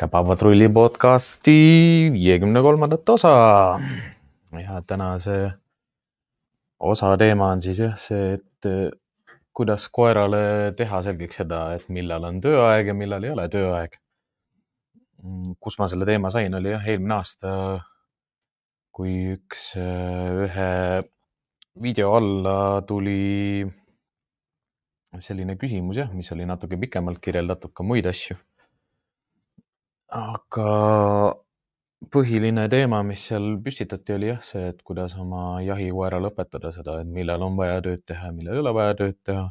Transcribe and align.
käpapatrulli 0.00 0.68
podcasti 0.68 1.52
viiekümne 2.12 2.62
kolmandat 2.62 3.08
osa. 3.08 3.80
ja 4.52 4.82
tänase 4.86 5.50
osa 6.80 7.16
teema 7.16 7.50
on 7.52 7.62
siis 7.62 7.78
jah 7.78 7.98
see, 8.00 8.32
et 8.38 8.68
eh, 8.70 8.88
kuidas 9.52 9.88
koerale 9.92 10.72
teha 10.76 11.02
selgeks 11.04 11.42
seda, 11.42 11.60
et 11.76 11.84
millal 11.92 12.24
on 12.30 12.40
tööaeg 12.40 12.88
ja 12.88 12.96
millal 12.96 13.28
ei 13.28 13.34
ole 13.34 13.46
tööaeg. 13.52 14.00
Mm, 15.20 15.54
kus 15.60 15.76
ma 15.78 15.88
selle 15.92 16.08
teema 16.08 16.32
sain, 16.32 16.56
oli 16.56 16.72
jah 16.72 16.88
eelmine 16.88 17.18
aasta, 17.18 17.54
kui 18.96 19.16
üks 19.36 19.70
eh, 19.76 20.44
ühe 20.46 20.70
video 21.76 22.14
alla 22.16 22.58
tuli 22.88 23.68
selline 25.20 25.60
küsimus 25.60 26.00
jah, 26.00 26.14
mis 26.14 26.32
oli 26.32 26.48
natuke 26.48 26.80
pikemalt 26.80 27.20
kirjeldatud 27.20 27.76
ka 27.76 27.84
muid 27.84 28.08
asju 28.08 28.40
aga 30.10 30.70
põhiline 32.10 32.64
teema, 32.72 33.02
mis 33.06 33.26
seal 33.28 33.56
püstitati, 33.64 34.14
oli 34.16 34.30
jah 34.30 34.40
see, 34.44 34.70
et 34.72 34.82
kuidas 34.86 35.14
oma 35.20 35.60
jahikoerale 35.64 36.30
õpetada 36.32 36.72
seda, 36.74 37.00
et 37.02 37.10
millal 37.10 37.44
on 37.44 37.58
vaja 37.58 37.80
tööd 37.84 38.02
teha 38.08 38.30
millal 38.34 38.56
ei 38.56 38.62
ole 38.64 38.74
vaja 38.76 38.96
tööd 39.02 39.18
teha. 39.24 39.48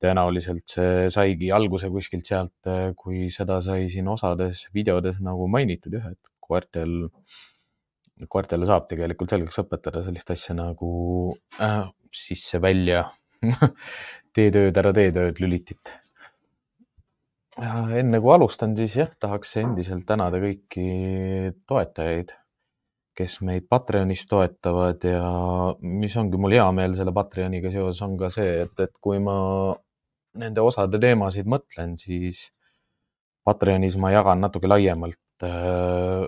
tõenäoliselt 0.00 0.64
see 0.72 1.08
saigi 1.12 1.50
alguse 1.52 1.90
kuskilt 1.92 2.24
sealt, 2.24 2.68
kui 2.96 3.26
seda 3.28 3.58
sai 3.60 3.90
siin 3.92 4.06
osades 4.08 4.62
videodes 4.72 5.18
nagu 5.20 5.44
mainitud 5.52 5.92
jah, 5.92 6.06
et 6.14 6.30
koertel, 6.40 6.94
koertele 8.32 8.68
saab 8.70 8.86
tegelikult 8.88 9.34
selgeks 9.34 9.60
õpetada 9.60 10.00
sellist 10.06 10.32
asja 10.32 10.56
nagu 10.56 10.92
äh, 11.60 11.84
sisse-välja 12.16 13.02
tee 14.34 14.48
tööd, 14.54 14.80
ära 14.80 14.94
tee 14.96 15.12
tööd 15.12 15.42
lülitit 15.44 15.92
enne 17.60 18.20
kui 18.20 18.32
alustan, 18.34 18.74
siis 18.78 18.94
jah, 18.96 19.10
tahaks 19.20 19.56
endiselt 19.60 20.06
tänada 20.08 20.40
kõiki 20.42 20.84
toetajaid, 21.68 22.32
kes 23.16 23.40
meid 23.44 23.66
Patreonis 23.68 24.24
toetavad 24.30 25.04
ja 25.04 25.24
mis 25.82 26.16
ongi 26.16 26.40
mul 26.40 26.56
hea 26.56 26.66
meel 26.76 26.94
selle 26.96 27.12
Patreoniga 27.12 27.72
seoses 27.72 28.00
on 28.06 28.16
ka 28.20 28.30
see, 28.32 28.62
et, 28.64 28.74
et 28.80 28.92
kui 29.02 29.20
ma 29.22 29.36
nende 30.40 30.64
osade 30.64 31.00
teemasid 31.02 31.48
mõtlen, 31.50 31.96
siis 32.00 32.46
Patreonis 33.44 33.98
ma 34.00 34.12
jagan 34.14 34.40
natuke 34.44 34.70
laiemalt 34.70 35.44
äh, 35.44 36.24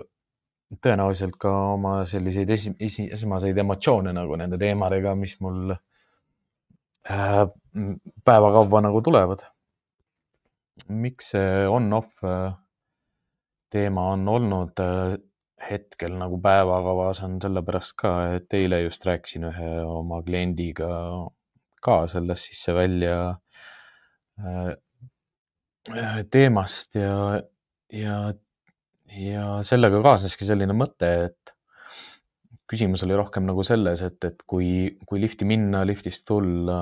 tõenäoliselt 0.83 1.37
ka 1.39 1.53
oma 1.73 1.95
selliseid 2.09 2.49
esi, 2.53 2.75
esi, 2.81 3.07
esmaseid 3.13 3.57
emotsioone 3.63 4.13
nagu 4.13 4.37
nende 4.37 4.59
teemadega, 4.61 5.15
mis 5.17 5.37
mul 5.41 5.73
äh, 5.73 7.41
päevakavva 8.25 8.83
nagu 8.85 9.01
tulevad 9.05 9.47
miks 10.89 11.33
see 11.33 11.67
on-off 11.69 12.23
äh, 12.25 12.53
teema 13.73 14.09
on 14.13 14.27
olnud 14.29 14.79
äh, 14.81 15.17
hetkel 15.63 16.17
nagu 16.19 16.39
päevakavas, 16.43 17.21
on 17.23 17.37
sellepärast 17.41 17.95
ka, 17.99 18.13
et 18.37 18.53
eile 18.57 18.81
just 18.83 19.05
rääkisin 19.07 19.47
ühe 19.49 19.69
oma 19.87 20.21
kliendiga 20.25 20.89
ka 21.83 22.03
sellest 22.11 22.49
sisse-välja 22.49 23.17
äh, 24.39 24.73
teemast 26.31 26.95
ja, 26.95 27.41
ja, 27.91 28.17
ja 29.19 29.47
sellega 29.67 30.01
kaasneski 30.03 30.47
selline 30.47 30.75
mõte, 30.75 31.09
et 31.29 31.53
küsimus 32.71 33.03
oli 33.05 33.15
rohkem 33.19 33.45
nagu 33.47 33.63
selles, 33.67 34.01
et, 34.05 34.19
et 34.25 34.45
kui, 34.49 34.67
kui 35.05 35.21
lifti 35.21 35.45
minna, 35.47 35.83
liftist 35.87 36.25
tulla 36.27 36.79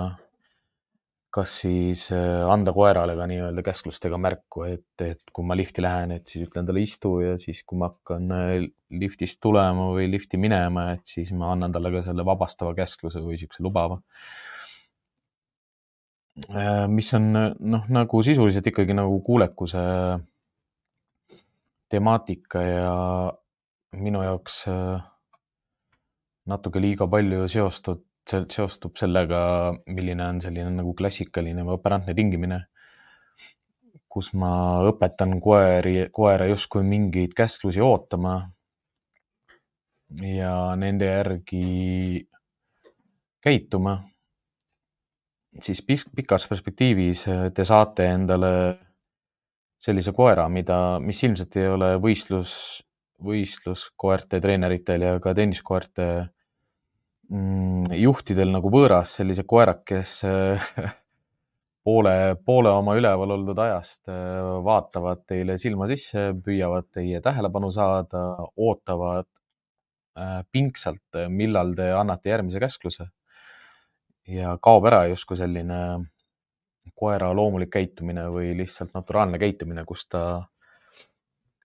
kas 1.32 1.54
siis 1.64 2.10
äh, 2.12 2.44
anda 2.52 2.74
koerale 2.76 3.16
ka 3.16 3.26
nii-öelda 3.30 3.64
käsklustega 3.64 4.18
märku, 4.20 4.66
et, 4.68 5.04
et 5.06 5.32
kui 5.32 5.48
ma 5.48 5.56
lifti 5.56 5.84
lähen, 5.84 6.12
et 6.18 6.28
siis 6.28 6.44
ütlen 6.50 6.68
talle 6.68 6.84
istu 6.84 7.14
ja 7.24 7.38
siis, 7.40 7.62
kui 7.68 7.80
ma 7.80 7.88
hakkan 7.94 8.34
äh, 8.36 8.56
liftist 9.00 9.40
tulema 9.44 9.88
või 9.96 10.10
lifti 10.12 10.40
minema, 10.42 10.90
et 10.98 11.08
siis 11.08 11.32
ma 11.38 11.54
annan 11.56 11.72
talle 11.72 11.94
ka 11.94 12.04
selle 12.04 12.26
vabastava 12.28 12.76
käskluse 12.76 13.24
või 13.24 13.38
niisuguse 13.38 13.64
lubava. 13.64 14.02
Äh, 16.52 16.84
mis 16.92 17.14
on 17.16 17.32
noh, 17.32 17.88
nagu 17.88 18.24
sisuliselt 18.28 18.68
ikkagi 18.68 18.96
nagu 18.98 19.22
kuulekuse 19.24 19.86
temaatika 21.92 22.60
ja 22.68 22.94
minu 24.00 24.24
jaoks 24.24 24.64
natuke 26.52 26.80
liiga 26.80 27.08
palju 27.12 27.48
seostud 27.52 28.04
see 28.30 28.46
seostub 28.54 28.98
sellega, 29.00 29.40
milline 29.90 30.26
on 30.26 30.42
selline 30.44 30.72
nagu 30.76 30.94
klassikaline 30.98 31.66
operantne 31.74 32.16
tingimine, 32.18 32.60
kus 34.12 34.32
ma 34.38 34.52
õpetan 34.90 35.38
koeri, 35.44 36.10
koera 36.14 36.48
justkui 36.52 36.84
mingeid 36.86 37.34
käsklusi 37.38 37.82
ootama 37.82 38.36
ja 40.28 40.54
nende 40.76 41.08
järgi 41.08 42.26
käituma, 43.42 43.96
siis 45.64 45.82
pikas 45.88 46.46
perspektiivis 46.52 47.26
te 47.56 47.66
saate 47.66 48.10
endale 48.12 48.54
sellise 49.82 50.14
koera, 50.14 50.46
mida, 50.52 51.00
mis 51.02 51.24
ilmselt 51.24 51.56
ei 51.58 51.72
ole 51.72 51.96
võistlus, 52.04 52.54
võistluskoerte 53.24 54.42
treeneritel 54.44 55.08
ja 55.08 55.16
ka 55.24 55.34
tenniskoerte 55.38 56.12
Mm, 56.12 56.41
juhtidel 57.32 58.52
nagu 58.52 58.72
võõras 58.74 59.14
sellised 59.16 59.48
koerad, 59.48 59.86
kes 59.88 60.18
poole, 61.84 62.36
poole 62.46 62.70
oma 62.70 62.96
üleval 62.98 63.36
oldud 63.38 63.60
ajast 63.60 64.10
äh, 64.12 64.42
vaatavad 64.66 65.24
teile 65.30 65.58
silma 65.62 65.88
sisse, 65.90 66.32
püüavad 66.46 66.90
teie 66.94 67.22
tähelepanu 67.24 67.72
saada, 67.74 68.24
ootavad 68.58 69.28
äh, 70.18 70.42
pingsalt, 70.52 71.22
millal 71.30 71.76
te 71.78 71.92
annate 71.96 72.34
järgmise 72.34 72.62
käskluse. 72.62 73.10
ja 74.28 74.58
kaob 74.62 74.86
ära 74.86 75.06
justkui 75.10 75.38
selline 75.38 75.78
koera 76.96 77.32
loomulik 77.34 77.72
käitumine 77.74 78.28
või 78.30 78.54
lihtsalt 78.58 78.94
naturaalne 78.94 79.40
käitumine, 79.42 79.84
kus 79.86 80.06
ta 80.08 80.44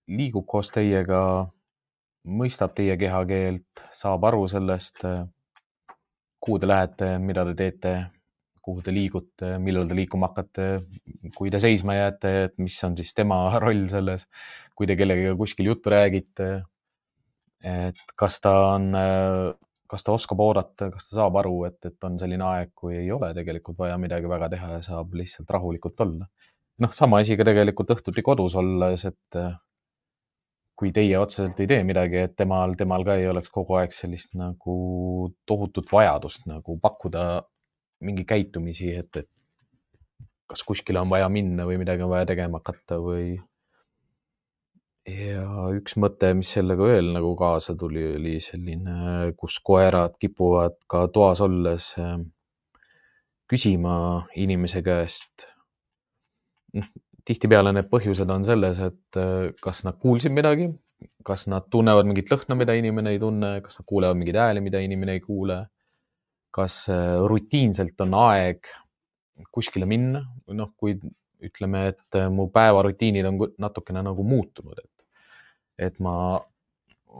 liigub 0.08 0.46
koos 0.46 0.70
teiega, 0.72 1.20
mõistab 2.24 2.72
teie 2.74 2.96
kehakeelt, 2.96 3.84
saab 3.92 4.24
aru 4.24 4.46
sellest 4.48 5.04
kuhu 6.40 6.60
te 6.62 6.68
lähete, 6.68 7.10
mida 7.22 7.44
te 7.48 7.54
teete, 7.58 7.94
kuhu 8.66 8.82
te 8.82 8.94
liigute, 8.94 9.56
millal 9.62 9.86
te 9.88 9.96
liikuma 9.98 10.30
hakkate, 10.30 10.66
kui 11.36 11.52
te 11.54 11.60
seisma 11.62 11.94
jääte, 11.96 12.32
et 12.48 12.56
mis 12.62 12.76
on 12.86 12.96
siis 12.98 13.14
tema 13.14 13.38
roll 13.64 13.86
selles, 13.92 14.26
kui 14.74 14.88
te 14.90 14.96
kellegagi 14.98 15.36
kuskil 15.38 15.70
juttu 15.70 15.92
räägite. 15.94 16.50
et 17.66 18.02
kas 18.18 18.40
ta 18.40 18.52
on, 18.74 18.90
kas 19.90 20.04
ta 20.06 20.14
oskab 20.14 20.40
oodata, 20.42 20.90
kas 20.92 21.08
ta 21.08 21.20
saab 21.20 21.38
aru, 21.40 21.64
et, 21.70 21.78
et 21.88 22.08
on 22.08 22.18
selline 22.18 22.44
aeg, 22.46 22.72
kui 22.74 22.96
ei 22.98 23.10
ole 23.14 23.32
tegelikult 23.34 23.78
vaja 23.78 23.96
midagi 23.98 24.28
väga 24.30 24.50
teha 24.52 24.72
ja 24.76 24.82
saab 24.84 25.14
lihtsalt 25.18 25.50
rahulikult 25.50 26.04
olla. 26.06 26.28
noh, 26.82 26.92
sama 26.92 27.22
asi 27.22 27.38
ka 27.38 27.46
tegelikult 27.48 27.94
õhtuti 27.94 28.22
kodus 28.22 28.54
olles, 28.60 29.06
et 29.08 29.38
kui 30.76 30.92
teie 30.92 31.16
otseselt 31.18 31.60
ei 31.62 31.68
tee 31.70 31.82
midagi, 31.88 32.20
et 32.26 32.34
temal, 32.36 32.74
temal 32.76 33.04
ka 33.06 33.16
ei 33.16 33.28
oleks 33.30 33.52
kogu 33.52 33.78
aeg 33.80 33.94
sellist 33.96 34.34
nagu 34.36 34.76
tohutut 35.48 35.88
vajadust 35.92 36.44
nagu 36.50 36.76
pakkuda 36.82 37.24
mingi 38.04 38.26
käitumisi, 38.28 38.90
et, 38.92 39.16
et 39.16 40.26
kas 40.50 40.62
kuskile 40.68 41.00
on 41.00 41.10
vaja 41.10 41.28
minna 41.32 41.64
või 41.68 41.80
midagi 41.80 42.04
on 42.04 42.12
vaja 42.12 42.28
tegema 42.28 42.60
hakata 42.60 43.00
või. 43.02 43.38
ja 45.08 45.46
üks 45.78 45.96
mõte, 46.02 46.34
mis 46.36 46.52
sellega 46.58 46.90
veel 46.92 47.12
nagu 47.14 47.32
kaasa 47.40 47.76
tuli, 47.78 48.04
oli 48.18 48.36
selline, 48.44 49.32
kus 49.40 49.58
koerad 49.64 50.20
kipuvad 50.20 50.76
ka 50.90 51.06
toas 51.14 51.40
olles 51.40 51.92
ähm, 52.02 52.28
küsima 53.48 53.96
inimese 54.36 54.82
käest 54.84 55.46
noh, 56.76 56.88
tihtipeale 57.26 57.72
need 57.74 57.88
põhjused 57.90 58.30
on 58.32 58.44
selles, 58.46 58.80
et 58.82 59.20
äh, 59.20 59.52
kas 59.62 59.82
nad 59.86 59.98
kuulsid 60.02 60.34
midagi, 60.34 60.68
kas 61.26 61.46
nad 61.50 61.66
tunnevad 61.72 62.08
mingit 62.08 62.30
lõhna, 62.32 62.56
mida 62.58 62.76
inimene 62.78 63.14
ei 63.14 63.20
tunne, 63.22 63.56
kas 63.64 63.80
nad 63.80 63.86
kuulevad 63.90 64.18
mingeid 64.18 64.38
hääli, 64.40 64.62
mida 64.64 64.82
inimene 64.82 65.18
ei 65.18 65.24
kuule. 65.24 65.64
kas 66.56 66.86
äh, 66.88 67.18
rutiinselt 67.28 68.00
on 68.00 68.14
aeg 68.16 68.64
kuskile 69.52 69.84
minna, 69.84 70.22
noh, 70.56 70.70
kui 70.80 70.94
ütleme, 71.44 71.82
et 71.90 72.16
äh, 72.16 72.30
mu 72.32 72.46
päevarutiinid 72.48 73.26
on 73.28 73.42
natukene 73.60 74.00
nagu 74.06 74.24
muutunud, 74.24 74.78
et, 74.80 75.26
et 75.90 75.98
ma 76.00 76.14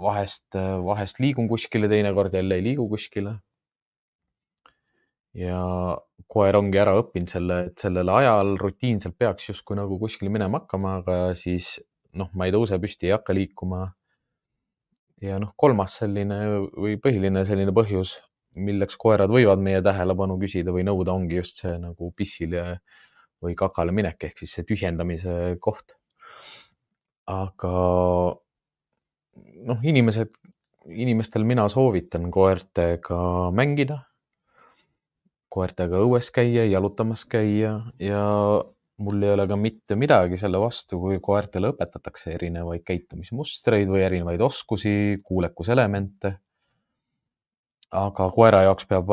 vahest, 0.06 0.56
vahest 0.86 1.20
liigun 1.20 1.50
kuskile, 1.50 1.88
teinekord 1.92 2.32
jälle 2.32 2.56
ei 2.56 2.64
liigu 2.64 2.88
kuskile 2.88 3.34
ja 5.36 5.60
koer 6.32 6.56
ongi 6.58 6.80
ära 6.80 6.96
õppinud 7.00 7.30
selle, 7.30 7.58
et 7.68 7.82
sellel 7.82 8.08
ajal 8.10 8.56
rutiinselt 8.60 9.18
peaks 9.18 9.50
justkui 9.50 9.76
nagu 9.78 9.98
kuskile 10.00 10.32
minema 10.32 10.62
hakkama, 10.62 10.96
aga 11.02 11.18
siis 11.38 11.76
noh, 12.16 12.30
ma 12.34 12.48
ei 12.48 12.54
tõuse 12.54 12.78
püsti, 12.80 13.10
ei 13.10 13.16
hakka 13.16 13.36
liikuma. 13.36 13.90
ja 15.24 15.38
noh, 15.40 15.52
kolmas 15.56 15.96
selline 16.00 16.38
või 16.76 16.96
põhiline 17.00 17.44
selline 17.48 17.72
põhjus, 17.76 18.16
milleks 18.56 18.96
koerad 19.00 19.32
võivad 19.32 19.60
meie 19.60 19.82
tähelepanu 19.84 20.38
küsida 20.40 20.72
või 20.72 20.84
nõuda, 20.88 21.12
ongi 21.12 21.38
just 21.38 21.62
see 21.62 21.76
nagu 21.80 22.10
pissile 22.16 22.80
või 23.44 23.54
kakale 23.56 23.92
minek 23.92 24.28
ehk 24.28 24.40
siis 24.40 24.56
see 24.56 24.64
tühjendamise 24.68 25.56
koht. 25.60 25.96
aga 27.26 27.72
noh, 29.68 29.80
inimesed, 29.82 30.30
inimestel 30.86 31.44
mina 31.44 31.66
soovitan 31.68 32.30
koertega 32.30 33.50
mängida, 33.52 34.05
koertega 35.56 36.00
õues 36.04 36.28
käia, 36.34 36.66
jalutamas 36.68 37.24
käia 37.28 37.78
ja 38.02 38.22
mul 38.98 39.22
ei 39.22 39.32
ole 39.34 39.46
ka 39.48 39.56
mitte 39.60 39.96
midagi 39.98 40.38
selle 40.40 40.60
vastu, 40.60 40.98
kui 41.00 41.18
koertele 41.22 41.72
õpetatakse 41.72 42.32
erinevaid 42.36 42.84
käitumismustreid 42.86 43.90
või 43.90 44.04
erinevaid 44.06 44.40
oskusi, 44.44 45.18
kuulekuselemente. 45.24 46.36
aga 47.96 48.30
koera 48.34 48.62
jaoks 48.66 48.88
peab, 48.90 49.12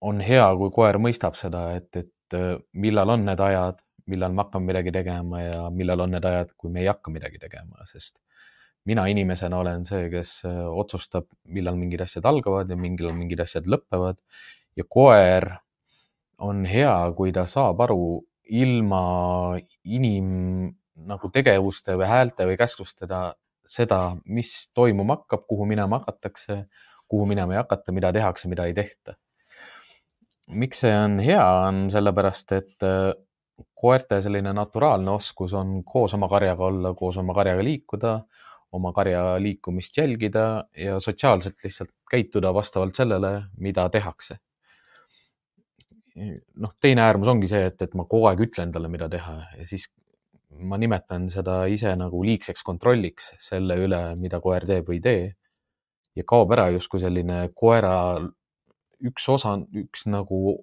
on 0.00 0.20
hea, 0.20 0.44
kui 0.60 0.70
koer 0.72 0.98
mõistab 1.02 1.34
seda, 1.36 1.72
et, 1.76 1.96
et 1.96 2.36
millal 2.72 3.10
on 3.16 3.24
need 3.26 3.40
ajad, 3.40 3.80
millal 4.06 4.32
me 4.32 4.44
hakkame 4.44 4.70
midagi 4.70 4.92
tegema 4.94 5.40
ja 5.42 5.66
millal 5.74 6.04
on 6.04 6.14
need 6.14 6.24
ajad, 6.24 6.52
kui 6.56 6.70
me 6.70 6.84
ei 6.84 6.86
hakka 6.86 7.10
midagi 7.10 7.40
tegema, 7.42 7.84
sest 7.88 8.20
mina 8.86 9.06
inimesena 9.10 9.58
olen 9.58 9.84
see, 9.84 10.06
kes 10.12 10.38
otsustab, 10.46 11.26
millal 11.50 11.76
mingid 11.80 12.04
asjad 12.04 12.28
algavad 12.30 12.70
ja 12.70 12.76
millal 12.78 13.16
mingid 13.16 13.42
asjad 13.42 13.66
lõpevad. 13.66 14.20
ja 14.76 14.84
koer 14.88 15.48
on 16.38 16.64
hea, 16.68 16.94
kui 17.16 17.32
ta 17.32 17.46
saab 17.48 17.80
aru 17.86 18.22
ilma 18.46 19.02
inim 19.84 20.28
nagu 21.06 21.30
tegevuste 21.32 21.96
või 21.98 22.08
häälte 22.08 22.46
või 22.48 22.56
käsklustega 22.60 23.20
seda, 23.66 24.16
mis 24.24 24.68
toimuma 24.74 25.18
hakkab, 25.18 25.46
kuhu 25.50 25.66
minema 25.66 26.00
hakatakse, 26.00 26.64
kuhu 27.08 27.26
minema 27.26 27.56
ei 27.56 27.60
hakata, 27.60 27.92
mida 27.92 28.12
tehakse, 28.14 28.48
mida 28.48 28.66
ei 28.66 28.74
tehta. 28.74 29.16
miks 30.46 30.80
see 30.84 30.92
on 30.94 31.18
hea, 31.18 31.42
on 31.66 31.88
sellepärast, 31.90 32.52
et 32.54 32.84
koerte 33.74 34.20
selline 34.22 34.52
naturaalne 34.54 35.10
oskus 35.10 35.52
on 35.58 35.80
koos 35.84 36.14
oma 36.14 36.28
karjaga 36.30 36.64
olla, 36.64 36.94
koos 36.94 37.16
oma 37.18 37.34
karjaga 37.34 37.64
liikuda, 37.64 38.12
oma 38.72 38.92
karja 38.92 39.22
liikumist 39.42 39.96
jälgida 39.96 40.64
ja 40.78 41.00
sotsiaalselt 41.00 41.64
lihtsalt 41.64 41.90
käituda 42.10 42.54
vastavalt 42.54 42.94
sellele, 42.94 43.42
mida 43.58 43.88
tehakse. 43.90 44.38
Noh, 46.16 46.72
teine 46.80 47.04
äärmus 47.04 47.28
ongi 47.32 47.48
see, 47.50 47.66
et, 47.70 47.80
et 47.82 47.94
ma 47.98 48.06
kogu 48.08 48.30
aeg 48.30 48.42
ütlen 48.48 48.72
talle, 48.72 48.88
mida 48.92 49.08
teha 49.12 49.36
ja 49.58 49.66
siis 49.68 49.88
ma 50.56 50.78
nimetan 50.80 51.28
seda 51.32 51.64
ise 51.68 51.92
nagu 51.98 52.22
liigseks 52.24 52.64
kontrolliks 52.66 53.32
selle 53.42 53.76
üle, 53.84 54.00
mida 54.20 54.40
koer 54.40 54.64
teeb 54.68 54.88
või 54.88 55.00
ei 55.00 55.04
tee. 55.04 55.26
ja 56.16 56.24
kaob 56.24 56.52
ära 56.56 56.70
justkui 56.72 57.02
selline 57.02 57.42
koera 57.54 57.96
üks 59.04 59.26
osa, 59.28 59.58
üks 59.76 60.06
nagu 60.08 60.56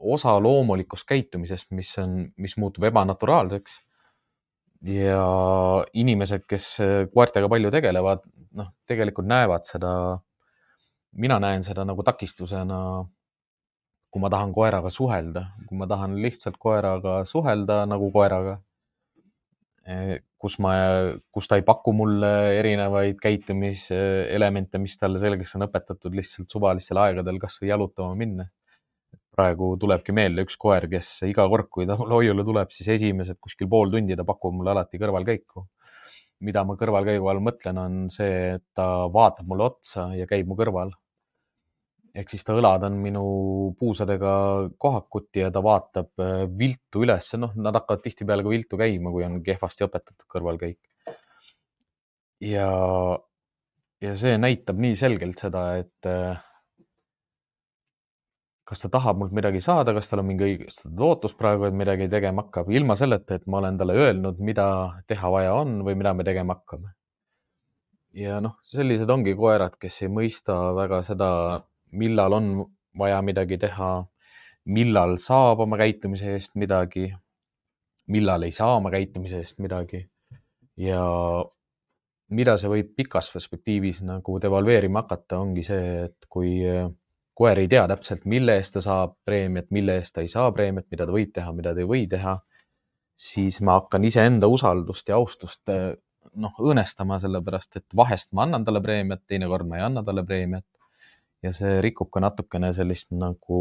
osa 0.00 0.38
loomulikust 0.40 1.04
käitumisest, 1.08 1.70
mis 1.76 1.90
on, 2.00 2.22
mis 2.40 2.56
muutub 2.56 2.86
ebanaturaalseks. 2.88 3.82
ja 4.86 5.20
inimesed, 5.92 6.46
kes 6.48 6.76
koertega 7.12 7.48
palju 7.48 7.70
tegelevad, 7.74 8.24
noh, 8.56 8.72
tegelikult 8.88 9.28
näevad 9.28 9.68
seda, 9.68 9.92
mina 11.16 11.38
näen 11.42 11.64
seda 11.64 11.84
nagu 11.84 12.04
takistusena, 12.06 12.80
kui 14.16 14.22
ma 14.24 14.30
tahan 14.32 14.52
koeraga 14.56 14.88
suhelda, 14.88 15.42
kui 15.68 15.76
ma 15.76 15.84
tahan 15.84 16.14
lihtsalt 16.24 16.54
koeraga 16.56 17.18
suhelda 17.28 17.82
nagu 17.84 18.06
koeraga, 18.14 18.54
kus 20.40 20.56
ma, 20.64 20.72
kus 21.28 21.50
ta 21.50 21.58
ei 21.60 21.64
paku 21.66 21.92
mulle 21.92 22.30
erinevaid 22.56 23.20
käitumiselemente, 23.20 24.80
mis 24.80 24.96
talle 24.96 25.20
selgeks 25.20 25.52
on 25.58 25.66
õpetatud 25.68 26.16
lihtsalt 26.16 26.48
suvalistel 26.48 27.02
aegadel 27.04 27.42
kasvõi 27.44 27.68
jalutama 27.74 28.16
minna 28.16 28.48
praegu 29.36 29.74
tulebki 29.76 30.16
meelde 30.16 30.46
üks 30.46 30.56
koer, 30.56 30.88
kes 30.88 31.10
iga 31.28 31.44
kord, 31.52 31.68
kui 31.68 31.84
ta 31.84 32.00
mulle 32.00 32.16
hoiule 32.16 32.44
tuleb, 32.48 32.72
siis 32.72 32.88
esimesed 32.96 33.36
kuskil 33.36 33.68
pool 33.68 33.92
tundi 33.92 34.16
ta 34.16 34.24
pakub 34.24 34.56
mulle 34.56 34.72
alati 34.72 35.02
kõrvalkäiku. 35.02 35.68
mida 36.40 36.64
ma 36.68 36.74
kõrvalkäigu 36.76 37.28
all 37.28 37.44
mõtlen, 37.44 37.78
on 37.80 38.08
see, 38.12 38.56
et 38.56 38.64
ta 38.76 39.08
vaatab 39.12 39.46
mulle 39.48 39.68
otsa 39.70 40.14
ja 40.16 40.24
käib 40.28 40.48
mu 40.48 40.56
kõrval. 40.56 40.96
Ehk 42.16 42.32
siis 42.32 42.46
ta 42.46 42.56
õlad 42.56 42.86
on 42.88 42.96
minu 43.02 43.22
puusadega 43.78 44.32
kohakuti 44.80 45.42
ja 45.44 45.50
ta 45.52 45.62
vaatab 45.64 46.12
äh, 46.22 46.44
viltu 46.58 47.04
üles, 47.04 47.28
noh, 47.40 47.52
nad 47.60 47.76
hakkavad 47.76 48.04
tihtipeale 48.04 48.46
ka 48.46 48.52
viltu 48.52 48.80
käima, 48.80 49.12
kui 49.12 49.26
on 49.26 49.40
kehvasti 49.44 49.86
õpetatud 49.86 50.28
kõrvalkäik. 50.32 50.80
ja, 52.44 52.68
ja 54.04 54.16
see 54.16 54.36
näitab 54.40 54.80
nii 54.80 54.96
selgelt 54.98 55.40
seda, 55.44 55.68
et 55.82 56.08
äh, 56.10 56.40
kas 58.66 58.82
ta 58.82 58.90
tahab 58.96 59.20
mult 59.20 59.34
midagi 59.36 59.60
saada, 59.62 59.94
kas 59.94 60.10
tal 60.10 60.24
on 60.24 60.30
mingi 60.32 60.46
õigustatud 60.48 61.02
ootus 61.06 61.36
praegu, 61.38 61.68
et 61.68 61.76
midagi 61.76 62.08
tegema 62.10 62.42
hakkab, 62.46 62.70
ilma 62.74 62.96
selleta, 62.98 63.38
et 63.38 63.46
ma 63.46 63.60
olen 63.60 63.78
talle 63.78 63.94
öelnud, 63.94 64.40
mida 64.42 64.66
teha 65.06 65.30
vaja 65.30 65.54
on 65.60 65.78
või 65.86 65.94
mida 66.00 66.14
me 66.16 66.26
tegema 66.26 66.58
hakkame. 66.58 66.94
ja 68.16 68.40
noh, 68.40 68.56
sellised 68.64 69.10
ongi 69.12 69.36
koerad, 69.36 69.76
kes 69.78 70.02
ei 70.02 70.10
mõista 70.10 70.56
väga 70.74 71.02
seda, 71.06 71.30
millal 71.92 72.32
on 72.32 72.50
vaja 72.98 73.20
midagi 73.22 73.58
teha, 73.58 73.90
millal 74.66 75.16
saab 75.22 75.60
oma 75.64 75.78
käitumise 75.78 76.32
eest 76.34 76.54
midagi, 76.58 77.10
millal 78.12 78.46
ei 78.46 78.52
saa 78.52 78.76
oma 78.76 78.90
käitumise 78.90 79.42
eest 79.42 79.58
midagi 79.62 80.02
ja 80.76 81.02
mida 82.36 82.56
see 82.58 82.70
võib 82.70 82.94
pikas 82.98 83.30
perspektiivis 83.34 84.02
nagu 84.06 84.38
devalveerima 84.42 85.04
hakata, 85.04 85.38
ongi 85.40 85.62
see, 85.66 86.06
et 86.08 86.26
kui 86.30 86.58
koer 87.36 87.60
ei 87.60 87.68
tea 87.68 87.84
täpselt, 87.90 88.24
mille 88.24 88.56
eest 88.58 88.76
ta 88.76 88.82
saab 88.84 89.16
preemiat, 89.28 89.68
mille 89.74 89.98
eest 90.00 90.14
ta 90.16 90.24
ei 90.24 90.30
saa 90.32 90.50
preemiat, 90.56 90.88
mida 90.90 91.06
ta 91.06 91.14
võib 91.14 91.32
teha, 91.36 91.52
mida 91.56 91.74
ta 91.76 91.82
ei 91.82 91.88
või 91.90 92.06
teha, 92.10 92.38
siis 93.16 93.60
ma 93.64 93.78
hakkan 93.80 94.04
iseenda 94.08 94.48
usaldust 94.52 95.12
ja 95.12 95.18
austust 95.20 95.72
eh, 95.72 95.92
noh, 96.34 96.56
õõnestama, 96.60 97.20
sellepärast 97.22 97.80
et 97.80 97.96
vahest 97.96 98.32
ma 98.36 98.46
annan 98.46 98.64
talle 98.64 98.82
preemiat, 98.84 99.22
teinekord 99.28 99.68
ma 99.68 99.80
ei 99.80 99.86
anna 99.86 100.02
talle 100.04 100.24
preemiat. 100.26 100.66
Ja 101.42 101.52
see 101.54 101.80
rikub 101.84 102.10
ka 102.12 102.22
natukene 102.24 102.72
sellist 102.76 103.12
nagu 103.16 103.60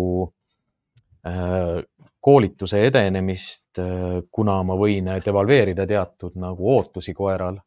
äh, 1.27 1.81
koolituse 2.25 2.81
edenemist 2.87 3.79
äh,, 3.81 4.21
kuna 4.31 4.61
ma 4.63 4.77
võin 4.79 5.11
devalveerida 5.25 5.85
teatud 5.89 6.37
nagu 6.41 6.71
ootusi 6.77 7.13
koeral. 7.13 7.59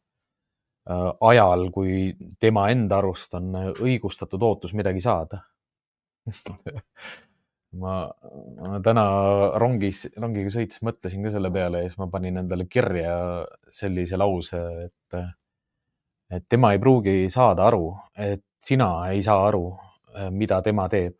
Äh, 0.89 1.07
ajal, 1.31 1.69
kui 1.75 2.13
tema 2.39 2.69
enda 2.73 2.99
arust 3.03 3.35
on 3.39 3.53
õigustatud 3.75 4.43
ootus 4.43 4.75
midagi 4.77 5.03
saada. 5.05 5.43
Ma, 7.69 7.99
ma 8.57 8.79
täna 8.81 9.03
rongis, 9.61 10.07
rongiga 10.17 10.49
sõites 10.49 10.81
mõtlesin 10.81 11.21
ka 11.21 11.29
selle 11.29 11.51
peale 11.53 11.83
ja 11.83 11.89
siis 11.91 11.99
ma 12.01 12.07
panin 12.09 12.39
endale 12.41 12.65
kirja 12.65 13.11
sellise 13.69 14.17
lause, 14.17 14.61
et, 14.87 15.19
et 16.33 16.47
tema 16.49 16.71
ei 16.73 16.81
pruugi 16.81 17.27
saada 17.29 17.67
aru, 17.69 17.91
et 18.17 18.41
sina 18.65 18.89
ei 19.13 19.21
saa 19.21 19.45
aru, 19.51 19.67
mida 20.31 20.61
tema 20.61 20.87
teeb. 20.89 21.15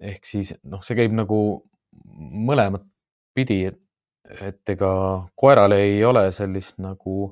ehk 0.00 0.24
siis 0.28 0.52
noh, 0.68 0.82
see 0.84 0.96
käib 0.98 1.14
nagu 1.16 1.38
mõlemat 2.46 2.82
pidi, 3.34 3.62
et 4.44 4.68
ega 4.68 4.90
koeral 5.36 5.72
ei 5.72 6.04
ole 6.04 6.26
sellist 6.32 6.76
nagu 6.84 7.30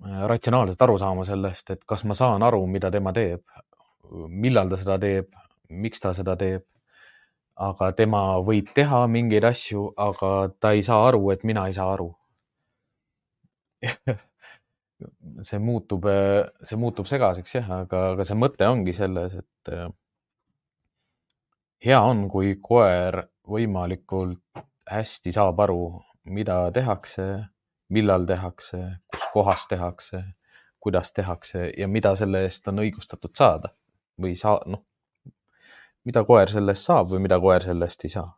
ratsionaalset 0.00 0.82
arusaama 0.82 1.24
sellest, 1.28 1.70
et 1.70 1.84
kas 1.84 2.04
ma 2.04 2.14
saan 2.16 2.42
aru, 2.42 2.62
mida 2.66 2.90
tema 2.90 3.12
teeb, 3.12 3.42
millal 4.28 4.72
ta 4.72 4.80
seda 4.80 4.96
teeb, 5.02 5.28
miks 5.68 6.00
ta 6.00 6.14
seda 6.16 6.36
teeb. 6.40 6.64
aga 7.56 7.92
tema 7.96 8.18
võib 8.44 8.68
teha 8.76 9.06
mingeid 9.08 9.44
asju, 9.48 9.86
aga 9.96 10.50
ta 10.60 10.74
ei 10.76 10.82
saa 10.84 11.06
aru, 11.08 11.30
et 11.32 11.44
mina 11.44 11.62
ei 11.66 11.72
saa 11.72 11.86
aru 11.94 12.10
see 15.44 15.60
muutub, 15.60 16.06
see 16.64 16.78
muutub 16.80 17.08
segaseks 17.08 17.58
jah, 17.58 17.70
aga, 17.82 18.02
aga 18.14 18.26
see 18.28 18.38
mõte 18.38 18.68
ongi 18.68 18.94
selles, 18.96 19.34
et 19.42 19.72
äh, 19.74 19.88
hea 21.86 22.00
on, 22.02 22.26
kui 22.32 22.56
koer 22.62 23.26
võimalikult 23.46 24.64
hästi 24.90 25.34
saab 25.34 25.60
aru, 25.66 25.82
mida 26.32 26.66
tehakse, 26.74 27.26
millal 27.92 28.26
tehakse, 28.26 28.82
kus 29.12 29.28
kohas 29.34 29.66
tehakse, 29.70 30.22
kuidas 30.82 31.12
tehakse 31.12 31.68
ja 31.76 31.88
mida 31.90 32.14
selle 32.18 32.44
eest 32.46 32.68
on 32.70 32.82
õigustatud 32.82 33.34
saada 33.36 33.72
või 34.22 34.34
saa, 34.38 34.58
noh, 34.70 34.82
mida 36.06 36.22
koer 36.26 36.50
sellest 36.50 36.86
saab 36.86 37.10
või 37.12 37.24
mida 37.26 37.38
koer 37.42 37.64
sellest 37.66 38.06
ei 38.06 38.16
saa. 38.16 38.28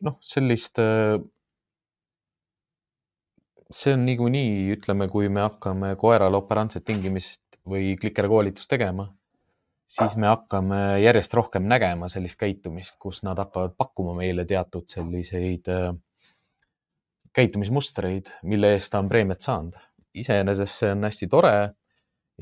noh, 0.00 0.14
sellist, 0.24 0.78
äh, 0.80 1.18
see 3.70 3.94
on 3.94 4.04
niikuinii, 4.06 4.72
ütleme, 4.74 5.08
kui 5.08 5.28
me 5.32 5.44
hakkame 5.44 5.94
koerale 5.98 6.36
operantset 6.40 6.84
tingimist 6.84 7.42
või 7.70 7.94
klikerkoolitust 8.00 8.70
tegema, 8.70 9.06
siis 9.90 10.16
me 10.18 10.30
hakkame 10.30 11.00
järjest 11.02 11.34
rohkem 11.34 11.66
nägema 11.70 12.08
sellist 12.10 12.38
käitumist, 12.40 12.98
kus 13.02 13.22
nad 13.26 13.38
hakkavad 13.38 13.76
pakkuma 13.78 14.14
meile 14.18 14.44
teatud 14.48 14.88
selliseid 14.90 15.70
äh, 15.70 15.90
käitumismustreid, 17.36 18.30
mille 18.42 18.74
eest 18.74 18.92
ta 18.92 19.02
on 19.02 19.10
preemiat 19.10 19.46
saanud. 19.46 19.78
iseenesest 20.14 20.80
see 20.80 20.90
on 20.90 21.06
hästi 21.06 21.26
tore 21.30 21.54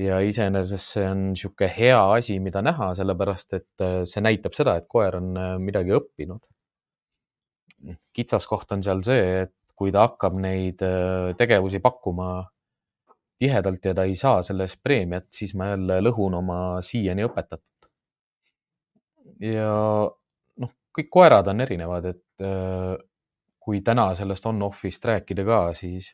ja 0.00 0.20
iseenesest 0.24 0.94
see 0.94 1.08
on 1.08 1.24
niisugune 1.32 1.68
hea 1.74 1.98
asi, 2.14 2.38
mida 2.40 2.62
näha, 2.64 2.94
sellepärast 2.96 3.58
et 3.58 3.84
äh, 3.84 4.00
see 4.08 4.24
näitab 4.24 4.56
seda, 4.56 4.78
et 4.78 4.88
koer 4.88 5.18
on 5.20 5.36
äh, 5.36 5.56
midagi 5.60 5.92
õppinud. 5.96 6.40
kitsaskoht 8.12 8.72
on 8.74 8.82
seal 8.82 9.02
see, 9.06 9.26
et 9.42 9.57
kui 9.78 9.92
ta 9.94 10.06
hakkab 10.08 10.38
neid 10.42 10.82
äh, 10.84 11.32
tegevusi 11.38 11.80
pakkuma 11.84 12.42
tihedalt 13.38 13.84
ja 13.86 13.94
ta 13.94 14.04
ei 14.08 14.16
saa 14.18 14.42
selle 14.42 14.66
eest 14.66 14.80
preemiat, 14.82 15.28
siis 15.34 15.54
ma 15.54 15.70
jälle 15.72 16.00
lõhun 16.02 16.34
oma 16.40 16.60
siiani 16.82 17.26
õpetatut. 17.28 17.90
ja 19.38 19.74
noh, 20.58 20.72
kõik 20.98 21.10
koerad 21.14 21.46
on 21.52 21.62
erinevad, 21.62 22.08
et 22.10 22.46
äh, 22.46 22.96
kui 23.62 23.82
täna 23.86 24.10
sellest 24.18 24.46
on-off'ist 24.50 25.04
rääkida 25.04 25.44
ka, 25.46 25.60
siis 25.78 26.10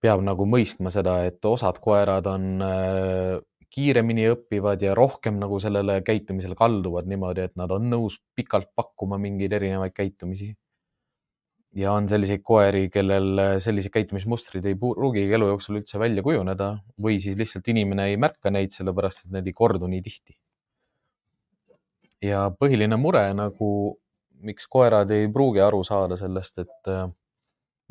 peab 0.00 0.24
nagu 0.24 0.44
mõistma 0.48 0.92
seda, 0.92 1.20
et 1.28 1.44
osad 1.44 1.78
koerad 1.80 2.28
on 2.28 2.64
äh, 2.64 3.38
kiiremini 3.70 4.26
õpivad 4.32 4.82
ja 4.82 4.94
rohkem 4.98 5.38
nagu 5.40 5.60
sellele 5.62 6.00
käitumisele 6.06 6.56
kalduvad 6.58 7.08
niimoodi, 7.10 7.46
et 7.46 7.56
nad 7.60 7.70
on 7.72 7.86
nõus 7.92 8.18
pikalt 8.36 8.72
pakkuma 8.76 9.18
mingeid 9.22 9.54
erinevaid 9.60 9.94
käitumisi. 9.94 10.50
Ja 11.76 11.92
on 11.92 12.08
selliseid 12.10 12.42
koeri, 12.42 12.88
kellel 12.90 13.60
sellised 13.62 13.92
käitumismustrid 13.94 14.64
ei 14.66 14.76
pruugigi 14.78 15.34
elu 15.36 15.52
jooksul 15.52 15.78
üldse 15.80 16.00
välja 16.02 16.22
kujuneda 16.26 16.72
või 17.02 17.20
siis 17.22 17.38
lihtsalt 17.38 17.68
inimene 17.70 18.08
ei 18.10 18.18
märka 18.18 18.50
neid, 18.50 18.74
sellepärast 18.74 19.26
et 19.26 19.36
need 19.36 19.50
ei 19.50 19.56
kordu 19.56 19.90
nii 19.90 20.02
tihti. 20.02 20.36
ja 22.22 22.50
põhiline 22.52 22.98
mure 23.00 23.22
nagu, 23.32 23.70
miks 24.44 24.66
koerad 24.68 25.10
ei 25.14 25.28
pruugi 25.32 25.62
aru 25.64 25.84
saada 25.86 26.18
sellest, 26.20 26.58
et 26.58 26.90
äh, 26.90 27.06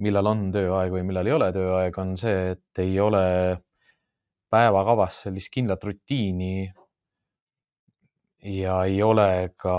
millal 0.04 0.28
on 0.30 0.50
tööaeg 0.54 0.92
või 0.94 1.06
millal 1.08 1.28
ei 1.28 1.34
ole 1.38 1.50
tööaeg, 1.56 1.98
on 1.98 2.16
see, 2.20 2.52
et 2.56 2.84
ei 2.84 3.00
ole 3.00 3.24
päevakavas 4.52 5.24
sellist 5.26 5.52
kindlat 5.54 5.84
rutiini. 5.84 6.74
ja 8.40 8.84
ei 8.86 9.02
ole 9.04 9.54
ka 9.58 9.74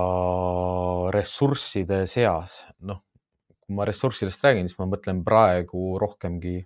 ressursside 1.14 2.06
seas, 2.06 2.66
noh, 2.80 3.00
kui 3.70 3.76
ma 3.78 3.84
ressurssidest 3.86 4.42
räägin, 4.42 4.66
siis 4.66 4.78
ma 4.80 4.88
mõtlen 4.90 5.20
praegu 5.22 5.94
rohkemgi 6.02 6.56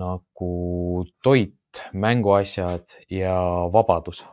nagu 0.00 1.04
toit, 1.22 1.82
mänguasjad 1.92 2.94
ja 3.12 3.36
vabadus. 3.72 4.24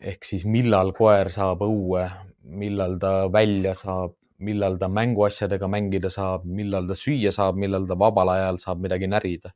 ehk 0.00 0.24
siis 0.24 0.46
millal 0.46 0.94
koer 0.96 1.28
saab 1.34 1.60
õue, 1.66 2.04
millal 2.44 2.94
ta 2.98 3.26
välja 3.32 3.74
saab, 3.74 4.14
millal 4.38 4.78
ta 4.78 4.88
mänguasjadega 4.88 5.68
mängida 5.68 6.08
saab, 6.08 6.44
millal 6.44 6.86
ta 6.86 6.94
süüa 6.94 7.32
saab, 7.34 7.58
millal 7.58 7.86
ta 7.86 7.98
vabal 7.98 8.28
ajal 8.28 8.58
saab 8.58 8.80
midagi 8.86 9.10
närida. 9.10 9.50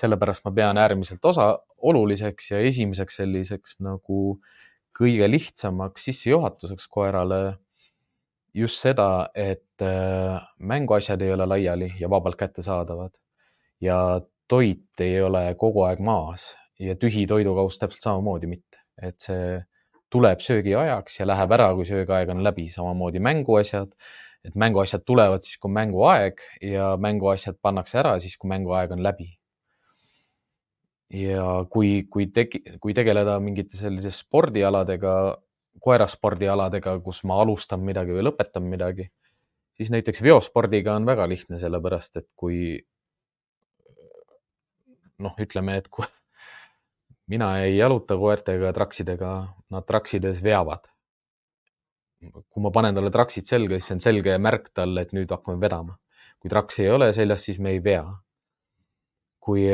sellepärast 0.00 0.44
ma 0.44 0.50
pean 0.50 0.78
äärmiselt 0.78 1.24
osa, 1.24 1.58
oluliseks 1.76 2.50
ja 2.50 2.58
esimeseks 2.64 3.16
selliseks 3.16 3.76
nagu 3.80 4.40
kõige 4.98 5.28
lihtsamaks 5.28 6.04
sissejuhatuseks 6.08 6.88
koerale 6.88 7.58
just 8.54 8.80
seda, 8.82 9.28
et 9.34 9.82
äh, 9.82 10.40
mänguasjad 10.58 11.22
ei 11.22 11.32
ole 11.32 11.46
laiali 11.46 11.92
ja 12.00 12.10
vabalt 12.10 12.36
kättesaadavad 12.38 13.10
ja 13.80 14.20
toit 14.48 15.00
ei 15.00 15.22
ole 15.22 15.54
kogu 15.58 15.82
aeg 15.88 16.00
maas 16.04 16.52
ja 16.80 16.96
tühi 16.96 17.26
toidukauss 17.26 17.78
täpselt 17.78 18.02
samamoodi 18.06 18.50
mitte, 18.50 18.82
et 19.02 19.18
see 19.22 19.62
tuleb 20.14 20.42
söögiajaks 20.44 21.18
ja 21.20 21.26
läheb 21.26 21.54
ära, 21.56 21.72
kui 21.74 21.86
söögiaeg 21.88 22.30
on 22.34 22.44
läbi, 22.46 22.68
samamoodi 22.70 23.22
mänguasjad. 23.22 23.94
et 24.44 24.54
mänguasjad 24.60 25.00
tulevad 25.08 25.40
siis, 25.40 25.56
kui 25.56 25.72
mänguaeg 25.72 26.40
ja 26.60 26.90
mänguasjad 27.00 27.56
pannakse 27.64 27.96
ära 28.02 28.18
siis, 28.20 28.36
kui 28.36 28.48
mänguaeg 28.48 28.92
on 28.92 29.02
läbi. 29.02 29.30
ja 31.10 31.64
kui, 31.70 32.04
kui 32.10 32.26
tegi, 32.26 32.60
kui 32.80 32.94
tegeleda 32.94 33.38
mingite 33.40 33.76
sellise 33.78 34.10
spordialadega, 34.10 35.14
koeraspordialadega, 35.82 36.98
kus 37.04 37.22
ma 37.28 37.40
alustan 37.42 37.82
midagi 37.84 38.14
või 38.14 38.24
lõpetan 38.28 38.66
midagi, 38.68 39.08
siis 39.74 39.90
näiteks 39.90 40.22
veospordiga 40.22 40.94
on 40.98 41.06
väga 41.08 41.26
lihtne, 41.28 41.58
sellepärast 41.60 42.20
et 42.20 42.28
kui 42.38 42.78
noh, 45.24 45.34
ütleme, 45.40 45.78
et 45.80 45.88
kui 45.92 46.06
mina 47.32 47.50
ei 47.64 47.76
jaluta 47.78 48.18
koertega 48.20 48.72
traksidega, 48.76 49.34
nad 49.74 49.86
traksides 49.88 50.42
veavad. 50.44 50.90
kui 52.24 52.62
ma 52.64 52.70
panen 52.72 52.96
talle 52.96 53.10
traksid 53.12 53.44
selga, 53.44 53.76
siis 53.76 53.90
see 53.90 53.96
on 53.98 54.00
selge 54.00 54.36
märk 54.40 54.70
talle, 54.72 55.02
et 55.04 55.10
nüüd 55.12 55.30
hakkame 55.30 55.60
vedama. 55.60 55.98
kui 56.40 56.50
traksi 56.52 56.84
ei 56.84 56.90
ole 56.90 57.12
seljas, 57.12 57.44
siis 57.44 57.58
me 57.58 57.74
ei 57.74 57.82
vea. 57.84 58.04
kui, 59.44 59.66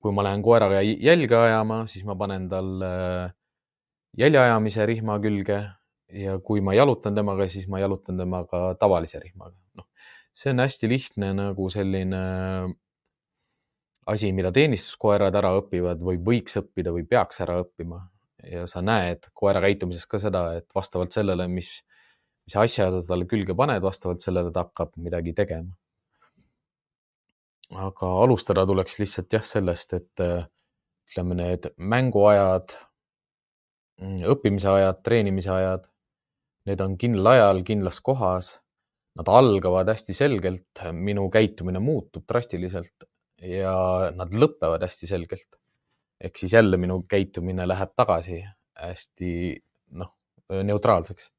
kui 0.00 0.12
ma 0.12 0.22
lähen 0.24 0.42
koeraga 0.42 0.80
jälge 0.82 1.36
ajama, 1.36 1.84
siis 1.86 2.04
ma 2.04 2.16
panen 2.16 2.48
talle 2.48 2.92
jäljeajamise 4.16 4.86
rihma 4.86 5.18
külge 5.20 5.60
ja 6.12 6.38
kui 6.38 6.62
ma 6.64 6.74
jalutan 6.76 7.14
temaga, 7.14 7.48
siis 7.50 7.68
ma 7.68 7.80
jalutan 7.82 8.18
temaga 8.18 8.74
tavalise 8.80 9.20
rihmaga. 9.20 9.56
noh, 9.76 9.86
see 10.32 10.52
on 10.52 10.62
hästi 10.64 10.88
lihtne 10.88 11.32
nagu 11.36 11.68
selline 11.72 12.20
asi, 14.06 14.30
mida 14.32 14.52
teenistuskoerad 14.54 15.34
ära 15.34 15.52
õpivad 15.60 16.02
või 16.02 16.20
võiks 16.28 16.60
õppida 16.60 16.92
või 16.94 17.06
peaks 17.10 17.42
ära 17.44 17.58
õppima. 17.64 18.04
ja 18.46 18.66
sa 18.70 18.78
näed 18.82 19.26
koera 19.34 19.60
käitumises 19.64 20.06
ka 20.06 20.20
seda, 20.22 20.52
et 20.60 20.68
vastavalt 20.74 21.10
sellele, 21.12 21.48
mis, 21.50 21.80
mis 22.46 22.54
asja 22.56 22.92
sa 22.94 23.00
talle 23.02 23.26
külge 23.26 23.56
paned, 23.58 23.82
vastavalt 23.82 24.22
sellele 24.22 24.52
ta 24.54 24.62
hakkab 24.68 24.94
midagi 25.02 25.34
tegema. 25.34 25.74
aga 27.74 28.12
alustada 28.22 28.62
tuleks 28.66 29.00
lihtsalt 29.00 29.32
jah, 29.32 29.42
sellest, 29.42 29.92
et 29.98 30.22
ütleme, 30.22 31.34
need 31.34 31.66
mänguajad, 31.76 32.76
õppimise 34.02 34.68
ajad, 34.70 35.02
treenimise 35.04 35.50
ajad, 35.52 35.86
need 36.68 36.80
on 36.84 36.96
kindlal 37.00 37.32
ajal, 37.32 37.62
kindlas 37.66 38.00
kohas. 38.04 38.56
Nad 39.16 39.30
algavad 39.32 39.88
hästi 39.88 40.12
selgelt, 40.12 40.82
minu 40.92 41.30
käitumine 41.32 41.80
muutub 41.80 42.26
drastiliselt 42.28 43.06
ja 43.40 44.10
nad 44.12 44.32
lõpevad 44.32 44.82
hästi 44.84 45.08
selgelt. 45.08 45.56
ehk 46.20 46.36
siis 46.36 46.52
jälle 46.52 46.76
minu 46.76 47.02
käitumine 47.08 47.66
läheb 47.68 47.90
tagasi 47.96 48.38
hästi 48.80 49.32
noh, 49.92 50.12
neutraalseks. 50.48 51.30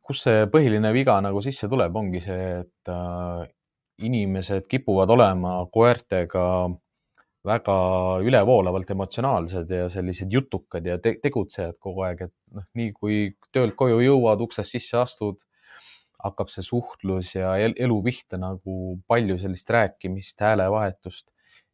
kus 0.00 0.22
see 0.22 0.46
põhiline 0.46 0.92
viga 0.94 1.20
nagu 1.20 1.42
sisse 1.42 1.68
tuleb, 1.68 1.96
ongi 1.96 2.20
see, 2.22 2.60
et 2.60 2.90
äh, 2.90 3.48
inimesed 3.98 4.68
kipuvad 4.70 5.10
olema 5.10 5.56
koertega 5.72 6.44
väga 7.46 7.74
ülevoolavalt 8.22 8.90
emotsionaalsed 8.94 9.70
ja 9.74 9.88
sellised 9.90 10.30
jutukad 10.30 10.86
ja 10.86 10.98
te 11.02 11.16
tegutsejad 11.22 11.78
kogu 11.82 12.04
aeg, 12.06 12.28
et 12.28 12.34
noh, 12.54 12.66
nii 12.78 12.92
kui 12.94 13.16
töölt 13.54 13.74
koju 13.78 13.98
jõuad, 14.04 14.44
uksest 14.46 14.76
sisse 14.76 15.00
astud 15.00 15.40
hakkab 16.22 16.52
see 16.52 16.62
suhtlus 16.62 17.34
ja 17.34 17.56
elu 17.66 17.98
pihta 18.06 18.38
nagu 18.38 18.96
palju 19.10 19.38
sellist 19.42 19.70
rääkimist, 19.74 20.38
häälevahetust, 20.38 21.26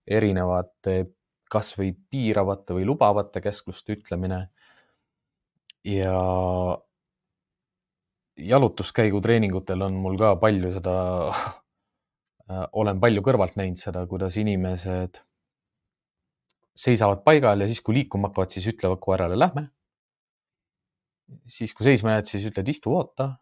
erinevate 0.09 1.03
kasvõi 1.53 1.93
piiravate 2.09 2.77
või 2.77 2.89
lubavate 2.89 3.43
käskluste 3.45 3.97
ütlemine. 3.99 4.49
ja 5.85 6.17
jalutuskäigutreeningutel 8.37 9.83
on 9.83 9.95
mul 10.03 10.17
ka 10.19 10.35
palju 10.37 10.73
seda 10.75 10.97
olen 12.81 13.01
palju 13.01 13.23
kõrvalt 13.25 13.57
näinud 13.61 13.81
seda, 13.81 14.07
kuidas 14.07 14.37
inimesed 14.41 15.21
seisavad 16.79 17.25
paigal 17.27 17.65
ja 17.65 17.67
siis, 17.71 17.83
kui 17.83 17.97
liikuma 17.97 18.31
hakkavad, 18.31 18.55
siis 18.55 18.69
ütlevad 18.71 19.03
koerale 19.03 19.39
lähme. 19.39 19.69
siis, 21.47 21.75
kui 21.77 21.85
seisma 21.85 22.15
jääd, 22.17 22.29
siis 22.31 22.47
ütled 22.49 22.69
istu, 22.73 22.95
oota 22.97 23.35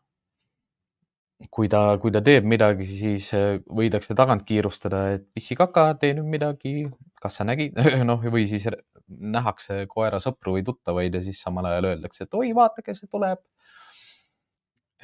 kui 1.52 1.68
ta, 1.68 1.80
kui 2.00 2.12
ta 2.14 2.22
teeb 2.24 2.46
midagi, 2.48 2.86
siis 2.88 3.28
äh, 3.36 3.58
võidakse 3.68 4.16
tagant 4.16 4.44
kiirustada, 4.48 5.02
et 5.16 5.26
pissikaka, 5.36 5.90
tee 6.00 6.14
nüüd 6.16 6.30
midagi, 6.32 6.86
kas 7.20 7.40
sa 7.40 7.46
nägid, 7.48 7.76
noh, 8.10 8.22
või 8.32 8.46
siis 8.48 8.68
nähakse 9.06 9.84
koera 9.90 10.18
sõpru 10.22 10.56
või 10.56 10.64
tuttavaid 10.66 11.14
ja 11.14 11.22
siis 11.22 11.42
samal 11.44 11.68
ajal 11.70 11.92
öeldakse, 11.92 12.26
et 12.26 12.38
oi, 12.38 12.50
vaadake, 12.56 12.96
see 12.96 13.10
tuleb. 13.12 13.42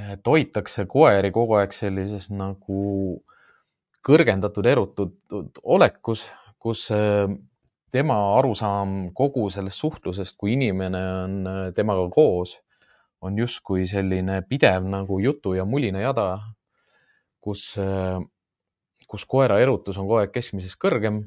et 0.01 0.27
hoitakse 0.27 0.87
koeri 0.89 1.31
kogu 1.31 1.59
aeg 1.61 1.75
sellises 1.77 2.31
nagu 2.33 2.79
kõrgendatud, 4.03 4.67
erutud 4.67 5.61
olekus, 5.63 6.25
kus 6.59 6.89
äh, 6.97 7.29
tema 7.93 8.19
arusaam 8.39 9.13
kogu 9.15 9.49
sellest 9.53 9.79
suhtlusest, 9.85 10.37
kui 10.41 10.57
inimene 10.57 11.03
on 11.23 11.41
äh, 11.47 11.65
temaga 11.77 12.09
koos 12.11 12.57
on 13.23 13.39
justkui 13.39 13.87
selline 13.87 14.41
pidev 14.49 14.87
nagu 14.91 15.19
jutu 15.23 15.55
ja 15.55 15.65
mulina 15.65 16.03
jada, 16.03 16.27
kus, 17.43 17.69
kus 19.11 19.27
koera 19.31 19.61
erutus 19.63 19.99
on 19.99 20.09
kogu 20.09 20.23
aeg 20.23 20.33
keskmisest 20.35 20.79
kõrgem. 20.83 21.25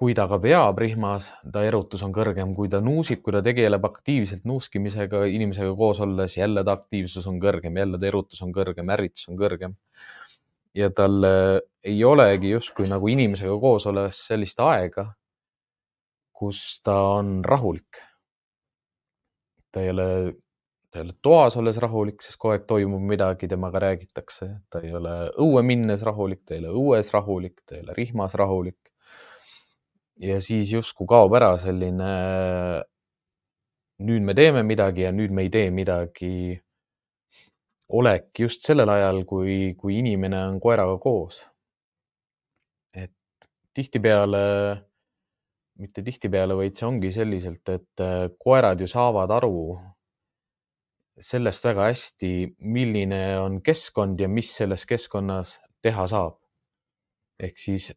kui 0.00 0.14
ta 0.16 0.24
ka 0.24 0.38
veab 0.40 0.78
rihmas, 0.80 1.26
ta 1.52 1.60
erutus 1.68 2.00
on 2.06 2.12
kõrgem, 2.16 2.54
kui 2.56 2.70
ta 2.72 2.78
nuusib, 2.80 3.20
kui 3.20 3.34
ta 3.34 3.42
tegeleb 3.44 3.84
aktiivselt 3.84 4.46
nuuskimisega 4.48 5.26
inimesega 5.28 5.74
koos 5.76 6.00
olles, 6.00 6.38
jälle 6.38 6.64
ta 6.64 6.72
aktiivsus 6.78 7.26
on 7.28 7.36
kõrgem, 7.42 7.76
jälle 7.76 8.00
ta 8.00 8.08
erutus 8.08 8.40
on 8.46 8.54
kõrgem, 8.56 8.94
ärritus 8.94 9.28
on 9.28 9.36
kõrgem. 9.36 9.74
Ja 10.74 10.90
tal 10.94 11.24
ei 11.84 12.04
olegi 12.04 12.50
justkui 12.50 12.88
nagu 12.90 13.08
inimesega 13.08 13.56
koos 13.60 13.86
olles 13.90 14.20
sellist 14.28 14.60
aega, 14.60 15.06
kus 16.40 16.80
ta 16.84 16.96
on 17.18 17.40
rahulik. 17.44 18.00
Ta 19.70 19.82
ei 19.84 19.90
ole, 19.92 20.06
ta 20.90 21.00
ei 21.00 21.06
ole 21.06 21.16
toas 21.22 21.56
olles 21.60 21.78
rahulik, 21.82 22.22
sest 22.24 22.38
kogu 22.40 22.54
aeg 22.54 22.68
toimub 22.68 23.02
midagi, 23.06 23.48
temaga 23.48 23.82
räägitakse, 23.86 24.48
ta 24.70 24.82
ei 24.84 24.94
ole 24.96 25.16
õue 25.40 25.62
minnes 25.66 26.02
rahulik, 26.06 26.42
ta 26.44 26.56
ei 26.56 26.64
ole 26.64 26.72
õues 26.80 27.12
rahulik, 27.14 27.60
ta 27.66 27.76
ei 27.76 27.84
ole 27.84 27.96
rihmas 27.98 28.36
rahulik. 28.40 28.78
ja 30.20 30.36
siis 30.44 30.68
justkui 30.68 31.06
kaob 31.08 31.32
ära 31.32 31.54
selline 31.56 32.08
nüüd 34.04 34.24
me 34.24 34.34
teeme 34.36 34.62
midagi 34.68 35.06
ja 35.06 35.12
nüüd 35.12 35.32
me 35.32 35.46
ei 35.46 35.50
tee 35.52 35.70
midagi 35.72 36.58
olek 37.90 38.38
just 38.38 38.66
sellel 38.66 38.88
ajal, 38.88 39.24
kui, 39.28 39.74
kui 39.78 39.98
inimene 39.98 40.38
on 40.48 40.60
koeraga 40.62 40.98
koos. 41.02 41.40
et 42.94 43.12
tihtipeale, 43.74 44.42
mitte 45.80 46.02
tihtipeale, 46.02 46.56
vaid 46.58 46.76
see 46.76 46.86
ongi 46.88 47.12
selliselt, 47.14 47.62
et 47.68 48.04
äh, 48.04 48.28
koerad 48.38 48.80
ju 48.80 48.88
saavad 48.90 49.30
aru 49.30 49.78
sellest 51.20 51.64
väga 51.64 51.88
hästi, 51.90 52.32
milline 52.58 53.22
on 53.40 53.60
keskkond 53.64 54.20
ja 54.20 54.28
mis 54.28 54.52
selles 54.56 54.86
keskkonnas 54.88 55.58
teha 55.82 56.06
saab. 56.08 56.38
ehk 57.40 57.56
siis, 57.56 57.90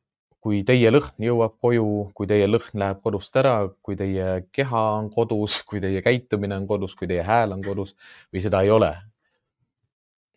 kui 0.43 0.61
teie 0.67 0.87
lõhn 0.91 1.23
jõuab 1.23 1.57
koju, 1.63 1.87
kui 2.15 2.27
teie 2.27 2.47
lõhn 2.47 2.79
läheb 2.79 3.01
kodust 3.03 3.35
ära, 3.39 3.55
kui 3.83 3.97
teie 3.99 4.45
keha 4.55 4.83
on 4.99 5.09
kodus, 5.11 5.61
kui 5.67 5.81
teie 5.83 6.03
käitumine 6.03 6.55
on 6.59 6.67
kodus, 6.67 6.95
kui 6.99 7.07
teie 7.11 7.23
hääl 7.27 7.55
on 7.55 7.63
kodus 7.63 7.95
või 8.31 8.43
seda 8.43 8.63
ei 8.63 8.71
ole, 8.71 8.91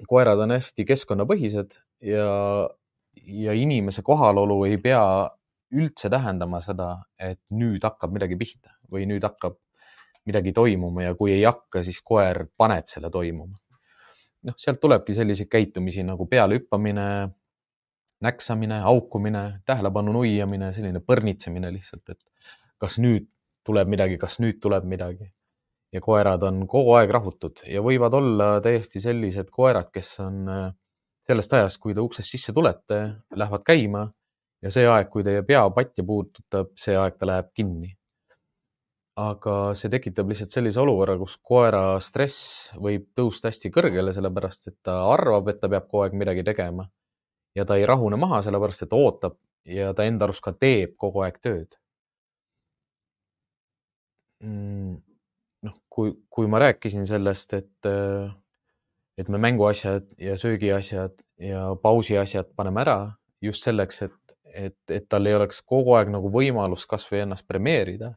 koerad 0.05 0.41
on 0.45 0.53
hästi 0.57 0.85
keskkonnapõhised 0.89 1.77
ja, 2.05 2.27
ja 3.25 3.55
inimese 3.57 4.05
kohalolu 4.05 4.65
ei 4.69 4.79
pea 4.83 5.03
üldse 5.77 6.11
tähendama 6.13 6.61
seda, 6.63 6.91
et 7.19 7.41
nüüd 7.51 7.85
hakkab 7.85 8.13
midagi 8.15 8.37
pihta 8.39 8.77
või 8.93 9.07
nüüd 9.09 9.25
hakkab 9.27 9.57
midagi 10.27 10.53
toimuma 10.55 11.07
ja 11.07 11.15
kui 11.19 11.33
ei 11.35 11.45
hakka, 11.47 11.83
siis 11.87 12.03
koer 12.05 12.47
paneb 12.59 12.91
selle 12.91 13.11
toimuma. 13.11 13.59
noh, 14.47 14.55
sealt 14.63 14.79
tulebki 14.81 15.15
selliseid 15.15 15.49
käitumisi 15.51 16.05
nagu 16.07 16.27
pealehüppamine, 16.31 17.07
näksamine, 18.23 18.79
haukumine, 18.85 19.43
tähelepanu 19.67 20.13
nuiamine, 20.13 20.71
selline 20.73 21.01
põrnitsemine 21.03 21.73
lihtsalt, 21.75 22.15
et 22.15 22.53
kas 22.79 23.01
nüüd 23.03 23.27
tuleb 23.67 23.91
midagi, 23.91 24.19
kas 24.23 24.39
nüüd 24.39 24.61
tuleb 24.63 24.87
midagi 24.87 25.33
ja 25.97 26.03
koerad 26.05 26.43
on 26.45 26.65
kogu 26.69 26.93
aeg 26.99 27.11
rahutud 27.15 27.63
ja 27.71 27.81
võivad 27.85 28.15
olla 28.19 28.49
täiesti 28.65 29.01
sellised 29.01 29.49
koerad, 29.53 29.89
kes 29.95 30.19
on 30.25 30.43
äh, 30.53 30.67
sellest 31.27 31.55
ajast, 31.59 31.81
kui 31.83 31.95
te 31.97 32.05
uksest 32.05 32.35
sisse 32.35 32.55
tulete, 32.55 33.01
lähevad 33.35 33.65
käima 33.67 34.07
ja 34.63 34.73
see 34.73 34.87
aeg, 34.89 35.09
kui 35.13 35.25
teie 35.27 35.45
pea 35.47 35.65
patja 35.75 36.05
puudutab, 36.07 36.75
see 36.81 36.97
aeg 37.01 37.17
ta 37.21 37.31
läheb 37.33 37.53
kinni. 37.57 37.95
aga 39.17 39.53
see 39.73 39.89
tekitab 39.89 40.29
lihtsalt 40.29 40.53
sellise 40.53 40.81
olukorra, 40.83 41.15
kus 41.17 41.39
koera 41.51 41.97
stress 42.05 42.69
võib 42.77 43.07
tõusta 43.17 43.49
hästi 43.49 43.71
kõrgele, 43.73 44.13
sellepärast 44.13 44.69
et 44.69 44.77
ta 44.85 44.99
arvab, 45.09 45.49
et 45.49 45.61
ta 45.63 45.71
peab 45.73 45.87
kogu 45.89 46.03
aeg 46.05 46.19
midagi 46.21 46.45
tegema. 46.45 46.85
Ja 47.57 47.65
ta 47.65 47.79
ei 47.81 47.87
rahune 47.89 48.19
maha, 48.21 48.43
sellepärast 48.45 48.85
et 48.85 48.91
ta 48.93 49.01
ootab 49.01 49.39
ja 49.65 49.95
ta 49.97 50.05
enda 50.05 50.29
arust 50.29 50.45
ka 50.45 50.53
teeb 50.53 50.93
kogu 51.01 51.25
aeg 51.25 51.41
tööd. 51.41 51.81
Mm 54.45 55.06
kui, 55.97 56.13
kui 56.31 56.49
ma 56.51 56.61
rääkisin 56.61 57.07
sellest, 57.09 57.55
et, 57.57 57.89
äh, 57.89 58.29
et 59.19 59.29
me 59.33 59.41
mänguasjad 59.41 60.13
ja 60.21 60.37
söögiasjad 60.39 61.17
ja 61.41 61.71
pausiasjad 61.83 62.53
paneme 62.57 62.85
ära 62.85 62.99
just 63.43 63.65
selleks, 63.65 64.03
et, 64.03 64.37
et, 64.53 64.79
et 64.93 65.09
tal 65.09 65.27
ei 65.27 65.37
oleks 65.39 65.63
kogu 65.65 65.97
aeg 65.97 66.13
nagu 66.13 66.31
võimalus 66.33 66.87
kasvõi 66.89 67.25
ennast 67.25 67.47
premeerida 67.49 68.13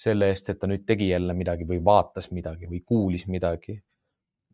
selle 0.00 0.30
eest, 0.32 0.48
et 0.48 0.58
ta 0.60 0.70
nüüd 0.70 0.86
tegi 0.88 1.10
jälle 1.10 1.34
midagi 1.36 1.66
või 1.68 1.80
vaatas 1.84 2.30
midagi 2.30 2.70
või 2.70 2.82
kuulis 2.86 3.26
midagi. 3.28 3.82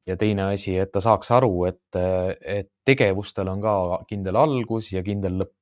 ja 0.07 0.16
teine 0.16 0.53
asi, 0.55 0.77
et 0.79 0.92
ta 0.92 1.01
saaks 1.03 1.31
aru, 1.35 1.64
et, 1.66 1.97
et 2.40 2.69
tegevustel 2.87 3.49
on 3.51 3.61
ka 3.61 3.73
kindel 4.09 4.37
algus 4.38 4.92
ja 4.92 5.03
kindel 5.03 5.40
lõpp 5.42 5.56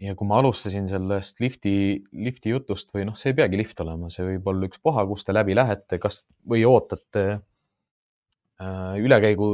ja 0.00 0.14
kui 0.16 0.28
ma 0.28 0.38
alustasin 0.40 0.88
sellest 0.88 1.40
lifti, 1.42 1.74
lifti 2.12 2.54
jutust 2.54 2.90
või 2.94 3.04
noh, 3.08 3.16
see 3.18 3.32
ei 3.32 3.38
peagi 3.42 3.60
lift 3.60 3.80
olema, 3.84 4.08
see 4.12 4.24
võib 4.26 4.48
olla 4.52 4.68
ükspuha, 4.70 5.04
kus 5.10 5.26
te 5.26 5.34
läbi 5.36 5.56
lähete, 5.56 6.00
kas 6.00 6.22
või 6.48 6.64
ootate 6.68 7.24
äh, 7.36 8.94
ülekäigu 9.00 9.50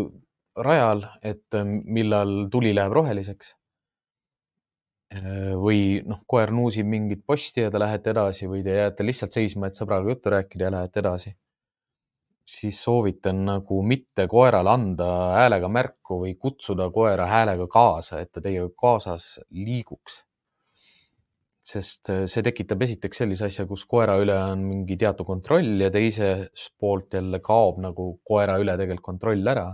rajal, 0.66 1.06
et 1.26 1.59
äh, 1.59 1.64
millal 1.66 2.46
tuli 2.52 2.74
läheb 2.76 2.94
roheliseks 2.94 3.56
äh,. 5.16 5.56
või 5.59 6.04
noh, 6.06 6.22
koer 6.30 6.54
nuusib 6.54 6.87
mingit 6.87 7.24
posti 7.26 7.66
ja 7.66 7.72
te 7.72 7.82
lähete 7.82 8.14
edasi 8.14 8.46
või 8.50 8.62
te 8.66 8.78
jääte 8.78 9.06
lihtsalt 9.06 9.35
seisma, 9.35 9.66
et 9.66 9.78
sõbraga 9.78 10.14
juttu 10.14 10.30
rääkida 10.37 10.70
ja 10.70 10.76
lähete 10.78 11.02
edasi. 11.02 11.35
siis 12.46 12.78
soovitan 12.78 13.40
nagu 13.44 13.80
mitte 13.82 14.28
koerale 14.30 14.70
anda 14.70 15.06
häälega 15.35 15.66
märku 15.68 16.20
või 16.20 16.37
kutsuda 16.38 16.87
koera 16.94 17.26
häälega 17.26 17.66
kaasa, 17.66 18.20
et 18.20 18.30
ta 18.30 18.40
teiega 18.40 18.70
kaasas 18.78 19.40
liiguks 19.50 20.25
sest 21.66 22.11
äh, 22.12 22.24
see 22.31 22.44
tekitab 22.46 22.83
esiteks 22.87 23.22
sellise 23.22 23.48
asja, 23.48 23.66
kus 23.66 23.85
koera 23.90 24.16
üle 24.22 24.35
on 24.52 24.62
mingi 24.68 24.96
teatud 25.00 25.26
kontroll 25.26 25.83
ja 25.83 25.90
teisest 25.94 26.72
poolt 26.79 27.16
jälle 27.18 27.40
kaob 27.44 27.81
nagu 27.83 28.12
koera 28.26 28.59
üle 28.62 28.76
tegelikult 28.79 29.11
kontroll 29.14 29.55
ära. 29.55 29.72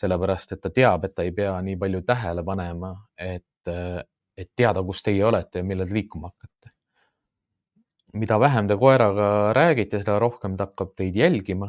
sellepärast, 0.00 0.52
et 0.54 0.60
ta 0.64 0.70
teab, 0.72 1.02
et 1.04 1.12
ta 1.12 1.24
ei 1.26 1.32
pea 1.36 1.50
nii 1.60 1.74
palju 1.76 1.98
tähele 2.08 2.40
panema, 2.46 2.92
et, 3.20 3.68
äh, 3.68 3.98
et 4.38 4.48
teada, 4.56 4.80
kus 4.86 5.02
teie 5.04 5.20
olete 5.26 5.60
ja 5.60 5.66
millal 5.66 5.90
liikuma 5.92 6.30
hakkate. 6.30 6.72
mida 8.14 8.38
vähem 8.40 8.68
te 8.68 8.76
koeraga 8.80 9.28
räägite, 9.54 10.00
seda 10.02 10.18
rohkem 10.18 10.56
ta 10.56 10.66
hakkab 10.66 10.96
teid 10.96 11.16
jälgima. 11.16 11.68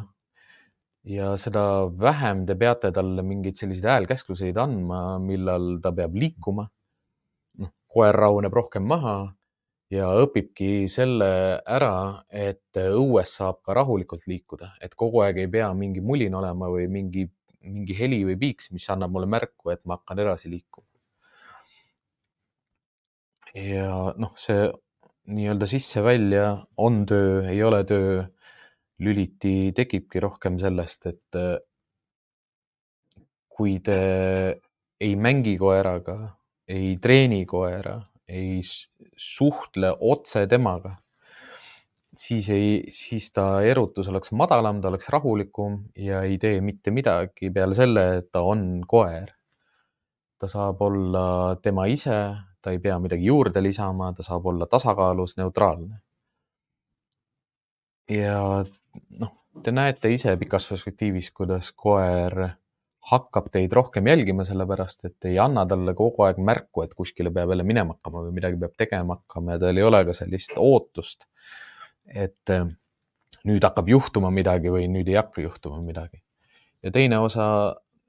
ja 1.04 1.36
seda 1.36 1.64
vähem 2.06 2.46
te 2.46 2.54
peate 2.54 2.90
talle 2.92 3.22
mingeid 3.22 3.56
selliseid 3.56 3.90
häälkäskluseid 3.90 4.56
andma, 4.56 5.18
millal 5.18 5.78
ta 5.82 5.92
peab 5.92 6.14
liikuma. 6.14 6.66
noh, 7.58 7.70
koer 7.86 8.14
rahuneb 8.14 8.52
rohkem 8.52 8.90
maha 8.94 9.34
ja 9.92 10.08
õpibki 10.22 10.88
selle 10.90 11.28
ära, 11.68 12.24
et 12.32 12.78
õues 12.80 13.34
saab 13.36 13.60
ka 13.66 13.76
rahulikult 13.76 14.24
liikuda, 14.30 14.72
et 14.80 14.94
kogu 14.98 15.20
aeg 15.24 15.42
ei 15.42 15.50
pea 15.52 15.68
mingi 15.76 16.00
mulin 16.04 16.34
olema 16.38 16.70
või 16.72 16.86
mingi, 16.92 17.26
mingi 17.68 17.96
heli 17.98 18.22
või 18.28 18.38
piiks, 18.40 18.70
mis 18.72 18.88
annab 18.92 19.12
mulle 19.12 19.28
märku, 19.28 19.72
et 19.74 19.82
ma 19.84 19.98
hakkan 20.00 20.24
edasi 20.24 20.52
liikuma. 20.52 20.88
ja 23.52 24.14
noh, 24.16 24.32
see 24.40 24.70
nii-öelda 25.28 25.66
sisse-välja 25.68 26.46
on 26.80 27.02
töö, 27.06 27.42
ei 27.50 27.60
ole 27.62 27.82
töö 27.84 28.22
lüliti 29.04 29.74
tekibki 29.76 30.22
rohkem 30.24 30.56
sellest, 30.62 31.04
et 31.10 31.38
kui 33.52 33.76
te 33.84 33.98
ei 35.02 35.12
mängi 35.20 35.58
koeraga, 35.60 36.16
ei 36.72 36.96
treeni 37.02 37.44
koera 37.44 37.98
ei 38.28 38.60
suhtle 39.16 39.92
otse 40.00 40.46
temaga, 40.46 40.96
siis 42.16 42.48
ei, 42.52 42.84
siis 42.92 43.30
ta 43.32 43.62
erutus 43.66 44.08
oleks 44.08 44.32
madalam, 44.36 44.80
ta 44.80 44.90
oleks 44.92 45.08
rahulikum 45.12 45.78
ja 45.96 46.22
ei 46.22 46.38
tee 46.38 46.60
mitte 46.60 46.90
midagi 46.90 47.50
peale 47.50 47.74
selle, 47.74 48.06
et 48.20 48.30
ta 48.32 48.42
on 48.46 48.82
koer. 48.86 49.32
ta 50.38 50.48
saab 50.50 50.80
olla 50.82 51.56
tema 51.62 51.84
ise, 51.86 52.16
ta 52.62 52.72
ei 52.74 52.80
pea 52.82 52.96
midagi 52.98 53.28
juurde 53.28 53.62
lisama, 53.62 54.12
ta 54.12 54.24
saab 54.26 54.46
olla 54.46 54.66
tasakaalus, 54.66 55.36
neutraalne. 55.36 56.00
ja 58.10 58.64
noh, 59.18 59.32
te 59.62 59.72
näete 59.72 60.10
ise 60.12 60.36
pikas 60.36 60.66
perspektiivis, 60.68 61.30
kuidas 61.30 61.72
koer 61.72 62.61
hakkab 63.10 63.48
teid 63.52 63.72
rohkem 63.74 64.06
jälgima, 64.06 64.44
sellepärast 64.46 65.08
et 65.08 65.26
ei 65.30 65.38
anna 65.42 65.64
talle 65.66 65.94
kogu 65.98 66.22
aeg 66.26 66.38
märku, 66.38 66.84
et 66.84 66.94
kuskile 66.94 67.32
peab 67.34 67.50
jälle 67.50 67.66
minema 67.66 67.96
hakkama 67.96 68.26
või 68.28 68.36
midagi 68.36 68.60
peab 68.62 68.76
tegema 68.78 69.18
hakkama 69.18 69.56
ja 69.56 69.62
tal 69.64 69.80
ei 69.80 69.86
ole 69.86 70.04
ka 70.06 70.14
sellist 70.16 70.54
ootust, 70.60 71.26
et 72.06 72.52
äh, 72.54 72.68
nüüd 73.48 73.64
hakkab 73.66 73.90
juhtuma 73.90 74.30
midagi 74.34 74.70
või 74.70 74.86
nüüd 74.90 75.10
ei 75.10 75.18
hakka 75.18 75.42
juhtuma 75.42 75.80
midagi. 75.82 76.22
ja 76.82 76.90
teine 76.94 77.18
osa, 77.22 77.46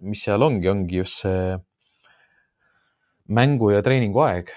mis 0.02 0.22
seal 0.26 0.42
ongi, 0.46 0.70
ongi 0.70 1.02
just 1.02 1.26
see 1.26 1.58
mängu 3.34 3.72
ja 3.74 3.82
treeningu 3.82 4.22
aeg. 4.28 4.54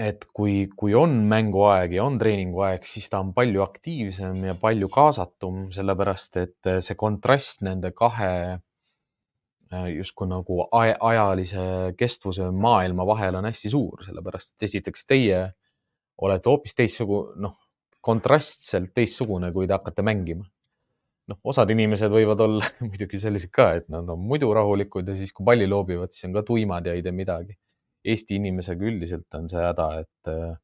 et 0.00 0.24
kui, 0.32 0.70
kui 0.80 0.94
on 0.96 1.18
mänguaeg 1.28 1.92
ja 1.92 2.06
on 2.08 2.14
treeninguaeg, 2.18 2.86
siis 2.88 3.10
ta 3.12 3.18
on 3.20 3.34
palju 3.36 3.60
aktiivsem 3.60 4.46
ja 4.46 4.54
palju 4.56 4.88
kaasatum, 4.88 5.66
sellepärast 5.76 6.38
et 6.40 6.70
see 6.80 6.96
kontrast 6.96 7.60
nende 7.66 7.90
kahe 7.92 8.30
justkui 9.70 10.26
nagu 10.26 10.64
ajalise 10.74 11.62
kestvuse 11.98 12.50
maailma 12.50 13.06
vahel 13.06 13.38
on 13.38 13.46
hästi 13.46 13.70
suur, 13.70 14.04
sellepärast 14.06 14.56
et 14.56 14.66
esiteks 14.66 15.06
teie 15.06 15.44
olete 16.20 16.50
hoopis 16.50 16.74
teistsugune, 16.76 17.36
noh, 17.44 17.56
kontrastselt 18.00 18.92
teistsugune, 18.96 19.52
kui 19.52 19.68
te 19.68 19.76
hakkate 19.76 20.04
mängima. 20.06 20.46
noh, 21.30 21.38
osad 21.46 21.70
inimesed 21.70 22.10
võivad 22.10 22.40
olla 22.42 22.66
muidugi 22.88 23.20
sellised 23.22 23.52
ka, 23.54 23.68
et 23.78 23.84
nad 23.92 24.08
on 24.10 24.18
muidu 24.18 24.48
rahulikud 24.56 25.06
ja 25.06 25.14
siis, 25.14 25.30
kui 25.32 25.46
palli 25.46 25.68
loobivad, 25.68 26.10
siis 26.10 26.26
on 26.26 26.34
ka 26.34 26.42
tuimad 26.48 26.88
ja 26.88 26.96
ei 26.96 27.04
tee 27.06 27.14
midagi. 27.14 27.54
Eesti 28.10 28.40
inimesega 28.40 28.88
üldiselt 28.88 29.38
on 29.38 29.46
see 29.52 29.62
häda, 29.62 29.86
et 30.02 30.30
äh, 30.32 30.56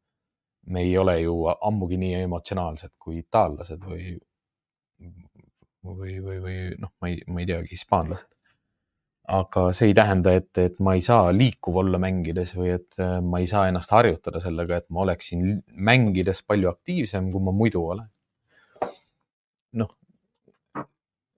me 0.75 0.83
ei 0.83 0.97
ole 0.99 1.21
ju 1.21 1.37
ammugi 1.55 2.01
nii 2.03 2.23
emotsionaalsed 2.25 2.97
kui 2.99 3.21
itaallased 3.21 3.85
või, 3.87 4.17
või, 5.87 6.17
või, 6.25 6.41
või 6.43 6.57
noh, 6.83 6.91
ma 6.99 7.13
ei, 7.13 7.21
ma 7.31 7.45
ei 7.45 7.51
teagi, 7.53 7.71
hispaanlased. 7.77 8.36
Aga 9.27 9.73
see 9.75 9.91
ei 9.91 9.95
tähenda, 9.95 10.33
et, 10.39 10.59
et 10.63 10.77
ma 10.83 10.95
ei 10.95 11.03
saa 11.03 11.33
liikuv 11.35 11.81
olla 11.83 11.99
mängides 12.03 12.55
või 12.57 12.71
et 12.77 12.99
äh, 13.03 13.19
ma 13.23 13.41
ei 13.43 13.49
saa 13.51 13.67
ennast 13.71 13.91
harjutada 13.95 14.41
sellega, 14.43 14.79
et 14.79 14.89
ma 14.95 15.03
oleksin 15.03 15.63
mängides 15.75 16.43
palju 16.47 16.71
aktiivsem, 16.71 17.31
kui 17.33 17.43
ma 17.43 17.55
muidu 17.55 17.83
olen. 17.95 18.09
noh, 19.77 19.91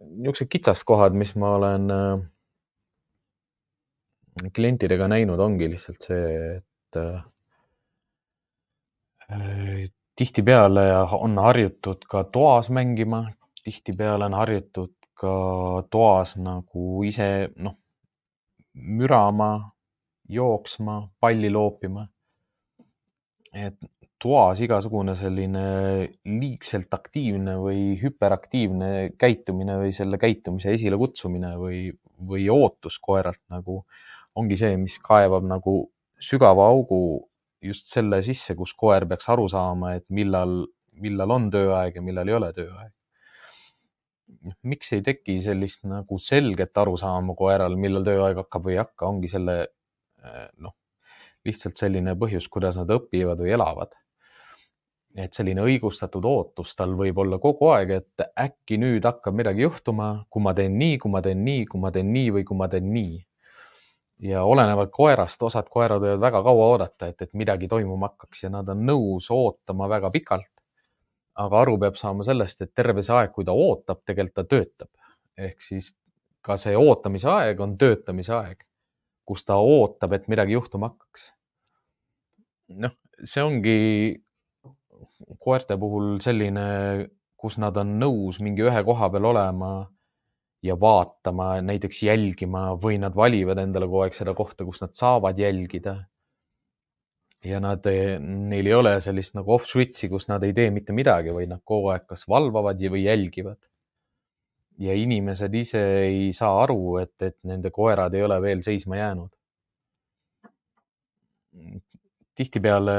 niisugused 0.04 0.50
kitsaskohad, 0.52 1.16
mis 1.16 1.32
ma 1.40 1.54
olen 1.56 1.90
äh, 1.94 2.20
klientidega 4.54 5.08
näinud, 5.10 5.40
ongi 5.40 5.70
lihtsalt 5.72 6.04
see, 6.10 6.28
et 6.58 7.00
äh, 7.00 7.24
tihtipeale 10.18 10.84
on 11.16 11.38
harjutud 11.40 12.04
ka 12.10 12.24
toas 12.32 12.70
mängima, 12.74 13.24
tihtipeale 13.64 14.28
on 14.28 14.34
harjutud 14.34 14.97
ka 15.18 15.34
toas 15.90 16.36
nagu 16.38 17.02
ise 17.06 17.50
noh, 17.56 17.74
mürama, 18.74 19.52
jooksma, 20.28 21.00
palli 21.20 21.50
loopima. 21.50 22.06
et 23.52 23.78
toas 24.20 24.60
igasugune 24.60 25.14
selline 25.16 25.62
liigselt 26.26 26.92
aktiivne 26.94 27.54
või 27.62 27.94
hüperaktiivne 28.00 28.90
käitumine 29.18 29.78
või 29.80 29.94
selle 29.96 30.18
käitumise 30.20 30.74
esilekutsumine 30.76 31.54
või, 31.58 31.78
või 32.28 32.48
ootus 32.52 32.98
koeralt 33.02 33.40
nagu 33.54 33.80
ongi 34.38 34.58
see, 34.58 34.76
mis 34.76 34.98
kaevab 35.02 35.46
nagu 35.48 35.80
sügava 36.20 36.66
augu 36.68 37.00
just 37.62 37.90
selle 37.90 38.20
sisse, 38.22 38.54
kus 38.58 38.74
koer 38.78 39.06
peaks 39.08 39.28
aru 39.32 39.48
saama, 39.50 39.94
et 39.98 40.06
millal, 40.14 40.60
millal 40.98 41.34
on 41.34 41.48
tööaeg 41.50 41.98
ja 41.98 42.04
millal 42.04 42.28
ei 42.28 42.36
ole 42.38 42.52
tööaeg. 42.54 42.92
Miks 44.62 44.92
ei 44.96 45.02
teki 45.04 45.38
sellist 45.44 45.84
nagu 45.88 46.18
selget 46.22 46.76
arusaama 46.78 47.34
koeral, 47.38 47.76
millal 47.80 48.04
tööaeg 48.06 48.42
hakkab 48.42 48.66
või 48.66 48.76
ei 48.76 48.82
hakka, 48.82 49.08
ongi 49.08 49.30
selle 49.32 49.56
eh, 49.62 50.44
noh, 50.64 50.74
lihtsalt 51.46 51.80
selline 51.80 52.14
põhjus, 52.18 52.48
kuidas 52.52 52.78
nad 52.80 52.90
õpivad 52.92 53.40
või 53.44 53.54
elavad. 53.56 53.96
et 55.18 55.34
selline 55.34 55.64
õigustatud 55.64 56.22
ootus 56.28 56.76
tal 56.78 56.92
võib 56.94 57.16
olla 57.18 57.38
kogu 57.42 57.72
aeg, 57.72 57.90
et 57.90 58.22
äkki 58.38 58.76
nüüd 58.78 59.06
hakkab 59.08 59.34
midagi 59.34 59.64
juhtuma, 59.64 60.26
kui 60.30 60.42
ma 60.44 60.52
teen 60.54 60.76
nii, 60.78 60.98
kui 61.02 61.10
ma 61.10 61.22
teen 61.24 61.40
nii, 61.44 61.64
kui 61.66 61.80
ma 61.80 61.90
teen 61.90 62.12
nii 62.12 62.28
või 62.36 62.44
kui 62.46 62.56
ma 62.56 62.68
teen 62.70 62.92
nii 62.92 63.16
ja 64.28 64.42
olenevalt 64.44 64.90
koerast, 64.94 65.42
osad 65.42 65.68
koerad 65.70 66.02
võivad 66.02 66.20
väga 66.22 66.42
kaua 66.42 66.68
oodata, 66.74 67.08
et, 67.10 67.22
et 67.22 67.34
midagi 67.38 67.68
toimuma 67.68 68.12
hakkaks 68.12 68.44
ja 68.44 68.52
nad 68.52 68.68
on 68.68 68.84
nõus 68.86 69.30
ootama 69.34 69.88
väga 69.90 70.10
pikalt. 70.14 70.50
Aga 71.38 71.60
aru 71.62 71.76
peab 71.78 71.98
saama 71.98 72.26
sellest, 72.26 72.62
et 72.64 72.74
terve 72.74 73.04
see 73.06 73.14
aeg, 73.14 73.32
kui 73.34 73.46
ta 73.46 73.54
ootab, 73.54 74.02
tegelikult 74.08 74.38
ta 74.38 74.56
töötab. 74.56 74.90
ehk 75.38 75.60
siis 75.62 75.92
ka 76.42 76.56
see 76.58 76.74
ootamise 76.76 77.28
aeg 77.30 77.60
on 77.62 77.76
töötamise 77.78 78.32
aeg, 78.34 78.64
kus 79.28 79.44
ta 79.46 79.58
ootab, 79.62 80.16
et 80.16 80.26
midagi 80.32 80.56
juhtuma 80.56 80.90
hakkaks. 80.90 81.30
noh, 82.84 82.96
see 83.24 83.44
ongi 83.44 83.78
koerte 85.38 85.76
puhul 85.78 86.18
selline, 86.24 86.64
kus 87.38 87.58
nad 87.62 87.76
on 87.78 87.94
nõus 88.00 88.40
mingi 88.42 88.64
ühe 88.66 88.82
koha 88.84 89.08
peal 89.14 89.28
olema 89.30 89.72
ja 90.62 90.74
vaatama, 90.80 91.52
näiteks 91.62 92.02
jälgima 92.02 92.72
või 92.82 92.98
nad 92.98 93.14
valivad 93.16 93.60
endale 93.62 93.86
kogu 93.86 94.06
aeg 94.06 94.16
seda 94.16 94.34
kohta, 94.34 94.66
kus 94.66 94.82
nad 94.82 94.94
saavad 94.98 95.38
jälgida. 95.38 96.00
Ja 97.44 97.60
nad, 97.62 97.84
neil 98.20 98.66
ei 98.66 98.74
ole 98.74 98.96
sellist 99.00 99.36
nagu 99.38 99.54
off 99.54 99.68
switch'i, 99.70 100.08
kus 100.10 100.28
nad 100.30 100.42
ei 100.46 100.54
tee 100.56 100.70
mitte 100.74 100.94
midagi, 100.96 101.32
vaid 101.34 101.52
nad 101.52 101.62
kogu 101.64 101.92
aeg 101.92 102.06
kas 102.10 102.26
valvavad 102.28 102.80
või 102.94 103.04
jälgivad. 103.04 103.58
ja 104.78 104.94
inimesed 104.94 105.54
ise 105.58 105.80
ei 106.06 106.32
saa 106.32 106.62
aru, 106.62 106.98
et, 107.02 107.14
et 107.22 107.36
nende 107.42 107.70
koerad 107.74 108.14
ei 108.14 108.22
ole 108.22 108.40
veel 108.42 108.62
seisma 108.62 108.96
jäänud. 108.96 109.30
tihtipeale 112.38 112.94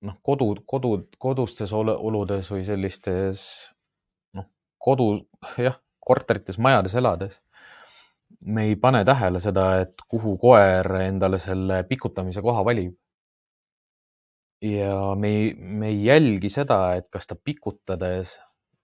noh, 0.00 0.16
kodu, 0.22 0.54
kodu, 0.66 0.94
kodustes 1.18 1.72
oludes 1.76 2.48
või 2.50 2.64
sellistes 2.64 3.44
noh, 4.32 4.46
kodu 4.78 5.12
jah 5.60 5.76
korterites, 6.00 6.58
majades 6.58 6.94
elades 6.96 7.36
me 8.40 8.64
ei 8.70 8.76
pane 8.76 9.04
tähele 9.04 9.40
seda, 9.40 9.66
et 9.84 10.02
kuhu 10.08 10.36
koer 10.40 10.86
endale 11.02 11.38
selle 11.38 11.82
pikutamise 11.88 12.42
koha 12.42 12.64
valib. 12.64 12.94
Ja 14.62 15.14
me 15.16 15.28
ei, 15.28 15.54
me 15.54 15.88
ei 15.88 16.04
jälgi 16.04 16.50
seda, 16.52 16.94
et 16.96 17.08
kas 17.12 17.26
ta 17.26 17.36
pikutades 17.44 18.36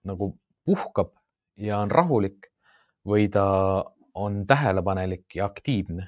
nagu 0.07 0.33
puhkab 0.65 1.13
ja 1.57 1.79
on 1.83 1.91
rahulik 1.91 2.49
või 3.07 3.29
ta 3.31 3.47
on 4.17 4.45
tähelepanelik 4.47 5.35
ja 5.35 5.45
aktiivne. 5.45 6.07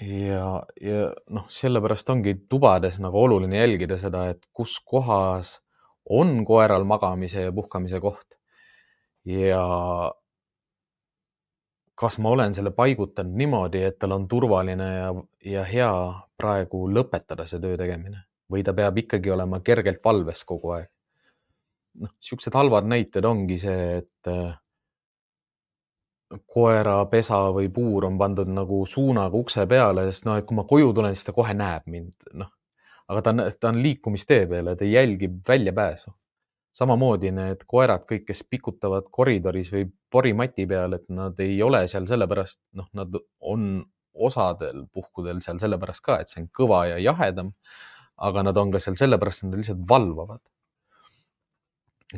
ja, 0.00 0.62
ja 0.80 1.04
noh, 1.32 1.46
sellepärast 1.48 2.10
ongi 2.12 2.34
tubades 2.50 2.98
nagu 3.00 3.22
oluline 3.22 3.56
jälgida 3.56 3.96
seda, 3.96 4.26
et 4.28 4.42
kus 4.52 4.76
kohas 4.84 5.54
on 6.10 6.44
koeral 6.44 6.84
magamise 6.84 7.46
ja 7.46 7.52
puhkamise 7.52 8.00
koht 8.00 8.36
ja 9.24 9.62
kas 11.96 12.18
ma 12.18 12.30
olen 12.36 12.54
selle 12.54 12.70
paigutanud 12.76 13.36
niimoodi, 13.40 13.82
et 13.88 13.98
tal 13.98 14.12
on 14.16 14.28
turvaline 14.28 14.88
ja, 14.92 15.12
ja 15.44 15.64
hea 15.64 15.92
praegu 16.36 16.84
lõpetada 16.92 17.46
see 17.48 17.60
töö 17.62 17.78
tegemine 17.80 18.26
või 18.52 18.62
ta 18.66 18.74
peab 18.76 18.98
ikkagi 19.00 19.32
olema 19.32 19.60
kergelt 19.64 20.04
valves 20.04 20.44
kogu 20.44 20.76
aeg. 20.76 20.90
noh, 22.02 22.12
siuksed 22.20 22.54
halvad 22.54 22.86
näited 22.86 23.24
ongi 23.24 23.56
see, 23.58 24.02
et 24.02 24.30
äh, 24.30 24.58
koera 26.46 26.98
pesa 27.10 27.38
või 27.56 27.70
puur 27.72 28.04
on 28.04 28.18
pandud 28.18 28.50
nagu 28.52 28.82
suunaga 28.86 29.38
ukse 29.38 29.64
peale, 29.66 30.04
sest 30.10 30.28
noh, 30.28 30.36
et 30.36 30.46
kui 30.46 30.58
ma 30.58 30.66
koju 30.68 30.92
tulen, 30.92 31.16
siis 31.16 31.30
ta 31.30 31.32
kohe 31.32 31.54
näeb 31.56 31.88
mind, 31.90 32.12
noh. 32.34 32.52
aga 33.08 33.22
ta 33.22 33.32
on, 33.32 33.42
ta 33.60 33.72
on 33.72 33.80
liikumistee 33.82 34.46
peal 34.50 34.72
ja 34.72 34.76
ta 34.76 34.84
jälgib 34.84 35.40
väljapääsu 35.48 36.12
samamoodi 36.76 37.32
need 37.32 37.64
koerad, 37.68 38.04
kõik, 38.08 38.26
kes 38.28 38.42
pikutavad 38.50 39.08
koridoris 39.10 39.70
või 39.72 39.86
porimati 40.10 40.66
peal, 40.66 40.96
et 40.98 41.06
nad 41.12 41.38
ei 41.42 41.58
ole 41.62 41.84
seal 41.90 42.06
sellepärast, 42.08 42.60
noh, 42.78 42.88
nad 42.96 43.14
on 43.40 43.84
osadel 44.16 44.86
puhkudel 44.92 45.42
seal 45.44 45.60
sellepärast 45.60 46.04
ka, 46.04 46.20
et 46.20 46.32
see 46.32 46.42
on 46.44 46.50
kõva 46.60 46.86
ja 46.92 46.98
jahedam. 47.02 47.52
aga 48.16 48.42
nad 48.42 48.56
on 48.56 48.70
ka 48.72 48.80
seal 48.80 48.94
sellepärast, 48.96 49.42
et 49.42 49.50
nad 49.50 49.58
lihtsalt 49.60 49.82
valvavad. 49.88 50.40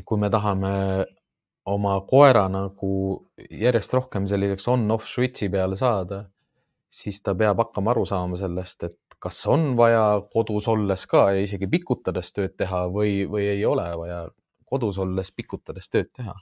kui 0.04 0.18
me 0.18 0.30
tahame 0.30 1.06
oma 1.66 2.00
koera 2.06 2.48
nagu 2.48 2.90
järjest 3.50 3.94
rohkem 3.94 4.26
selliseks 4.30 4.68
on-off 4.68 5.08
switch'i 5.08 5.48
peale 5.52 5.76
saada, 5.76 6.24
siis 6.90 7.20
ta 7.22 7.34
peab 7.34 7.58
hakkama 7.58 7.92
aru 7.92 8.04
saama 8.06 8.38
sellest, 8.40 8.84
et 8.84 8.98
kas 9.18 9.40
on 9.50 9.72
vaja 9.76 10.20
kodus 10.32 10.68
olles 10.68 11.06
ka 11.10 11.24
ja 11.34 11.42
isegi 11.42 11.66
pikutades 11.70 12.30
tööd 12.32 12.54
teha 12.60 12.84
või, 12.94 13.24
või 13.30 13.48
ei 13.50 13.64
ole 13.66 13.88
vaja 13.98 14.20
kodus 14.68 15.00
olles 15.02 15.32
pikutades 15.34 15.90
tööd 15.90 16.12
teha. 16.14 16.36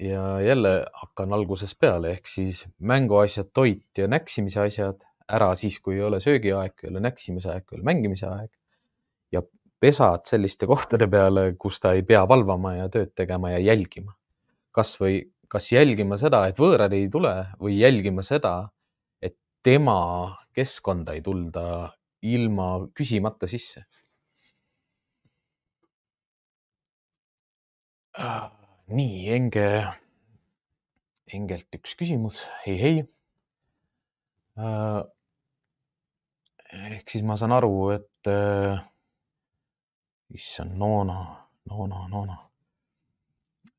Ja 0.00 0.40
jälle 0.40 0.86
hakkan 0.92 1.32
algusest 1.32 1.78
peale, 1.80 2.12
ehk 2.16 2.26
siis 2.26 2.64
mänguasjad, 2.78 3.50
toit 3.54 3.98
ja 3.98 4.08
näksimise 4.08 4.60
asjad 4.60 5.02
ära 5.28 5.50
siis, 5.58 5.80
kui 5.80 5.98
ei 5.98 6.04
ole 6.06 6.20
söögiaeg, 6.20 6.84
ei 6.84 6.90
ole 6.90 7.02
näksimise 7.04 7.50
aeg, 7.52 7.66
ei 7.72 7.78
ole 7.78 7.88
mängimise 7.90 8.26
aeg. 8.28 8.50
ja 9.32 9.42
pesad 9.80 10.26
selliste 10.26 10.66
kohtade 10.72 11.08
peale, 11.10 11.52
kus 11.58 11.80
ta 11.80 11.92
ei 11.96 12.02
pea 12.02 12.24
valvama 12.28 12.74
ja 12.76 12.88
tööd 12.88 13.14
tegema 13.16 13.50
ja 13.56 13.58
jälgima. 13.58 14.14
kasvõi, 14.72 15.22
kas 15.48 15.72
jälgima 15.72 16.16
seda, 16.20 16.46
et 16.46 16.58
võõrad 16.58 16.92
ei 16.92 17.08
tule 17.10 17.34
või 17.60 17.78
jälgima 17.80 18.22
seda, 18.22 18.68
et 19.22 19.36
tema 19.62 20.36
keskkonda 20.54 21.16
ei 21.16 21.22
tulda 21.22 21.92
ilma 22.22 22.88
küsimata 22.94 23.46
sisse 23.46 23.84
Ah, 28.18 28.50
nii, 28.88 29.28
Enge, 29.36 29.68
Engelt 31.34 31.74
üks 31.76 31.94
küsimus. 31.98 32.40
hei, 32.64 32.76
hei. 32.80 32.98
Äh, 34.58 35.00
ehk 36.96 37.10
siis 37.10 37.24
ma 37.24 37.36
saan 37.38 37.54
aru, 37.54 37.72
et 37.94 38.30
äh, 38.32 38.80
issand, 40.34 40.74
noona, 40.80 41.20
noona, 41.70 42.06
noona 42.08 42.38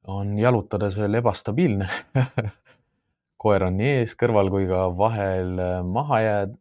on 0.09 0.37
jalutades 0.39 0.95
veel 0.97 1.19
ebastabiilne 1.19 1.85
koer 3.41 3.65
on 3.67 3.75
nii 3.77 3.91
ees, 3.99 4.15
kõrval 4.19 4.49
kui 4.53 4.65
ka 4.69 4.87
vahel 4.97 5.59
äh, 5.63 5.75
maha 5.85 6.21
jääb, 6.23 6.55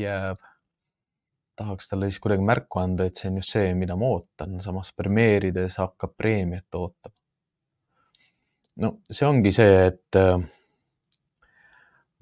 jääb 0.00 0.42
tahaks 1.60 1.90
talle 1.90 2.08
siis 2.08 2.20
kuidagi 2.24 2.44
märku 2.46 2.80
anda, 2.80 3.06
et 3.06 3.18
see 3.20 3.28
on 3.28 3.40
just 3.40 3.52
see, 3.56 3.72
mida 3.76 3.96
ma 4.00 4.14
ootan, 4.14 4.60
samas 4.64 4.94
premeerides 4.96 5.76
hakkab 5.82 6.14
preemiat 6.16 6.78
ootama. 6.78 7.19
No 8.80 8.92
see 9.10 9.28
ongi 9.28 9.52
see, 9.54 9.86
et 9.90 10.18
äh, 10.18 10.40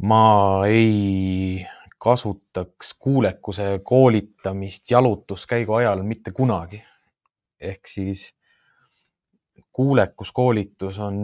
ma 0.02 0.22
ei 0.66 1.66
kasutaks 1.98 2.94
kuulekuse 2.98 3.80
koolitamist 3.84 4.90
jalutuskäigu 4.90 5.74
ajal 5.80 6.02
mitte 6.02 6.30
kunagi. 6.30 6.82
ehk 7.60 7.86
siis 7.90 8.34
kuulekuskoolitus 9.78 10.98
on 10.98 11.16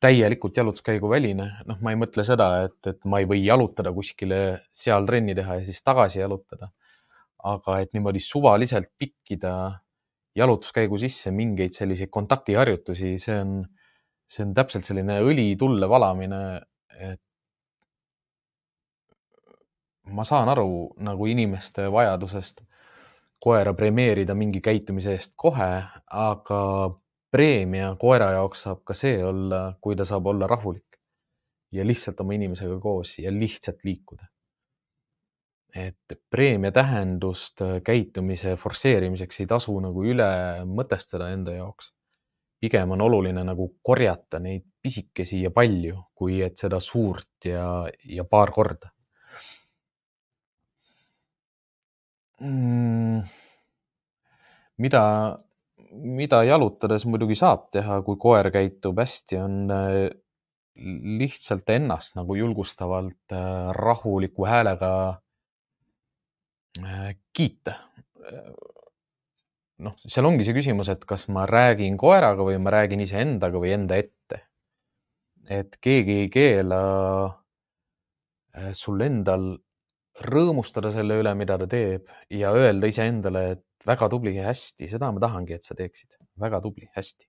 täielikult 0.00 0.56
jalutuskäiguväline, 0.56 1.46
noh, 1.68 1.78
ma 1.80 1.92
ei 1.92 1.98
mõtle 2.00 2.24
seda, 2.24 2.48
et, 2.66 2.78
et 2.88 3.04
ma 3.08 3.20
ei 3.20 3.28
või 3.28 3.42
jalutada 3.44 3.92
kuskile, 3.92 4.38
seal 4.72 5.06
trenni 5.08 5.36
teha 5.36 5.58
ja 5.60 5.64
siis 5.64 5.80
tagasi 5.84 6.20
jalutada. 6.20 6.68
aga 7.42 7.78
et 7.82 7.90
niimoodi 7.92 8.20
suvaliselt 8.22 8.86
pikkida 8.98 9.52
jalutuskäigu 10.38 10.98
sisse 10.98 11.32
mingeid 11.34 11.74
selliseid 11.74 12.10
kontaktiharjutusi, 12.10 13.16
see 13.18 13.38
on, 13.40 13.56
see 14.32 14.46
on 14.46 14.54
täpselt 14.56 14.86
selline 14.88 15.18
õli 15.20 15.52
tulle 15.60 15.88
valamine, 15.88 16.40
et 16.96 17.20
ma 20.12 20.24
saan 20.24 20.48
aru 20.48 20.94
nagu 21.04 21.28
inimeste 21.28 21.86
vajadusest 21.92 22.62
koera 23.42 23.74
premeerida 23.74 24.34
mingi 24.38 24.62
käitumise 24.64 25.16
eest 25.16 25.32
kohe, 25.36 25.70
aga 26.06 26.62
preemia 27.32 27.94
koera 28.00 28.32
jaoks 28.36 28.66
saab 28.66 28.82
ka 28.88 28.94
see 28.96 29.18
olla, 29.24 29.64
kui 29.80 29.96
ta 29.98 30.06
saab 30.08 30.28
olla 30.32 30.48
rahulik 30.50 30.98
ja 31.72 31.86
lihtsalt 31.86 32.20
oma 32.20 32.36
inimesega 32.36 32.76
koos 32.80 33.16
ja 33.18 33.32
lihtsalt 33.32 33.84
liikuda. 33.84 34.28
et 35.72 36.18
preemia 36.30 36.68
tähendust 36.72 37.62
käitumise 37.84 38.56
forsseerimiseks 38.60 39.40
ei 39.40 39.46
tasu 39.48 39.72
nagu 39.80 40.02
üle 40.04 40.26
mõtestada 40.68 41.30
enda 41.32 41.54
jaoks. 41.56 41.94
Pigem 42.62 42.94
on 42.94 43.02
oluline 43.02 43.42
nagu 43.44 43.68
korjata 43.82 44.38
neid 44.38 44.64
pisikesi 44.82 45.42
ja 45.42 45.50
palju, 45.50 45.98
kui 46.14 46.40
et 46.42 46.58
seda 46.58 46.78
suurt 46.82 47.50
ja, 47.50 47.66
ja 48.06 48.24
paar 48.24 48.54
korda 48.54 48.92
mm,. 52.42 53.22
mida, 54.82 55.04
mida 55.92 56.42
jalutades 56.46 57.06
muidugi 57.06 57.38
saab 57.38 57.68
teha, 57.74 58.00
kui 58.06 58.18
koer 58.20 58.50
käitub 58.54 58.98
hästi, 59.02 59.38
on 59.42 59.58
äh, 59.74 60.08
lihtsalt 61.18 61.68
ennast 61.74 62.16
nagu 62.18 62.36
julgustavalt 62.38 63.36
äh, 63.36 63.70
rahuliku 63.76 64.46
häälega 64.48 64.92
äh, 66.82 67.10
kiita. 67.32 67.78
Noh, 69.80 69.96
seal 70.04 70.28
ongi 70.28 70.44
see 70.46 70.56
küsimus, 70.56 70.90
et 70.92 71.04
kas 71.08 71.28
ma 71.32 71.46
räägin 71.48 71.96
koeraga 72.00 72.44
või 72.46 72.58
ma 72.62 72.74
räägin 72.74 73.02
iseendaga 73.04 73.60
või 73.62 73.72
enda 73.76 73.96
ette. 73.96 74.42
et 75.50 75.76
keegi 75.82 76.12
ei 76.22 76.28
keela 76.30 76.82
sul 78.78 79.00
endal 79.02 79.56
rõõmustada 80.22 80.92
selle 80.92 81.18
üle, 81.22 81.32
mida 81.34 81.56
ta 81.58 81.66
teeb 81.66 82.08
ja 82.30 82.52
öelda 82.54 82.88
iseendale, 82.90 83.44
et 83.56 83.86
väga 83.86 84.08
tubli 84.12 84.36
ja 84.36 84.48
hästi, 84.50 84.88
seda 84.90 85.10
ma 85.12 85.22
tahangi, 85.22 85.56
et 85.56 85.66
sa 85.66 85.74
teeksid, 85.78 86.10
väga 86.40 86.60
tubli, 86.64 86.88
hästi. 86.96 87.26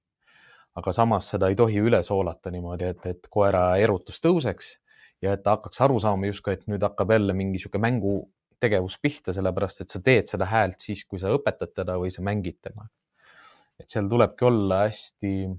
aga 0.73 0.91
samas 0.91 1.27
seda 1.29 1.51
ei 1.51 1.55
tohi 1.55 1.81
üle 1.85 1.99
soolata 2.03 2.49
niimoodi, 2.51 2.87
et, 2.95 3.05
et 3.05 3.27
koera 3.29 3.75
erutus 3.77 4.17
tõuseks 4.21 4.71
ja 5.21 5.35
et 5.37 5.43
ta 5.45 5.53
hakkaks 5.55 5.81
aru 5.85 5.99
saama 6.01 6.29
justkui, 6.31 6.57
et 6.57 6.63
nüüd 6.67 6.81
hakkab 6.83 7.13
jälle 7.13 7.33
mingi 7.37 7.61
sihuke 7.61 7.81
mängutegevus 8.63 8.99
pihta, 9.01 9.33
sellepärast 9.33 9.81
et 9.81 9.91
sa 9.91 9.99
teed 10.01 10.27
seda 10.29 10.45
häält 10.47 10.79
siis, 10.79 11.03
kui 11.05 11.19
sa 11.19 11.33
õpetad 11.33 11.73
teda 11.75 11.97
või 11.99 12.11
sa 12.11 12.21
mängid 12.23 12.61
temaga. 12.61 12.89
et 13.79 13.89
seal 13.89 14.07
tulebki 14.07 14.45
olla 14.45 14.83
hästi 14.85 15.49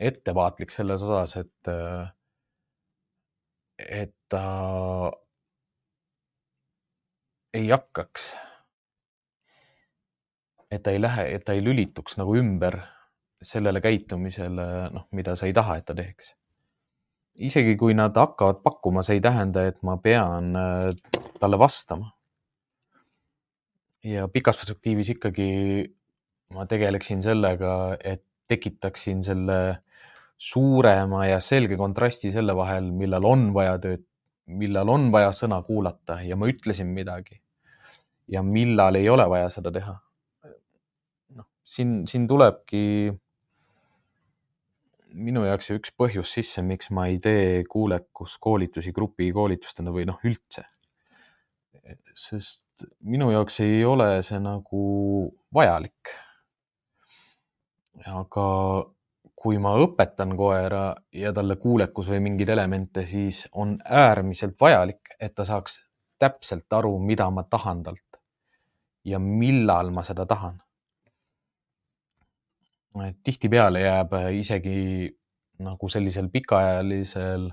ettevaatlik 0.00 0.70
selles 0.70 1.02
osas, 1.02 1.36
et, 1.36 1.68
et 3.78 4.14
ta 4.28 5.12
ei 7.54 7.68
hakkaks. 7.68 8.34
et 10.70 10.82
ta 10.82 10.90
ei 10.90 11.00
lähe, 11.00 11.34
et 11.34 11.44
ta 11.44 11.52
ei 11.52 11.62
lülituks 11.62 12.16
nagu 12.18 12.34
ümber 12.36 12.80
sellele 13.42 13.80
käitumisele, 13.80 14.90
noh, 14.92 15.06
mida 15.12 15.36
sa 15.36 15.46
ei 15.46 15.52
taha, 15.52 15.76
et 15.76 15.84
ta 15.86 15.94
teeks. 15.94 16.34
Isegi 17.36 17.76
kui 17.76 17.94
nad 17.96 18.16
hakkavad 18.16 18.62
pakkuma, 18.64 19.02
see 19.04 19.18
ei 19.18 19.24
tähenda, 19.24 19.66
et 19.68 19.82
ma 19.86 19.96
pean 20.02 20.54
äh, 20.56 20.90
talle 21.40 21.58
vastama. 21.58 22.12
ja 24.06 24.28
pikas 24.30 24.60
perspektiivis 24.60 25.08
ikkagi 25.16 25.50
ma 26.54 26.66
tegeleksin 26.70 27.22
sellega, 27.24 27.96
et 27.98 28.22
tekitaksin 28.46 29.22
selle 29.26 29.58
suurema 30.38 31.24
ja 31.26 31.40
selge 31.40 31.78
kontrasti 31.80 32.30
selle 32.32 32.54
vahel, 32.56 32.92
millal 32.94 33.24
on 33.26 33.48
vaja 33.56 33.80
tööd, 33.82 34.04
millal 34.46 34.92
on 34.92 35.10
vaja 35.10 35.32
sõna 35.34 35.58
kuulata 35.66 36.20
ja 36.22 36.36
ma 36.38 36.46
ütlesin 36.46 36.92
midagi 36.94 37.40
ja 38.30 38.42
millal 38.46 38.98
ei 38.98 39.08
ole 39.10 39.26
vaja 39.30 39.48
seda 39.50 39.72
teha. 39.74 39.96
noh, 41.34 41.46
siin, 41.64 42.04
siin 42.06 42.28
tulebki 42.28 43.10
minu 45.16 45.44
jaoks 45.46 45.70
üks 45.74 45.92
põhjus 45.96 46.32
sisse, 46.36 46.62
miks 46.62 46.90
ma 46.94 47.06
ei 47.10 47.18
tee 47.22 47.64
kuulekuskoolitusi 47.70 48.92
grupikoolitustena 48.96 49.92
või 49.94 50.06
noh, 50.08 50.20
üldse. 50.24 50.66
sest 52.16 52.86
minu 53.06 53.30
jaoks 53.30 53.60
ei 53.64 53.84
ole 53.84 54.22
see 54.26 54.40
nagu 54.42 54.82
vajalik. 55.54 56.12
aga 58.06 58.46
kui 59.36 59.58
ma 59.62 59.76
õpetan 59.78 60.34
koera 60.36 60.94
ja 61.12 61.32
talle 61.32 61.56
kuulekus 61.56 62.08
või 62.10 62.20
mingeid 62.28 62.48
elemente, 62.48 63.06
siis 63.06 63.46
on 63.52 63.76
äärmiselt 63.84 64.56
vajalik, 64.60 65.14
et 65.20 65.34
ta 65.34 65.44
saaks 65.44 65.80
täpselt 66.18 66.72
aru, 66.72 66.98
mida 66.98 67.28
ma 67.30 67.44
tahan 67.44 67.82
talt 67.82 68.20
ja 69.04 69.18
millal 69.22 69.92
ma 69.94 70.02
seda 70.02 70.26
tahan. 70.26 70.58
Tihtipeale 73.24 73.80
jääb 73.80 74.12
isegi 74.38 75.10
nagu 75.58 75.88
sellisel 75.88 76.28
pikaajalisel, 76.32 77.50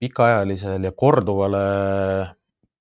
pikaajalisel 0.00 0.84
ja 0.84 0.92
korduvale 0.92 1.64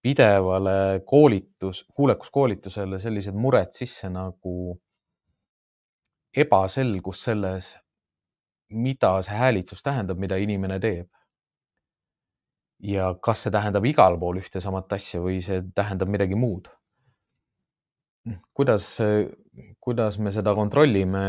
pidevale 0.02 1.02
koolitus, 1.06 1.86
kuulekuskoolitusele 1.94 3.00
sellised 3.00 3.36
mured 3.36 3.74
sisse 3.76 4.10
nagu 4.10 4.78
ebaselgus 6.38 7.24
selles, 7.28 7.74
mida 8.70 9.16
see 9.26 9.36
häälitsus 9.36 9.84
tähendab, 9.84 10.20
mida 10.20 10.38
inimene 10.38 10.80
teeb. 10.80 11.08
ja 12.80 13.16
kas 13.26 13.40
see 13.42 13.52
tähendab 13.52 13.86
igal 13.90 14.20
pool 14.22 14.38
ühte 14.38 14.62
samat 14.62 14.92
asja 14.94 15.18
või 15.22 15.40
see 15.42 15.64
tähendab 15.76 16.12
midagi 16.14 16.38
muud 16.38 16.68
kuidas, 18.54 18.90
kuidas 19.84 20.18
me 20.20 20.32
seda 20.36 20.54
kontrollime, 20.58 21.24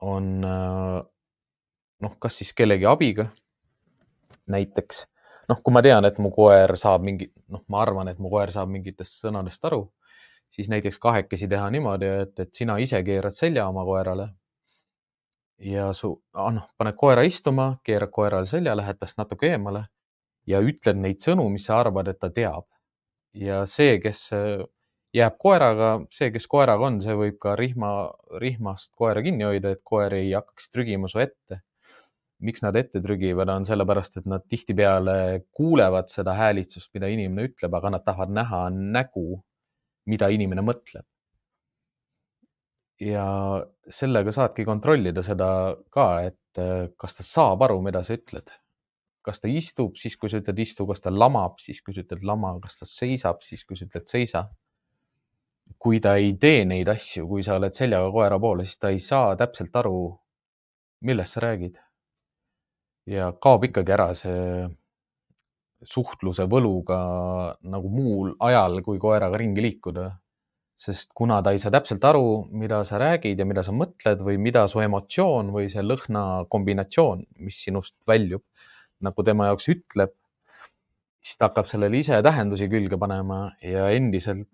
on 0.00 0.40
noh, 2.00 2.16
kas 2.18 2.40
siis 2.40 2.52
kellegi 2.56 2.88
abiga 2.88 3.28
näiteks. 4.50 5.06
noh, 5.50 5.58
kui 5.66 5.74
ma 5.74 5.82
tean, 5.82 6.06
et 6.06 6.18
mu 6.22 6.30
koer 6.30 6.76
saab 6.78 7.02
mingi, 7.02 7.26
noh, 7.50 7.64
ma 7.68 7.80
arvan, 7.82 8.08
et 8.08 8.18
mu 8.22 8.30
koer 8.30 8.52
saab 8.54 8.70
mingitest 8.70 9.16
sõnadest 9.24 9.64
aru, 9.66 9.80
siis 10.50 10.68
näiteks 10.70 10.98
kahekesi 11.02 11.48
teha 11.50 11.70
niimoodi, 11.74 12.10
et, 12.24 12.36
et 12.44 12.52
sina 12.54 12.76
ise 12.78 13.00
keerad 13.06 13.34
selja 13.34 13.66
oma 13.68 13.84
koerale. 13.86 14.28
ja 15.60 15.92
su 15.92 16.14
noh, 16.34 16.68
paned 16.78 16.96
koera 16.96 17.22
istuma, 17.26 17.74
keerad 17.84 18.10
koerale 18.10 18.46
selja, 18.46 18.76
lähed 18.76 18.98
tast 18.98 19.18
natuke 19.18 19.50
eemale 19.50 19.84
ja 20.46 20.60
ütled 20.64 20.96
neid 20.96 21.20
sõnu, 21.20 21.48
mis 21.52 21.66
sa 21.68 21.80
arvad, 21.80 22.08
et 22.08 22.18
ta 22.18 22.30
teab. 22.30 22.64
ja 23.34 23.64
see, 23.66 23.98
kes 24.00 24.30
jääb 25.16 25.38
koeraga, 25.42 25.90
see, 26.14 26.30
kes 26.34 26.46
koeraga 26.50 26.86
on, 26.86 27.00
see 27.02 27.16
võib 27.18 27.38
ka 27.42 27.56
rihma, 27.58 27.90
rihmast 28.42 28.92
koera 28.98 29.22
kinni 29.24 29.46
hoida, 29.46 29.74
et 29.74 29.82
koer 29.86 30.14
ei 30.20 30.30
hakkaks 30.36 30.70
trügima 30.74 31.10
su 31.10 31.22
ette. 31.22 31.62
miks 32.40 32.62
nad 32.64 32.76
ette 32.80 33.02
trügivad, 33.04 33.50
on 33.52 33.66
sellepärast, 33.68 34.14
et 34.16 34.26
nad 34.32 34.40
tihtipeale 34.48 35.42
kuulevad 35.52 36.08
seda 36.08 36.32
häälitsust, 36.38 36.88
mida 36.96 37.10
inimene 37.12 37.50
ütleb, 37.50 37.74
aga 37.76 37.90
nad 37.92 38.04
tahavad 38.06 38.32
näha 38.32 38.60
nägu, 38.72 39.42
mida 40.08 40.30
inimene 40.32 40.64
mõtleb. 40.64 41.04
ja 43.00 43.26
sellega 43.88 44.32
saadki 44.32 44.64
kontrollida 44.64 45.22
seda 45.24 45.76
ka, 45.90 46.06
et 46.28 46.60
kas 47.00 47.16
ta 47.16 47.24
saab 47.24 47.62
aru, 47.64 47.80
mida 47.82 48.02
sa 48.04 48.14
ütled. 48.16 48.48
kas 49.22 49.40
ta 49.40 49.48
istub 49.48 49.96
siis, 50.00 50.16
kui 50.16 50.30
sa 50.30 50.38
ütled 50.40 50.58
istu, 50.58 50.86
kas 50.86 51.00
ta 51.00 51.10
lamab 51.10 51.58
siis, 51.60 51.82
kui 51.82 51.94
sa 51.94 52.00
ütled 52.00 52.24
lama, 52.24 52.54
kas 52.62 52.78
ta 52.78 52.86
seisab 52.86 53.42
siis, 53.44 53.64
kui 53.64 53.76
sa 53.76 53.84
ütled 53.84 54.08
seisa 54.08 54.48
kui 55.78 56.00
ta 56.00 56.16
ei 56.16 56.34
tee 56.40 56.64
neid 56.64 56.88
asju, 56.88 57.26
kui 57.28 57.44
sa 57.46 57.56
oled 57.60 57.76
seljaga 57.76 58.10
koera 58.14 58.38
poole, 58.40 58.66
siis 58.66 58.80
ta 58.80 58.90
ei 58.92 59.00
saa 59.02 59.36
täpselt 59.38 59.76
aru, 59.76 60.10
millest 61.06 61.36
sa 61.36 61.46
räägid. 61.46 61.78
ja 63.10 63.32
kaob 63.42 63.64
ikkagi 63.64 63.92
ära 63.92 64.12
see 64.14 64.68
suhtluse 65.82 66.44
võluga 66.44 66.98
nagu 67.62 67.88
muul 67.88 68.34
ajal, 68.44 68.82
kui 68.84 68.98
koeraga 69.00 69.38
ringi 69.40 69.64
liikuda. 69.64 70.10
sest 70.80 71.10
kuna 71.12 71.42
ta 71.44 71.52
ei 71.52 71.58
saa 71.60 71.72
täpselt 71.74 72.04
aru, 72.08 72.46
mida 72.56 72.78
sa 72.88 72.96
räägid 72.98 73.38
ja 73.38 73.44
mida 73.44 73.62
sa 73.62 73.72
mõtled 73.72 74.22
või 74.24 74.38
mida 74.40 74.62
su 74.68 74.80
emotsioon 74.80 75.50
või 75.52 75.68
see 75.68 75.82
lõhna 75.84 76.46
kombinatsioon, 76.48 77.26
mis 77.44 77.58
sinust 77.64 77.94
väljub, 78.08 78.40
nagu 79.04 79.24
tema 79.24 79.50
jaoks 79.50 79.68
ütleb, 79.68 80.14
siis 81.20 81.36
ta 81.36 81.50
hakkab 81.50 81.68
sellele 81.68 82.00
ise 82.00 82.22
tähendusi 82.24 82.68
külge 82.72 82.96
panema 82.96 83.42
ja 83.60 83.90
endiselt 83.92 84.48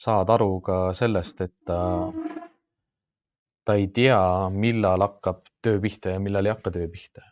saad 0.00 0.30
aru 0.32 0.60
ka 0.64 0.76
sellest, 0.96 1.40
et 1.44 1.54
ta, 1.68 1.80
ta 3.64 3.76
ei 3.76 3.90
tea, 3.94 4.20
millal 4.54 5.04
hakkab 5.04 5.44
töö 5.62 5.80
pihta 5.82 6.16
ja 6.16 6.22
millal 6.22 6.48
ei 6.48 6.54
hakka 6.54 6.72
töö 6.76 6.88
pihta. 6.92 7.26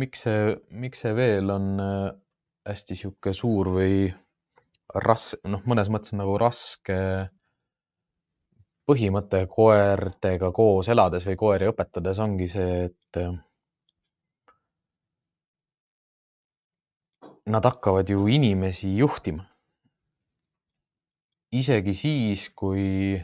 miks 0.00 0.22
see, 0.24 0.56
miks 0.82 1.02
see 1.04 1.12
veel 1.12 1.50
on 1.52 1.80
äh, 1.82 2.10
hästi 2.68 2.96
sihuke 2.96 3.34
suur 3.36 3.68
või 3.74 4.06
ras-, 5.04 5.36
noh, 5.44 5.60
mõnes 5.68 5.90
mõttes 5.92 6.14
nagu 6.16 6.38
raske 6.40 6.96
põhimõte 8.88 9.44
koertega 9.52 10.50
koos 10.56 10.88
elades 10.92 11.26
või 11.28 11.38
koeri 11.44 11.68
õpetades 11.70 12.20
ongi 12.24 12.48
see, 12.50 12.86
et 12.88 13.20
äh, 13.20 13.34
nad 17.52 17.64
hakkavad 17.64 18.08
ju 18.10 18.26
inimesi 18.30 18.96
juhtima. 18.96 19.51
Isegi 21.52 21.94
siis, 21.94 22.48
kui 22.56 23.20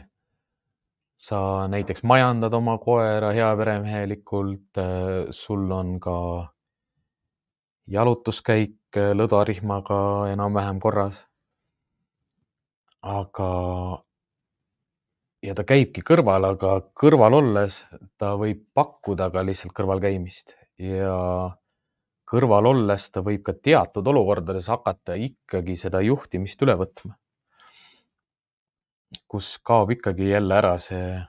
sa 1.19 1.67
näiteks 1.67 2.03
majandad 2.07 2.53
oma 2.53 2.77
koera 2.79 3.31
heaperemehelikult, 3.35 4.77
äh, 4.77 5.31
sul 5.35 5.71
on 5.71 5.97
ka 5.99 6.17
jalutuskäik 7.89 8.97
äh, 8.97 9.11
lõdvarihmaga 9.17 10.29
enam-vähem 10.33 10.79
korras. 10.79 11.25
aga, 12.99 13.49
ja 15.39 15.53
ta 15.55 15.63
käibki 15.63 16.01
kõrval, 16.03 16.49
aga 16.49 16.73
kõrval 16.99 17.37
olles 17.37 17.77
ta 18.19 18.33
võib 18.35 18.65
pakkuda 18.75 19.29
ka 19.31 19.43
lihtsalt 19.47 19.71
kõrvalkäimist 19.77 20.51
ja 20.83 21.15
kõrval 22.29 22.67
olles 22.73 23.07
ta 23.11 23.23
võib 23.23 23.45
ka 23.47 23.55
teatud 23.55 24.07
olukordades 24.11 24.67
hakata 24.67 25.15
ikkagi 25.15 25.77
seda 25.79 26.03
juhtimist 26.03 26.61
üle 26.67 26.75
võtma. 26.79 27.15
Kus 29.29 29.57
kaob 29.63 29.91
ikkagi 29.93 30.31
jälle 30.31 30.55
ära 30.57 30.75
see, 30.81 31.19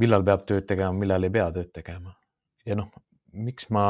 millal 0.00 0.24
peab 0.24 0.46
tööd 0.48 0.66
tegema, 0.68 0.92
millal 0.96 1.26
ei 1.26 1.34
pea 1.34 1.50
tööd 1.52 1.72
tegema. 1.74 2.14
ja 2.66 2.76
noh, 2.76 2.88
miks 3.32 3.68
ma, 3.74 3.84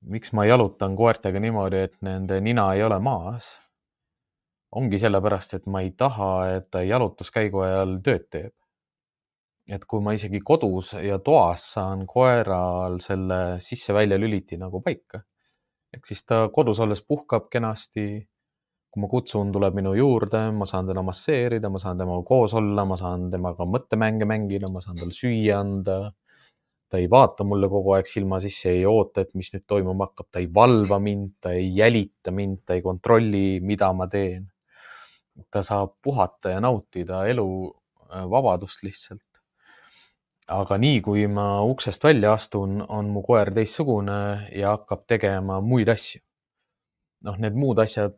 miks 0.00 0.32
ma 0.32 0.46
jalutan 0.46 0.96
koertega 0.96 1.42
niimoodi, 1.42 1.82
et 1.88 1.98
nende 2.06 2.40
nina 2.40 2.72
ei 2.74 2.86
ole 2.86 3.00
maas? 3.02 3.56
ongi 4.70 5.00
sellepärast, 5.02 5.54
et 5.58 5.64
ma 5.66 5.80
ei 5.82 5.90
taha, 5.98 6.32
et 6.54 6.68
ta 6.70 6.82
jalutuskäigu 6.86 7.64
ajal 7.66 7.96
tööd 8.06 8.28
teeb 8.30 8.54
et 9.70 9.84
kui 9.86 10.02
ma 10.02 10.14
isegi 10.16 10.40
kodus 10.44 10.94
ja 10.98 11.18
toas 11.22 11.64
saan 11.76 12.02
koeral 12.10 12.98
selle 13.02 13.60
sisse-välja 13.62 14.18
lüliti 14.18 14.58
nagu 14.58 14.82
paika, 14.82 15.22
ehk 15.94 16.06
siis 16.10 16.24
ta 16.26 16.42
kodus 16.54 16.80
olles 16.82 17.02
puhkab 17.06 17.48
kenasti. 17.52 18.06
Kui 18.90 19.04
ma 19.04 19.08
kutsun, 19.10 19.52
tuleb 19.54 19.76
minu 19.78 19.92
juurde, 19.94 20.40
ma 20.50 20.66
saan 20.66 20.88
teda 20.90 21.02
masseerida, 21.06 21.70
ma 21.70 21.78
saan 21.78 22.00
temaga 22.00 22.24
koos 22.26 22.54
olla, 22.58 22.84
ma 22.88 22.96
saan 22.98 23.28
temaga 23.30 23.66
mõttemänge 23.66 24.26
mängida, 24.26 24.70
ma 24.72 24.82
saan 24.82 24.98
talle 24.98 25.14
süüa 25.14 25.60
anda. 25.62 26.00
ta 26.90 26.98
ei 26.98 27.06
vaata 27.06 27.44
mulle 27.46 27.68
kogu 27.70 27.92
aeg 27.94 28.08
silma 28.10 28.40
sisse, 28.42 28.72
ei 28.74 28.80
oota, 28.86 29.22
et 29.22 29.28
mis 29.38 29.52
nüüd 29.54 29.62
toimuma 29.70 30.08
hakkab, 30.08 30.26
ta 30.34 30.40
ei 30.42 30.48
valva 30.54 30.98
mind, 30.98 31.36
ta 31.38 31.52
ei 31.54 31.68
jälita 31.76 32.32
mind, 32.34 32.64
ta 32.66 32.74
ei 32.74 32.82
kontrolli, 32.82 33.60
mida 33.62 33.92
ma 33.94 34.08
teen. 34.10 34.48
ta 35.50 35.62
saab 35.62 35.94
puhata 36.02 36.50
ja 36.50 36.60
nautida 36.60 37.22
elu 37.30 37.46
äh, 38.10 38.24
vabadust 38.28 38.82
lihtsalt 38.82 39.22
aga 40.50 40.76
nii 40.82 40.98
kui 41.06 41.26
ma 41.30 41.62
uksest 41.62 42.04
välja 42.04 42.32
astun, 42.34 42.80
on 42.88 43.10
mu 43.14 43.22
koer 43.22 43.52
teistsugune 43.54 44.50
ja 44.56 44.74
hakkab 44.74 45.06
tegema 45.06 45.60
muid 45.62 45.88
asju. 45.88 46.20
noh, 47.24 47.36
need 47.38 47.54
muud 47.54 47.78
asjad, 47.78 48.16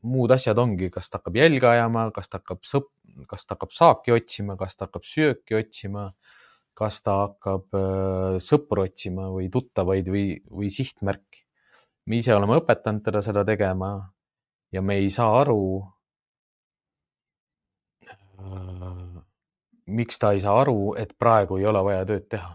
muud 0.00 0.32
asjad 0.32 0.58
ongi, 0.58 0.88
kas 0.92 1.10
ta 1.10 1.18
hakkab 1.20 1.36
jälge 1.36 1.68
ajama, 1.68 2.06
kas 2.14 2.30
ta 2.30 2.40
hakkab 2.40 2.64
sõp-, 2.66 2.92
kas 3.28 3.46
ta 3.46 3.56
hakkab 3.56 3.74
saaki 3.76 4.14
otsima, 4.16 4.56
kas 4.60 4.76
ta 4.76 4.88
hakkab 4.88 5.04
sööki 5.04 5.58
otsima, 5.58 6.10
kas 6.78 7.02
ta 7.04 7.16
hakkab 7.26 7.76
äh, 7.76 8.38
sõpru 8.44 8.86
otsima 8.86 9.28
või 9.34 9.50
tuttavaid 9.52 10.08
või, 10.08 10.26
või 10.48 10.72
sihtmärki. 10.72 11.44
me 12.06 12.18
ise 12.22 12.34
oleme 12.34 12.56
õpetanud 12.58 13.04
teda 13.04 13.20
seda 13.22 13.44
tegema 13.44 13.92
ja 14.72 14.80
me 14.82 14.96
ei 15.02 15.10
saa 15.12 15.40
aru 15.42 15.60
äh, 18.40 19.20
miks 19.90 20.18
ta 20.18 20.32
ei 20.32 20.40
saa 20.40 20.60
aru, 20.62 20.94
et 20.98 21.12
praegu 21.18 21.58
ei 21.58 21.66
ole 21.66 21.82
vaja 21.84 22.06
tööd 22.06 22.26
teha. 22.30 22.54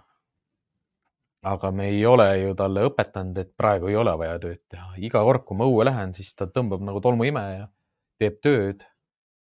Aga 1.46 1.72
me 1.72 1.88
ei 1.92 2.02
ole 2.10 2.28
ju 2.40 2.56
talle 2.58 2.86
õpetanud, 2.90 3.38
et 3.42 3.52
praegu 3.58 3.90
ei 3.92 3.98
ole 4.02 4.14
vaja 4.18 4.40
tööd 4.42 4.62
teha. 4.72 4.92
iga 4.98 5.22
kord, 5.28 5.44
kui 5.46 5.58
ma 5.60 5.68
õue 5.70 5.86
lähen, 5.86 6.14
siis 6.18 6.34
ta 6.36 6.48
tõmbab 6.50 6.84
nagu 6.86 7.02
tolmuimeja, 7.04 7.68
teeb 8.20 8.40
tööd 8.44 8.86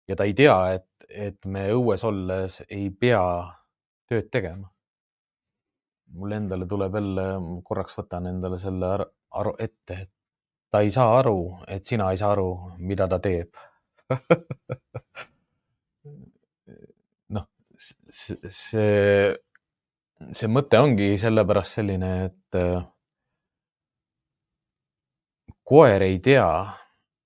ja 0.09 0.17
ta 0.17 0.27
ei 0.29 0.35
tea, 0.39 0.57
et, 0.79 0.89
et 1.09 1.47
me 1.47 1.67
õues 1.75 2.05
olles 2.07 2.61
ei 2.69 2.91
pea 2.91 3.23
tööd 4.09 4.31
tegema. 4.31 4.71
mul 6.19 6.33
endale 6.33 6.67
tuleb 6.67 6.95
jälle, 6.95 7.25
korraks 7.65 7.99
võtan 7.99 8.27
endale 8.31 8.59
selle 8.59 8.87
aru 9.41 9.53
ette, 9.59 9.95
et 9.95 10.11
ta 10.73 10.81
ei 10.81 10.91
saa 10.91 11.19
aru, 11.19 11.59
et 11.69 11.85
sina 11.85 12.11
ei 12.13 12.17
saa 12.17 12.33
aru, 12.33 12.49
mida 12.79 13.09
ta 13.09 13.19
teeb 13.21 13.51
see, 18.09 19.37
see 20.35 20.51
mõte 20.51 20.81
ongi 20.83 21.13
sellepärast 21.21 21.79
selline, 21.79 22.11
et 22.29 22.59
äh, 22.59 22.83
koer 25.69 26.05
ei 26.07 26.19
tea, 26.25 26.49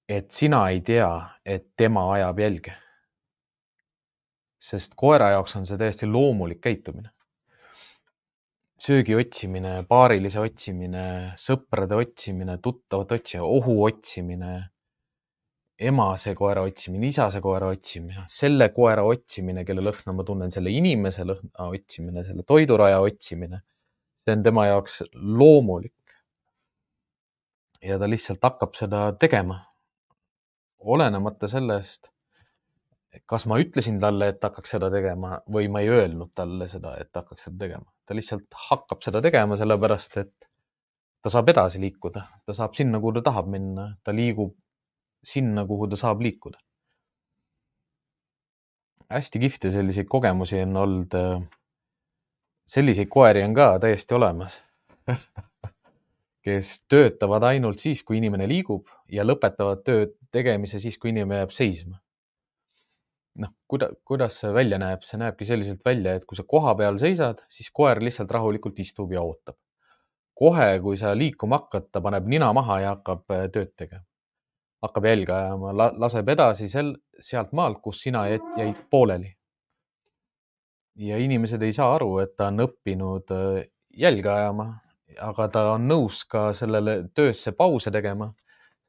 et 0.08 0.30
sina 0.34 0.64
ei 0.72 0.82
tea, 0.84 1.10
et 1.44 1.72
tema 1.76 2.08
ajab 2.18 2.44
jälge. 2.44 2.78
sest 4.62 4.92
koera 4.94 5.32
jaoks 5.32 5.56
on 5.58 5.64
see 5.66 5.78
täiesti 5.78 6.06
loomulik 6.06 6.60
käitumine. 6.62 7.10
söögi 8.82 9.14
otsimine, 9.14 9.84
paarilise 9.86 10.40
otsimine, 10.42 11.32
sõprade 11.38 11.94
otsimine, 11.94 12.58
tuttavate 12.58 13.14
otsimine, 13.14 13.46
ohu 13.46 13.76
otsimine 13.84 14.52
emase 15.88 16.34
koera 16.38 16.62
otsimine, 16.66 17.08
isase 17.10 17.40
koera 17.42 17.70
otsimine, 17.72 18.24
selle 18.30 18.68
koera 18.74 19.04
otsimine, 19.08 19.64
kelle 19.68 19.84
lõhna 19.84 20.14
ma 20.16 20.24
tunnen, 20.26 20.52
selle 20.54 20.72
inimese 20.74 21.26
lõhna 21.28 21.68
otsimine, 21.68 22.24
selle 22.26 22.46
toiduraja 22.48 23.00
otsimine. 23.02 23.62
see 24.22 24.36
on 24.36 24.42
tema 24.42 24.66
jaoks 24.68 25.02
loomulik. 25.14 26.16
ja 27.82 27.98
ta 27.98 28.08
lihtsalt 28.10 28.42
hakkab 28.42 28.74
seda 28.78 29.12
tegema. 29.18 29.58
olenemata 30.78 31.48
sellest, 31.48 32.08
kas 33.26 33.46
ma 33.46 33.58
ütlesin 33.62 34.00
talle, 34.00 34.28
et 34.32 34.42
hakkaks 34.42 34.70
seda 34.76 34.90
tegema 34.90 35.36
või 35.50 35.68
ma 35.68 35.80
ei 35.80 35.88
öelnud 35.88 36.32
talle 36.34 36.68
seda, 36.68 36.96
et 36.98 37.10
hakkaks 37.14 37.48
seda 37.48 37.58
tegema. 37.66 37.86
ta 38.06 38.14
lihtsalt 38.14 38.62
hakkab 38.70 39.02
seda 39.02 39.22
tegema, 39.22 39.56
sellepärast 39.56 40.16
et 40.22 40.48
ta 41.22 41.30
saab 41.30 41.48
edasi 41.52 41.80
liikuda, 41.80 42.24
ta 42.46 42.54
saab 42.56 42.74
sinna, 42.74 43.00
kuhu 43.00 43.18
ta 43.18 43.28
tahab 43.30 43.50
minna, 43.50 43.92
ta 44.04 44.14
liigub 44.14 44.56
sinna, 45.24 45.66
kuhu 45.66 45.88
ta 45.88 45.96
saab 45.96 46.20
liikuda. 46.20 46.58
hästi 49.12 49.38
kihvte 49.38 49.70
selliseid 49.70 50.06
kogemusi 50.08 50.60
on 50.62 50.76
olnud. 50.76 51.16
selliseid 52.66 53.08
koeri 53.08 53.42
on 53.44 53.54
ka 53.54 53.78
täiesti 53.78 54.14
olemas 54.14 54.62
kes 56.42 56.84
töötavad 56.90 57.44
ainult 57.46 57.78
siis, 57.78 58.02
kui 58.02 58.18
inimene 58.18 58.48
liigub 58.50 58.88
ja 59.12 59.24
lõpetavad 59.26 59.82
töö 59.86 60.06
tegemise 60.34 60.80
siis, 60.82 60.98
kui 60.98 61.12
inimene 61.12 61.42
jääb 61.42 61.54
seisma. 61.54 61.98
noh, 63.42 63.48
kuida-, 63.68 63.92
kuidas 64.04 64.34
see 64.42 64.52
välja 64.52 64.78
näeb, 64.78 65.04
see 65.08 65.20
näebki 65.20 65.46
selliselt 65.48 65.84
välja, 65.84 66.18
et 66.18 66.26
kui 66.28 66.36
sa 66.36 66.44
koha 66.44 66.74
peal 66.76 66.98
seisad, 67.00 67.40
siis 67.48 67.70
koer 67.72 68.02
lihtsalt 68.02 68.30
rahulikult 68.30 68.78
istub 68.78 69.12
ja 69.12 69.22
ootab. 69.22 69.56
kohe, 70.34 70.80
kui 70.82 70.96
sa 70.98 71.14
liikuma 71.16 71.60
hakkad, 71.62 71.90
ta 71.92 72.00
paneb 72.00 72.26
nina 72.26 72.52
maha 72.52 72.80
ja 72.80 72.96
hakkab 72.96 73.30
äh, 73.30 73.46
tööd 73.52 73.76
tegema 73.76 74.04
hakkab 74.82 75.06
jälge 75.06 75.32
ajama, 75.32 75.72
laseb 75.98 76.28
edasi 76.34 76.68
sel, 76.70 76.92
sealt 77.20 77.52
maalt, 77.56 77.80
kus 77.82 78.02
sina 78.02 78.26
jäid 78.28 78.84
pooleli. 78.90 79.32
ja 81.02 81.16
inimesed 81.18 81.62
ei 81.62 81.72
saa 81.72 81.94
aru, 81.94 82.18
et 82.20 82.34
ta 82.36 82.50
on 82.52 82.66
õppinud 82.66 83.30
äh, 83.32 83.62
jälge 83.96 84.28
ajama, 84.28 84.66
aga 85.24 85.46
ta 85.48 85.62
on 85.72 85.86
nõus 85.88 86.24
ka 86.28 86.50
sellele 86.56 86.98
töösse 87.14 87.54
pause 87.56 87.90
tegema, 87.90 88.28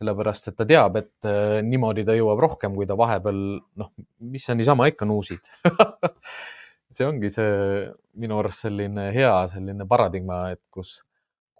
sellepärast 0.01 0.49
et 0.51 0.57
ta 0.59 0.65
teab, 0.67 0.97
et 0.99 1.29
äh, 1.29 1.61
niimoodi 1.63 2.03
ta 2.03 2.17
jõuab 2.17 2.41
rohkem, 2.43 2.75
kui 2.75 2.89
ta 2.89 2.97
vahepeal 2.99 3.39
noh, 3.79 3.93
mis 4.19 4.43
sa 4.43 4.57
niisama 4.57 4.89
ikka 4.91 5.07
nuusid 5.07 5.39
see 6.93 7.07
ongi 7.07 7.31
see 7.33 7.87
minu 8.21 8.37
arust 8.41 8.67
selline 8.67 9.09
hea 9.15 9.33
selline 9.51 9.87
paradigma, 9.89 10.45
et 10.53 10.61
kus 10.73 10.99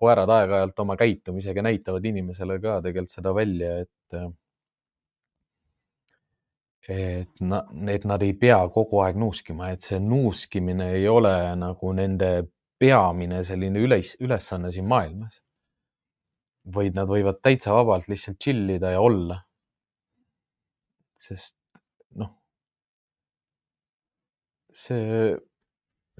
koerad 0.03 0.31
aeg-ajalt 0.35 0.79
oma 0.83 0.97
käitumisega 0.99 1.63
näitavad 1.63 2.05
inimesele 2.11 2.59
ka 2.63 2.79
tegelikult 2.83 3.15
seda 3.15 3.35
välja, 3.35 3.77
et 3.85 4.17
et 6.89 7.39
na-, 7.39 7.63
et 7.93 8.03
nad 8.05 8.23
ei 8.25 8.33
pea 8.35 8.59
kogu 8.73 8.99
aeg 9.03 9.15
nuuskima, 9.19 9.71
et 9.71 9.85
see 9.87 9.99
nuuskimine 10.03 10.89
ei 10.97 11.07
ole 11.07 11.33
nagu 11.55 11.93
nende 11.95 12.31
peamine 12.79 13.39
selline 13.47 13.79
üles, 13.79 14.17
ülesanne 14.19 14.71
siin 14.75 14.87
maailmas. 14.91 15.39
vaid 16.75 16.95
nad 16.95 17.09
võivad 17.11 17.41
täitsa 17.43 17.73
vabalt 17.75 18.05
lihtsalt 18.07 18.37
chill 18.39 18.69
ida 18.71 18.93
ja 18.93 19.01
olla. 19.03 19.41
sest 21.23 21.55
noh, 22.19 22.29
see, 24.73 25.37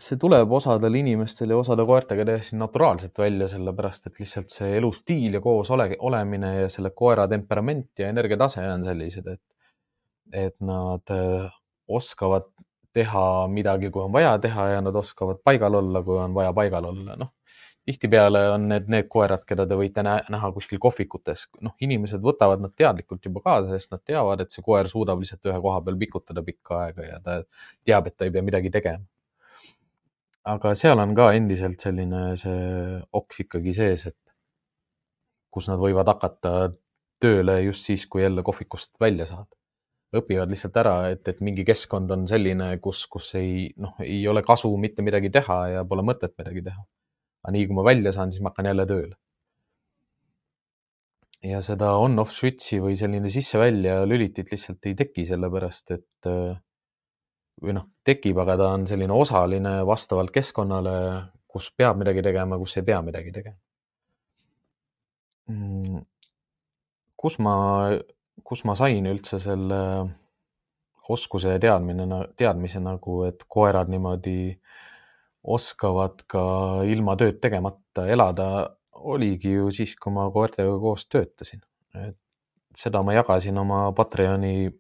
see 0.02 0.18
tuleb 0.18 0.52
osadel 0.58 0.96
inimestel 0.98 1.54
ja 1.54 1.58
osade 1.58 1.86
koertega 1.86 2.26
täiesti 2.26 2.58
naturaalselt 2.58 3.18
välja, 3.18 3.48
sellepärast 3.52 4.08
et 4.10 4.20
lihtsalt 4.20 4.54
see 4.54 4.78
elustiil 4.78 5.38
ja 5.38 5.42
koos 5.42 5.70
ole, 5.72 5.92
olemine 6.00 6.54
ja 6.62 6.70
selle 6.70 6.90
koera 6.96 7.28
temperament 7.30 8.00
ja 8.00 8.10
energiatase 8.10 8.66
on 8.74 8.86
sellised, 8.88 9.28
et, 9.28 9.42
et 10.46 10.56
nad 10.66 11.14
äh, 11.14 11.52
oskavad 11.88 12.50
teha 12.94 13.48
midagi, 13.50 13.90
kui 13.94 14.04
on 14.04 14.12
vaja 14.14 14.34
teha 14.42 14.68
ja 14.76 14.82
nad 14.82 14.96
oskavad 14.96 15.40
paigal 15.46 15.82
olla, 15.82 16.02
kui 16.04 16.18
on 16.18 16.34
vaja 16.34 16.54
paigal 16.54 16.90
olla. 16.90 17.16
noh, 17.18 17.34
tihtipeale 17.86 18.44
on 18.50 18.68
need, 18.70 18.90
need 18.90 19.08
koerad, 19.14 19.46
keda 19.46 19.66
te 19.70 19.78
võite 19.78 20.04
näha 20.06 20.52
kuskil 20.56 20.80
kohvikutes, 20.82 21.48
noh, 21.62 21.76
inimesed 21.82 22.22
võtavad 22.24 22.62
nad 22.64 22.74
teadlikult 22.78 23.26
juba 23.26 23.42
kaasa, 23.46 23.74
sest 23.74 23.92
nad 23.94 24.02
teavad, 24.06 24.42
et 24.42 24.54
see 24.54 24.66
koer 24.66 24.90
suudab 24.90 25.22
lihtsalt 25.22 25.52
ühe 25.52 25.62
koha 25.66 25.82
peal 25.86 25.98
pikutada 26.02 26.46
pikka 26.46 26.86
aega 26.86 27.10
ja 27.10 27.20
ta 27.24 27.42
teab, 27.86 28.08
et 28.08 28.18
ta 28.18 28.30
ei 28.30 28.34
pea 28.34 28.46
midagi 28.46 28.72
tegema. 28.74 29.04
Aga 30.44 30.74
seal 30.76 31.00
on 31.00 31.16
ka 31.16 31.32
endiselt 31.38 31.82
selline 31.82 32.24
see 32.40 33.02
oks 33.20 33.44
ikkagi 33.46 33.74
sees, 33.78 34.08
et 34.12 34.20
kus 35.54 35.70
nad 35.70 35.82
võivad 35.82 36.10
hakata 36.10 36.74
tööle 37.24 37.60
just 37.64 37.86
siis, 37.88 38.08
kui 38.10 38.24
jälle 38.24 38.44
kohvikust 38.44 38.92
välja 39.00 39.28
saad. 39.30 39.48
õpivad 40.14 40.52
lihtsalt 40.52 40.76
ära, 40.78 40.98
et, 41.10 41.28
et 41.28 41.40
mingi 41.42 41.64
keskkond 41.66 42.12
on 42.14 42.28
selline, 42.30 42.68
kus, 42.82 43.06
kus 43.10 43.32
ei, 43.40 43.72
noh, 43.82 43.96
ei 44.06 44.20
ole 44.30 44.44
kasu 44.46 44.70
mitte 44.78 45.02
midagi 45.02 45.32
teha 45.34 45.58
ja 45.78 45.86
pole 45.90 46.04
mõtet 46.06 46.36
midagi 46.38 46.62
teha 46.68 46.84
aga 47.44 47.54
nii 47.58 47.68
kui 47.68 47.76
ma 47.76 47.84
välja 47.86 48.14
saan, 48.16 48.32
siis 48.32 48.44
ma 48.44 48.52
hakkan 48.54 48.72
jälle 48.72 48.88
tööle. 48.88 49.16
ja 51.44 51.60
seda 51.60 51.90
on-off 52.00 52.32
switch'i 52.32 52.78
või 52.80 52.96
selline 52.96 53.28
sisse-välja 53.32 53.98
lülitit 54.08 54.54
lihtsalt 54.54 54.86
ei 54.88 54.94
teki, 54.96 55.26
sellepärast 55.28 55.92
et 55.92 56.30
või 57.62 57.76
noh, 57.78 57.86
tekib, 58.06 58.40
aga 58.44 58.58
ta 58.60 58.72
on 58.78 58.88
selline 58.90 59.14
osaline 59.14 59.76
vastavalt 59.88 60.34
keskkonnale, 60.34 60.96
kus 61.48 61.70
peab 61.78 62.00
midagi 62.02 62.24
tegema, 62.26 62.58
kus 62.58 62.78
ei 62.80 62.88
pea 62.88 63.02
midagi 63.06 63.32
tegema. 63.36 63.60
Mm, 65.52 66.02
kus 67.20 67.38
ma, 67.44 67.56
kus 68.44 68.64
ma 68.68 68.76
sain 68.80 69.06
üldse 69.12 69.40
selle 69.44 69.80
oskuse 71.14 71.56
ja 71.56 71.60
teadmine, 71.60 72.08
teadmise 72.40 72.80
nagu, 72.84 73.24
et 73.28 73.44
koerad 73.52 73.92
niimoodi 73.92 74.56
oskavad 75.44 76.24
ka 76.32 76.44
ilma 76.88 77.18
tööd 77.20 77.42
tegemata 77.44 78.08
elada, 78.08 78.48
oligi 79.04 79.52
ju 79.52 79.72
siis, 79.76 79.98
kui 80.00 80.14
ma 80.16 80.30
koertega 80.32 80.78
koos 80.80 81.08
töötasin. 81.12 81.62
et 81.94 82.18
seda 82.78 83.04
ma 83.04 83.14
jagasin 83.14 83.58
oma 83.58 83.92
Patreoni 83.94 84.72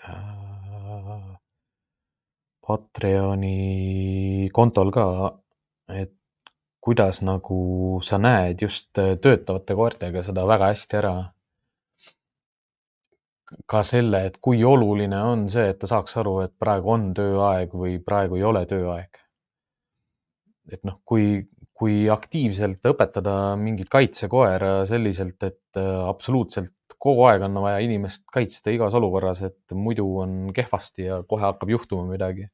äh,, 0.00 0.39
Patreoni 2.70 4.48
kontol 4.54 4.92
ka, 4.94 5.04
et 5.90 6.14
kuidas 6.80 7.20
nagu 7.26 7.60
sa 8.06 8.18
näed 8.22 8.62
just 8.62 8.94
töötavate 8.94 9.76
koertega 9.76 10.22
seda 10.24 10.46
väga 10.48 10.70
hästi 10.70 10.98
ära 11.00 11.14
ka 13.70 13.82
selle, 13.86 14.24
et 14.28 14.36
kui 14.42 14.62
oluline 14.64 15.18
on 15.26 15.48
see, 15.52 15.70
et 15.72 15.78
ta 15.80 15.88
saaks 15.90 16.16
aru, 16.22 16.36
et 16.44 16.52
praegu 16.58 16.92
on 16.94 17.08
tööaeg 17.16 17.74
või 17.74 17.96
praegu 18.04 18.38
ei 18.38 18.44
ole 18.46 18.64
tööaeg. 18.70 19.18
et 20.70 20.84
noh, 20.86 21.00
kui, 21.04 21.48
kui 21.74 22.04
aktiivselt 22.14 22.84
õpetada 22.86 23.56
mingit 23.58 23.88
kaitsekoera 23.90 24.84
selliselt, 24.86 25.42
et 25.42 25.80
äh, 25.80 25.88
absoluutselt 26.06 26.70
kogu 27.00 27.24
aeg 27.30 27.46
on 27.46 27.56
vaja 27.64 27.80
inimest 27.84 28.26
kaitsta 28.32 28.74
igas 28.74 28.94
olukorras, 28.98 29.42
et 29.48 29.74
muidu 29.76 30.06
on 30.20 30.52
kehvasti 30.56 31.08
ja 31.08 31.22
kohe 31.28 31.46
hakkab 31.46 31.72
juhtuma 31.72 32.04
midagi, 32.10 32.48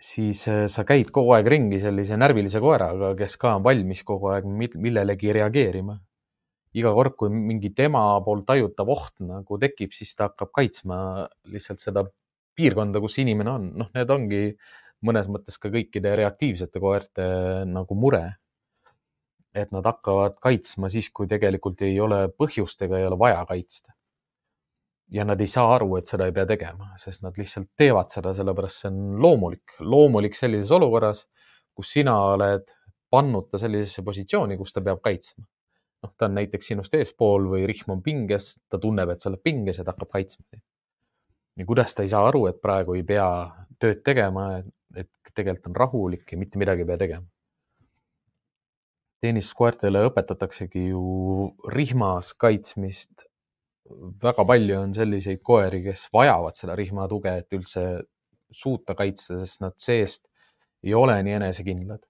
siis 0.00 0.46
äh, 0.48 0.64
sa 0.72 0.84
käid 0.88 1.12
kogu 1.14 1.36
aeg 1.36 1.48
ringi 1.52 1.80
sellise 1.84 2.18
närvilise 2.20 2.60
koeraga, 2.64 3.14
kes 3.18 3.36
ka 3.40 3.56
on 3.58 3.64
valmis 3.66 4.02
kogu 4.06 4.32
aeg 4.32 4.48
millelegi 4.48 5.34
reageerima 5.36 5.98
iga 6.76 6.92
kord, 6.92 7.16
kui 7.16 7.32
mingi 7.32 7.70
tema 7.76 8.02
poolt 8.24 8.46
tajutav 8.48 8.90
oht 8.92 9.14
nagu 9.24 9.58
tekib, 9.60 9.94
siis 9.96 10.12
ta 10.16 10.28
hakkab 10.30 10.52
kaitsma 10.58 10.98
lihtsalt 11.52 11.80
seda 11.80 12.04
piirkonda, 12.56 13.00
kus 13.04 13.16
inimene 13.22 13.52
on. 13.52 13.70
noh, 13.80 13.92
need 13.96 14.12
ongi 14.12 14.42
mõnes 15.06 15.28
mõttes 15.32 15.56
ka 15.60 15.70
kõikide 15.72 16.14
reaktiivsete 16.20 16.82
koerte 16.82 17.26
nagu 17.68 17.96
mure. 17.98 18.24
Et 19.56 19.72
nad 19.72 19.86
hakkavad 19.88 20.36
kaitsma 20.42 20.90
siis, 20.92 21.08
kui 21.10 21.28
tegelikult 21.30 21.82
ei 21.86 21.98
ole 22.00 22.26
põhjust 22.28 22.82
ega 22.86 22.98
ei 23.00 23.06
ole 23.08 23.18
vaja 23.18 23.44
kaitsta. 23.48 23.92
ja 25.10 25.24
nad 25.24 25.40
ei 25.40 25.46
saa 25.46 25.74
aru, 25.74 25.96
et 25.96 26.10
seda 26.10 26.26
ei 26.26 26.32
pea 26.34 26.46
tegema, 26.46 26.88
sest 26.98 27.22
nad 27.22 27.36
lihtsalt 27.38 27.68
teevad 27.78 28.10
seda, 28.10 28.32
sellepärast 28.34 28.80
see 28.82 28.88
on 28.90 29.20
loomulik, 29.22 29.76
loomulik 29.80 30.34
sellises 30.34 30.72
olukorras, 30.74 31.26
kus 31.74 31.92
sina 31.94 32.16
oled 32.32 32.72
pannud 33.10 33.46
ta 33.50 33.60
sellisesse 33.62 34.02
positsiooni, 34.02 34.56
kus 34.58 34.74
ta 34.74 34.82
peab 34.82 34.98
kaitsma 35.04 35.46
noh, 36.06 36.14
ta 36.18 36.28
on 36.28 36.36
näiteks 36.38 36.72
sinust 36.72 36.94
eespool 36.94 37.48
või 37.50 37.66
rihm 37.68 37.92
on 37.96 38.02
pinges, 38.04 38.54
ta 38.70 38.80
tunneb, 38.82 39.12
et 39.12 39.22
sa 39.22 39.30
oled 39.30 39.42
pinges 39.44 39.80
ja 39.80 39.84
ta 39.84 39.94
hakkab 39.94 40.12
kaitsma. 40.16 40.44
ja 41.56 41.66
kuidas 41.66 41.94
ta 41.94 42.04
ei 42.04 42.12
saa 42.12 42.26
aru, 42.28 42.46
et 42.50 42.60
praegu 42.60 42.96
ei 42.96 43.04
pea 43.06 43.28
tööd 43.80 44.02
tegema, 44.04 44.62
et 44.96 45.32
tegelikult 45.34 45.70
on 45.72 45.76
rahulik 45.76 46.32
ja 46.32 46.38
mitte 46.38 46.58
midagi 46.58 46.84
ei 46.84 46.90
pea 46.90 47.00
tegema. 47.00 47.26
Teenistuskoertele 49.24 50.04
õpetataksegi 50.10 50.88
ju 50.90 51.04
rihmas 51.72 52.34
kaitsmist. 52.34 53.26
väga 54.22 54.44
palju 54.44 54.80
on 54.80 54.94
selliseid 54.94 55.40
koeri, 55.46 55.82
kes 55.84 56.08
vajavad 56.12 56.56
seda 56.58 56.74
rihma 56.74 57.06
tuge, 57.08 57.36
et 57.38 57.52
üldse 57.54 58.02
suuta 58.50 58.94
kaitsta, 58.98 59.38
sest 59.44 59.60
nad 59.62 59.76
seest 59.78 60.26
ei 60.82 60.94
ole 60.94 61.14
nii 61.22 61.36
enesekindlad 61.38 62.02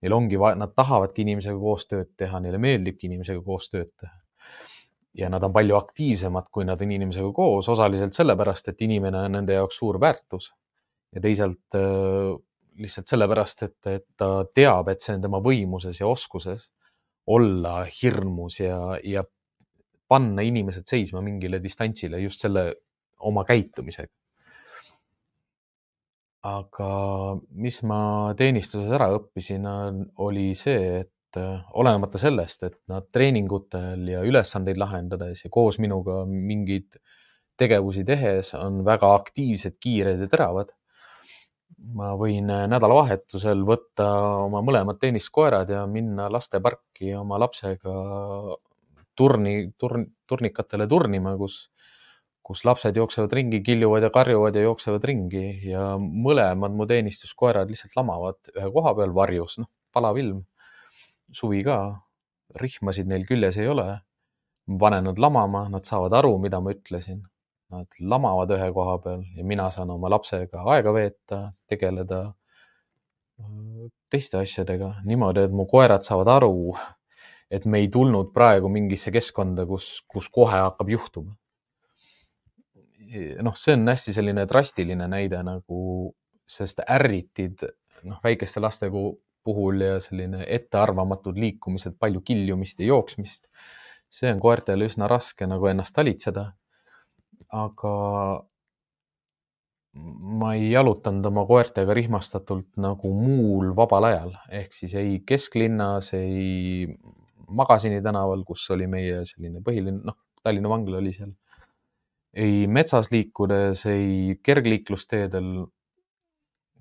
neil 0.00 0.16
ongi, 0.16 0.38
nad 0.56 0.72
tahavadki 0.76 1.24
inimesega 1.26 1.58
koos 1.60 1.86
tööd 1.88 2.14
teha, 2.18 2.40
neile 2.42 2.60
meeldibki 2.62 3.08
inimesega 3.10 3.42
koos 3.44 3.68
tööd 3.72 3.92
teha. 4.00 4.16
ja 5.20 5.26
nad 5.28 5.42
on 5.42 5.52
palju 5.52 5.74
aktiivsemad, 5.74 6.46
kui 6.54 6.64
nad 6.64 6.80
on 6.80 6.90
inimesega 6.94 7.32
koos, 7.34 7.68
osaliselt 7.68 8.14
sellepärast, 8.14 8.68
et 8.70 8.82
inimene 8.86 9.24
on 9.26 9.32
nende 9.34 9.56
jaoks 9.58 9.80
suur 9.82 10.00
väärtus. 10.00 10.52
ja 11.14 11.20
teisalt 11.20 11.76
äh, 11.76 12.36
lihtsalt 12.80 13.10
sellepärast, 13.12 13.66
et, 13.66 13.78
et 13.90 14.06
ta 14.18 14.30
teab, 14.54 14.88
et 14.92 15.02
see 15.04 15.16
on 15.16 15.26
tema 15.26 15.40
võimuses 15.44 16.00
ja 16.00 16.08
oskuses 16.08 16.70
olla 17.30 17.82
hirmus 17.84 18.60
ja, 18.60 18.78
ja 19.04 19.24
panna 20.10 20.42
inimesed 20.42 20.88
seisma 20.88 21.20
mingile 21.22 21.60
distantsile 21.62 22.18
just 22.24 22.42
selle 22.42 22.64
oma 23.28 23.44
käitumisega 23.46 24.10
aga 26.46 26.90
mis 27.60 27.80
ma 27.84 28.00
teenistuses 28.36 28.92
ära 28.96 29.10
õppisin, 29.12 29.66
oli 30.24 30.50
see, 30.56 31.02
et 31.02 31.38
äh, 31.38 31.60
olenemata 31.76 32.20
sellest, 32.20 32.64
et 32.64 32.78
nad 32.88 33.08
treeningutel 33.12 34.08
ja 34.08 34.22
ülesandeid 34.26 34.80
lahendades 34.80 35.44
ja 35.44 35.50
koos 35.52 35.78
minuga 35.82 36.22
mingeid 36.26 36.96
tegevusi 37.60 38.06
tehes 38.08 38.54
on 38.56 38.80
väga 38.86 39.12
aktiivsed, 39.18 39.76
kiired 39.80 40.22
ja 40.24 40.30
teravad. 40.32 40.72
Ma 41.96 42.12
võin 42.20 42.50
äh, 42.52 42.66
nädalavahetusel 42.70 43.64
võtta 43.66 44.08
oma 44.46 44.62
mõlemad 44.66 45.00
tenniskoerad 45.00 45.70
ja 45.72 45.84
minna 45.90 46.28
lasteparki 46.32 47.14
oma 47.18 47.38
lapsega 47.40 47.94
turni, 49.16 49.72
turn, 49.78 50.06
turnikatele 50.28 50.86
turnima, 50.88 51.36
kus 51.40 51.68
kus 52.50 52.64
lapsed 52.66 52.96
jooksevad 52.98 53.32
ringi, 53.36 53.60
kiljuvad 53.62 54.02
ja 54.02 54.10
karjuvad 54.10 54.56
ja 54.58 54.64
jooksevad 54.64 55.04
ringi 55.06 55.44
ja 55.70 55.84
mõlemad 56.00 56.74
mu 56.74 56.86
teenistuskoerad 56.90 57.70
lihtsalt 57.70 57.94
lamavad 57.94 58.40
ühe 58.56 58.70
koha 58.74 58.94
peal 58.98 59.12
varjus, 59.14 59.60
noh, 59.62 59.70
palav 59.94 60.18
ilm, 60.18 60.40
suvi 61.30 61.62
ka, 61.66 61.76
rihmasid 62.58 63.06
neil 63.10 63.26
küljes 63.28 63.60
ei 63.60 63.70
ole. 63.70 64.00
panen 64.80 65.04
nad 65.04 65.18
lamama, 65.18 65.68
nad 65.68 65.86
saavad 65.86 66.12
aru, 66.14 66.36
mida 66.38 66.60
ma 66.62 66.70
ütlesin. 66.70 67.22
Nad 67.70 67.86
lamavad 68.00 68.50
ühe 68.56 68.70
koha 68.74 68.96
peal 69.04 69.24
ja 69.36 69.44
mina 69.46 69.68
saan 69.70 69.92
oma 69.94 70.10
lapsega 70.10 70.64
aega 70.74 70.94
veeta, 70.94 71.42
tegeleda 71.70 72.22
äh, 72.26 73.90
teiste 74.10 74.40
asjadega 74.40 74.96
niimoodi, 75.06 75.46
et 75.46 75.54
mu 75.54 75.68
koerad 75.70 76.02
saavad 76.06 76.32
aru, 76.38 76.74
et 77.50 77.66
me 77.66 77.78
ei 77.82 77.88
tulnud 77.88 78.32
praegu 78.34 78.68
mingisse 78.72 79.12
keskkonda, 79.14 79.66
kus, 79.70 80.00
kus 80.10 80.26
kohe 80.34 80.58
hakkab 80.58 80.90
juhtuma 80.90 81.36
noh, 83.42 83.56
see 83.58 83.74
on 83.74 83.88
hästi 83.90 84.14
selline 84.14 84.46
drastiline 84.48 85.08
näide 85.10 85.40
nagu, 85.46 85.80
sest 86.48 86.82
ärritid 86.86 87.64
noh, 88.08 88.20
väikeste 88.24 88.62
laste 88.62 88.90
puhul 89.44 89.84
ja 89.84 89.98
selline 90.02 90.44
ettearvamatud 90.46 91.38
liikumised, 91.40 91.96
palju 91.98 92.22
kiljumist 92.26 92.80
ja 92.80 92.92
jooksmist. 92.92 93.46
see 94.10 94.26
on 94.32 94.40
koertele 94.42 94.88
üsna 94.90 95.06
raske 95.06 95.46
nagu 95.46 95.68
ennast 95.70 95.94
talitseda. 95.94 96.50
Aga 97.52 97.94
ma 100.40 100.54
ei 100.54 100.70
jalutanud 100.70 101.26
oma 101.32 101.44
koertega 101.48 101.94
rihmastatult 101.98 102.78
nagu 102.78 103.10
muul 103.14 103.72
vabal 103.76 104.06
ajal, 104.10 104.34
ehk 104.60 104.74
siis 104.76 104.94
ei 105.00 105.18
kesklinnas, 105.26 106.12
ei 106.18 106.86
Magasini 107.50 107.98
tänaval, 107.98 108.44
kus 108.46 108.62
oli 108.70 108.86
meie 108.86 109.24
selline 109.26 109.58
põhiline, 109.66 110.04
noh, 110.06 110.14
Tallinna 110.44 110.70
vangla 110.70 111.00
oli 111.00 111.10
seal 111.12 111.32
ei 112.34 112.66
metsas 112.66 113.10
liikudes, 113.10 113.84
ei 113.90 114.38
kergliiklusteedel, 114.42 115.50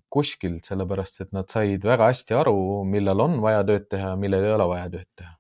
kuskilt, 0.10 0.66
sellepärast 0.66 1.22
et 1.26 1.34
nad 1.36 1.50
said 1.52 1.84
väga 1.86 2.10
hästi 2.10 2.38
aru, 2.38 2.84
millal 2.90 3.26
on 3.26 3.38
vaja 3.44 3.62
tööd 3.66 3.86
teha, 3.92 4.16
millal 4.18 4.46
ei 4.46 4.56
ole 4.56 4.70
vaja 4.72 4.88
tööd 4.96 5.10
teha. 5.18 5.36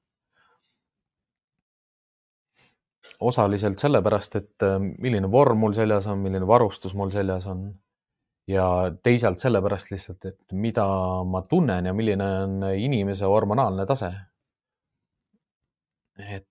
Osaliselt 3.19 3.79
sellepärast, 3.79 4.35
et 4.39 4.65
äh, 4.65 4.77
milline 4.79 5.29
vorm 5.31 5.59
mul 5.63 5.75
seljas 5.77 6.07
on, 6.07 6.21
milline 6.23 6.47
varustus 6.47 6.95
mul 6.95 7.11
seljas 7.11 7.47
on 7.51 7.69
ja 8.49 8.65
teisalt 9.03 9.41
sellepärast 9.43 9.91
lihtsalt, 9.91 10.25
et 10.25 10.53
mida 10.57 10.85
ma 11.27 11.43
tunnen 11.47 11.89
ja 11.89 11.93
milline 11.93 12.29
on 12.43 12.69
inimese 12.73 13.27
hormonaalne 13.29 13.85
tase. 13.89 14.13
et 16.19 16.43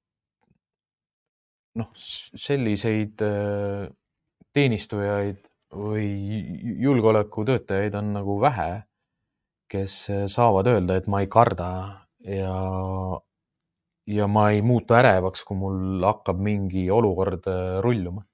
noh, 1.77 1.91
selliseid 1.95 3.21
äh, 3.23 3.89
teenistujaid 4.57 5.43
või 5.75 6.07
julgeolekutöötajaid 6.81 7.95
on 7.99 8.15
nagu 8.17 8.39
vähe, 8.41 8.71
kes 9.69 10.07
saavad 10.33 10.71
öelda, 10.71 10.97
et 10.97 11.11
ma 11.13 11.21
ei 11.21 11.29
karda 11.29 11.69
ja, 12.25 12.55
ja 14.09 14.27
ma 14.31 14.49
ei 14.55 14.63
muutu 14.65 14.97
ärevaks, 14.97 15.45
kui 15.45 15.59
mul 15.61 16.05
hakkab 16.07 16.41
mingi 16.41 16.89
olukord 16.91 17.49
äh, 17.51 17.79
rulluma. 17.85 18.25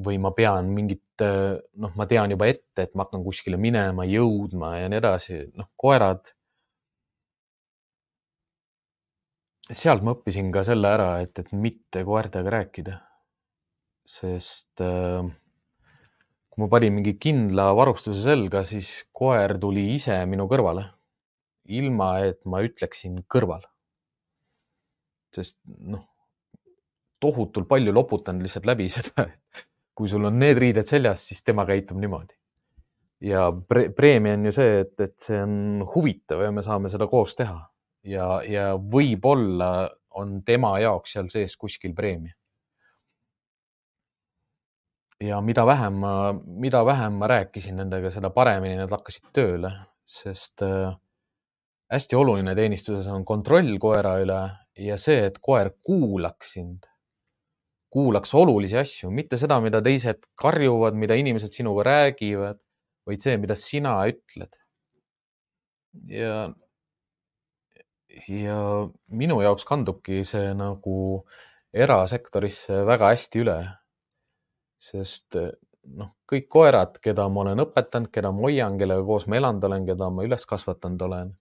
või 0.00 0.16
ma 0.22 0.30
pean 0.32 0.68
mingit, 0.72 1.20
äh, 1.20 1.58
noh, 1.82 1.90
ma 1.98 2.06
tean 2.08 2.30
juba 2.32 2.46
ette, 2.48 2.86
et 2.86 2.94
ma 2.96 3.04
hakkan 3.04 3.24
kuskile 3.26 3.58
minema, 3.60 4.06
jõudma 4.08 4.76
ja 4.78 4.86
nii 4.88 5.00
edasi, 5.02 5.40
noh, 5.58 5.68
koerad. 5.76 6.22
sealt 9.70 10.02
ma 10.02 10.14
õppisin 10.16 10.48
ka 10.54 10.64
selle 10.66 10.88
ära, 10.96 11.10
et, 11.22 11.36
et 11.38 11.52
mitte 11.52 12.04
koertega 12.06 12.50
rääkida. 12.56 12.96
sest 14.10 14.80
äh, 14.82 15.28
kui 16.50 16.64
ma 16.64 16.70
panin 16.72 16.96
mingi 16.96 17.14
kindla 17.20 17.70
varustuse 17.78 18.22
selga, 18.24 18.64
siis 18.66 19.04
koer 19.12 19.58
tuli 19.62 19.84
ise 19.94 20.16
minu 20.26 20.48
kõrvale, 20.50 20.88
ilma 21.68 22.14
et 22.26 22.40
ma 22.44 22.64
ütleksin 22.66 23.20
kõrval. 23.30 23.69
Sest 25.36 25.56
noh, 25.66 26.04
tohutult 27.20 27.68
palju 27.68 27.92
loputan 27.94 28.40
lihtsalt 28.42 28.68
läbi 28.68 28.88
seda, 28.96 29.26
et 29.28 29.66
kui 29.94 30.08
sul 30.08 30.24
on 30.28 30.38
need 30.40 30.58
riided 30.58 30.88
seljas, 30.88 31.26
siis 31.28 31.42
tema 31.44 31.66
käitub 31.68 31.98
niimoodi. 32.00 32.34
ja 33.20 33.50
pre 33.68 33.90
preemia 33.92 34.34
on 34.38 34.48
ju 34.48 34.52
see, 34.56 34.80
et, 34.80 34.94
et 35.00 35.16
see 35.20 35.40
on 35.42 35.84
huvitav 35.94 36.40
ja 36.40 36.52
me 36.56 36.62
saame 36.64 36.88
seda 36.88 37.06
koos 37.06 37.34
teha 37.36 37.58
ja, 38.08 38.28
ja 38.48 38.70
võib-olla 38.76 39.90
on 40.16 40.40
tema 40.44 40.78
jaoks 40.80 41.12
seal 41.12 41.28
sees 41.28 41.56
kuskil 41.60 41.92
preemia 41.94 42.32
ja 45.20 45.40
mida 45.40 45.66
vähem 45.66 46.00
ma, 46.00 46.14
mida 46.32 46.80
vähem 46.86 47.20
ma 47.20 47.28
rääkisin 47.28 47.76
nendega, 47.76 48.10
seda 48.10 48.30
paremini 48.32 48.78
nad 48.80 48.90
hakkasid 48.92 49.28
tööle, 49.36 49.72
sest 50.08 50.64
äh, 50.64 50.94
hästi 51.92 52.16
oluline 52.16 52.54
teenistuses 52.56 53.08
on 53.12 53.24
kontroll 53.28 53.76
koera 53.82 54.16
üle 54.22 54.40
ja 54.80 54.96
see, 55.00 55.26
et 55.28 55.36
koer 55.42 55.72
kuulaks 55.86 56.54
sind, 56.56 56.86
kuulaks 57.92 58.32
olulisi 58.38 58.78
asju, 58.80 59.10
mitte 59.14 59.38
seda, 59.40 59.58
mida 59.64 59.82
teised 59.84 60.22
karjuvad, 60.40 60.96
mida 60.98 61.18
inimesed 61.18 61.52
sinuga 61.54 61.84
räägivad, 61.88 62.60
vaid 63.08 63.24
see, 63.24 63.36
mida 63.42 63.56
sina 63.58 63.96
ütled. 64.10 64.54
ja, 66.06 66.52
ja 68.30 68.58
minu 69.10 69.40
jaoks 69.42 69.66
kandubki 69.66 70.22
see 70.24 70.52
nagu 70.54 70.96
erasektorisse 71.74 72.84
väga 72.86 73.10
hästi 73.12 73.42
üle 73.42 73.58
sest 74.80 75.36
noh, 75.36 76.14
kõik 76.28 76.48
koerad, 76.52 76.98
keda 77.04 77.26
ma 77.32 77.44
olen 77.44 77.62
õpetanud, 77.66 78.10
keda 78.12 78.32
ma 78.32 78.46
hoian, 78.48 78.78
kellega 78.80 79.04
koos 79.06 79.26
ma 79.28 79.38
elanud 79.40 79.64
olen, 79.68 79.86
keda 79.88 80.10
ma 80.12 80.24
üles 80.26 80.46
kasvatanud 80.48 81.04
olen, 81.06 81.32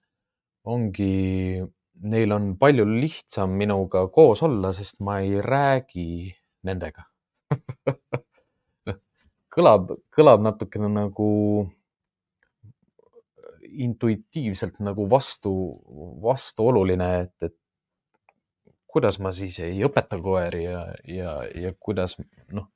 ongi, 0.67 1.63
neil 2.01 2.31
on 2.31 2.53
palju 2.59 2.85
lihtsam 2.87 3.55
minuga 3.59 4.07
koos 4.13 4.43
olla, 4.43 4.73
sest 4.73 4.99
ma 5.03 5.19
ei 5.23 5.41
räägi 5.41 6.33
nendega. 6.67 7.03
Kõlab, 9.49 9.89
kõlab 10.13 10.43
natukene 10.45 10.87
nagu 10.93 11.29
intuitiivselt 13.69 14.77
nagu 14.85 15.07
vastu, 15.09 15.51
vastuoluline, 16.21 17.07
et, 17.23 17.49
et 17.49 17.55
kuidas 18.87 19.17
ma 19.19 19.33
siis 19.35 19.57
ei 19.65 19.81
õpeta 19.85 20.19
koeri 20.21 20.63
ja, 20.63 20.83
ja, 21.09 21.33
ja 21.57 21.73
kuidas 21.81 22.15
noh 22.53 22.69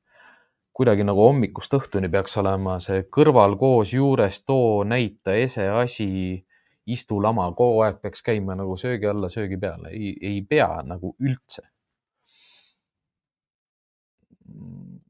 kuidagi 0.74 1.06
nagu 1.06 1.22
hommikust 1.28 1.76
õhtuni 1.78 2.10
peaks 2.10 2.36
olema 2.42 2.80
see 2.82 3.04
kõrval, 3.14 3.56
koos, 3.62 3.94
juures, 3.94 4.40
too, 4.46 4.82
näita, 4.90 5.36
ese, 5.38 5.68
asi, 5.70 6.08
istu, 6.86 7.20
lama, 7.24 7.48
kogu 7.56 7.84
aeg 7.86 8.02
peaks 8.04 8.24
käima 8.26 8.58
nagu 8.60 8.76
söögi 8.80 9.08
alla, 9.08 9.30
söögi 9.32 9.60
peale, 9.60 9.94
ei, 9.96 10.14
ei 10.22 10.42
pea 10.50 10.82
nagu 10.88 11.16
üldse. 11.20 11.68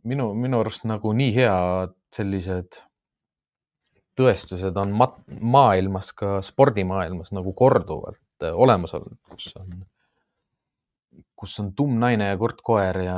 minu, 0.03 0.33
minu 0.37 0.59
arust 0.61 0.83
nagu 0.87 1.11
nii 1.15 1.31
head 1.35 1.93
sellised 2.13 2.77
tõestused 4.19 4.77
on 4.77 4.93
mat-, 4.97 5.21
maailmas, 5.27 6.11
ka 6.17 6.37
spordimaailmas 6.45 7.33
nagu 7.35 7.53
korduvalt 7.57 8.47
olemas 8.53 8.93
olnud, 8.97 9.17
kus 9.31 9.53
on, 9.59 9.83
kus 11.39 11.55
on 11.63 11.71
tumm 11.77 11.97
naine 12.01 12.27
ja 12.33 12.37
kurt 12.39 12.61
koer 12.65 12.99
ja, 13.05 13.17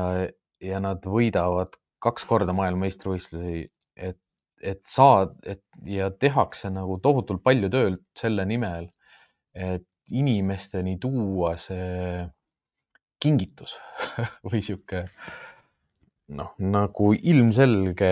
ja 0.63 0.81
nad 0.83 1.05
võidavad 1.09 1.75
kaks 2.05 2.27
korda 2.29 2.53
maailmameistrivõistlusi, 2.55 3.65
et, 3.95 4.21
et 4.65 4.81
saad, 4.89 5.35
et 5.45 5.63
ja 5.85 6.09
tehakse 6.11 6.71
nagu 6.73 6.97
tohutult 7.03 7.43
palju 7.45 7.69
tööd 7.73 7.99
selle 8.17 8.45
nimel, 8.49 8.89
et 9.53 9.85
inimesteni 10.11 10.97
tuua 11.01 11.55
see 11.57 12.25
kingitus 13.21 13.77
või 14.47 14.61
sihuke 14.65 15.05
noh, 16.35 16.53
nagu 16.59 17.13
ilmselge 17.15 18.11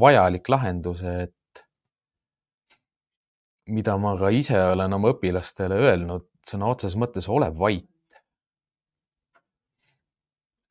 vajalik 0.00 0.48
lahendus, 0.50 1.02
et 1.04 1.64
mida 3.70 3.96
ma 4.00 4.14
ka 4.20 4.32
ise 4.34 4.58
olen 4.74 4.98
oma 4.98 5.14
õpilastele 5.14 5.78
öelnud 5.86 6.26
sõna 6.44 6.68
otseses 6.72 6.98
mõttes, 7.00 7.28
ole 7.28 7.50
vait. 7.56 7.88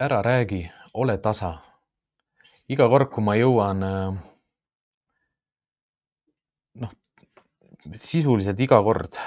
ära 0.03 0.19
räägi, 0.25 0.65
ole 0.99 1.15
tasa 1.17 1.53
iga 2.67 2.87
kord, 2.91 3.09
kui 3.13 3.23
ma 3.23 3.35
jõuan, 3.37 3.83
äh, 3.83 4.32
sisuliselt 7.99 8.59
iga 8.63 8.79
kord, 8.83 9.17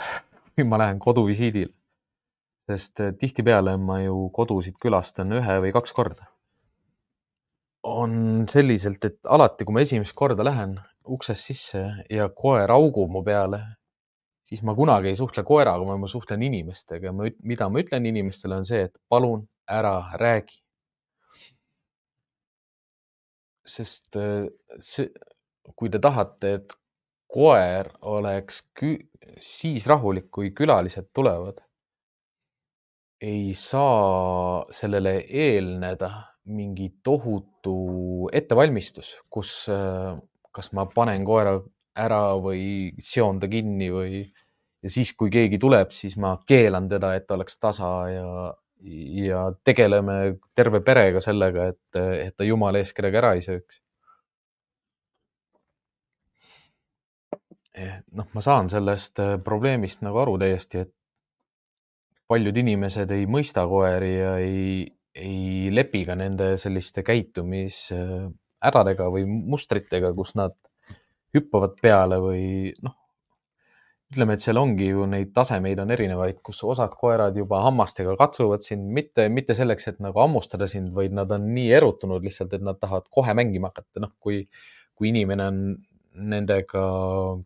kui 0.55 0.65
ma 0.69 0.79
lähen 0.81 1.01
koduvisiidile, 1.03 1.73
sest 2.71 3.03
äh, 3.05 3.13
tihtipeale 3.19 3.77
ma 3.81 4.01
ju 4.03 4.29
kodusid 4.35 4.79
külastan 4.83 5.35
ühe 5.37 5.61
või 5.65 5.75
kaks 5.77 5.95
korda. 5.97 6.33
on 7.87 8.47
selliselt, 8.51 9.05
et 9.07 9.19
alati, 9.31 9.65
kui 9.65 9.75
ma 9.77 9.83
esimest 9.85 10.15
korda 10.19 10.43
lähen 10.43 10.73
uksest 11.07 11.53
sisse 11.53 11.83
ja 12.11 12.27
koer 12.35 12.73
augub 12.75 13.13
mu 13.15 13.23
peale, 13.23 13.61
siis 14.43 14.65
ma 14.67 14.75
kunagi 14.75 15.13
ei 15.13 15.17
suhtle 15.17 15.45
koeraga, 15.47 15.97
ma 15.97 16.09
suhtlen 16.11 16.43
inimestega. 16.43 17.13
mida 17.43 17.69
ma 17.69 17.79
ütlen 17.85 18.07
inimestele, 18.07 18.57
on 18.59 18.65
see, 18.67 18.89
et 18.89 18.99
palun 19.09 19.47
ära 19.71 20.01
räägi 20.19 20.67
sest 23.67 24.17
äh, 24.17 24.47
see, 24.81 25.11
kui 25.77 25.91
te 25.91 26.01
tahate, 26.03 26.53
et 26.61 26.77
koer 27.37 27.91
oleks 28.09 28.63
siis 29.45 29.87
rahulik, 29.91 30.31
kui 30.33 30.55
külalised 30.57 31.11
tulevad, 31.13 31.61
ei 33.21 33.53
saa 33.57 34.65
sellele 34.73 35.19
eelneda 35.29 36.11
mingi 36.47 36.89
tohutu 37.05 38.31
ettevalmistus, 38.33 39.17
kus 39.29 39.67
kas 40.57 40.73
ma 40.73 40.87
panen 40.89 41.25
koera 41.29 41.59
ära 41.97 42.37
või 42.41 42.93
seon 43.03 43.41
ta 43.41 43.49
kinni 43.53 43.89
või 43.93 44.21
ja 44.83 44.93
siis, 44.93 45.13
kui 45.19 45.33
keegi 45.33 45.59
tuleb, 45.61 45.93
siis 45.95 46.17
ma 46.21 46.37
keelan 46.49 46.89
teda, 46.89 47.15
et 47.19 47.31
oleks 47.35 47.59
tasa 47.61 47.91
ja, 48.13 48.29
ja 49.27 49.43
tegeleme 49.65 50.37
terve 50.57 50.83
perega 50.87 51.23
sellega, 51.25 51.73
et, 51.73 52.01
et 52.29 52.37
ta 52.37 52.47
jumala 52.47 52.81
eest 52.83 52.97
kedagi 52.97 53.21
ära 53.23 53.35
ei 53.37 53.45
sööks. 53.45 53.81
Noh, 57.77 58.27
ma 58.33 58.41
saan 58.45 58.71
sellest 58.73 59.21
eh, 59.23 59.37
probleemist 59.45 60.03
nagu 60.07 60.19
aru 60.23 60.37
täiesti, 60.41 60.85
et 60.87 60.93
paljud 62.27 62.57
inimesed 62.59 63.11
ei 63.15 63.27
mõista 63.31 63.67
koeri 63.71 64.15
ja 64.17 64.33
ei, 64.43 64.87
ei 65.15 65.71
lepi 65.75 66.05
ka 66.09 66.15
nende 66.19 66.57
selliste 66.61 67.03
käitumisäradega 67.07 69.11
või 69.13 69.25
mustritega, 69.29 70.13
kus 70.17 70.35
nad 70.39 70.57
hüppavad 71.37 71.77
peale 71.83 72.17
või 72.23 72.73
noh, 72.83 72.95
ütleme, 74.13 74.37
et 74.37 74.43
seal 74.43 74.59
ongi 74.61 74.89
ju 74.89 75.07
neid 75.11 75.33
tasemeid 75.35 75.81
on 75.83 75.91
erinevaid, 75.95 76.39
kus 76.47 76.63
osad 76.67 76.95
koerad 76.99 77.37
juba 77.37 77.63
hammastega 77.65 78.15
katsuvad 78.19 78.65
sind 78.67 78.87
mitte, 78.95 79.27
mitte 79.33 79.57
selleks, 79.59 79.89
et 79.91 79.99
nagu 80.03 80.23
hammustada 80.23 80.69
sind, 80.71 80.93
vaid 80.97 81.15
nad 81.17 81.33
on 81.35 81.49
nii 81.55 81.73
erutunud 81.79 82.25
lihtsalt, 82.25 82.55
et 82.55 82.65
nad 82.65 82.79
tahavad 82.81 83.09
kohe 83.11 83.35
mängima 83.37 83.73
hakata. 83.73 84.05
noh, 84.05 84.15
kui, 84.23 84.45
kui 84.95 85.11
inimene 85.13 85.51
on 85.51 85.63
nendega 86.17 86.87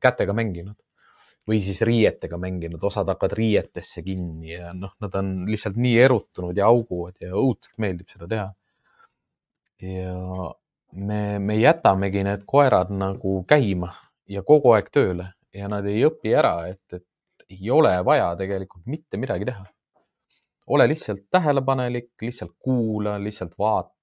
kätega 0.00 0.36
mänginud 0.36 0.76
või 1.48 1.58
siis 1.64 1.80
riietega 1.86 2.38
mänginud, 2.38 2.82
osad 2.84 3.08
hakkavad 3.10 3.34
riietesse 3.38 4.04
kinni 4.06 4.52
ja 4.52 4.74
noh, 4.76 4.92
nad 5.02 5.14
on 5.18 5.32
lihtsalt 5.50 5.78
nii 5.80 5.96
erutunud 5.98 6.56
ja 6.56 6.68
auguvad 6.70 7.16
ja 7.22 7.32
õudselt 7.34 7.78
meeldib 7.82 8.10
seda 8.12 8.28
teha. 8.30 8.48
ja 9.82 10.14
me, 10.92 11.38
me 11.38 11.56
jätamegi 11.56 12.24
need 12.26 12.44
koerad 12.46 12.92
nagu 12.94 13.40
käima 13.48 13.92
ja 14.28 14.42
kogu 14.46 14.74
aeg 14.76 14.90
tööle 14.94 15.30
ja 15.54 15.68
nad 15.70 15.86
ei 15.90 16.04
õpi 16.06 16.34
ära, 16.36 16.54
et, 16.70 16.82
et 16.92 17.06
ei 17.50 17.70
ole 17.70 17.92
vaja 18.06 18.32
tegelikult 18.38 18.86
mitte 18.86 19.18
midagi 19.18 19.48
teha. 19.48 19.64
ole 20.70 20.86
lihtsalt 20.88 21.24
tähelepanelik, 21.30 22.12
lihtsalt 22.22 22.52
kuula, 22.58 23.18
lihtsalt 23.18 23.56
vaata. 23.58 23.99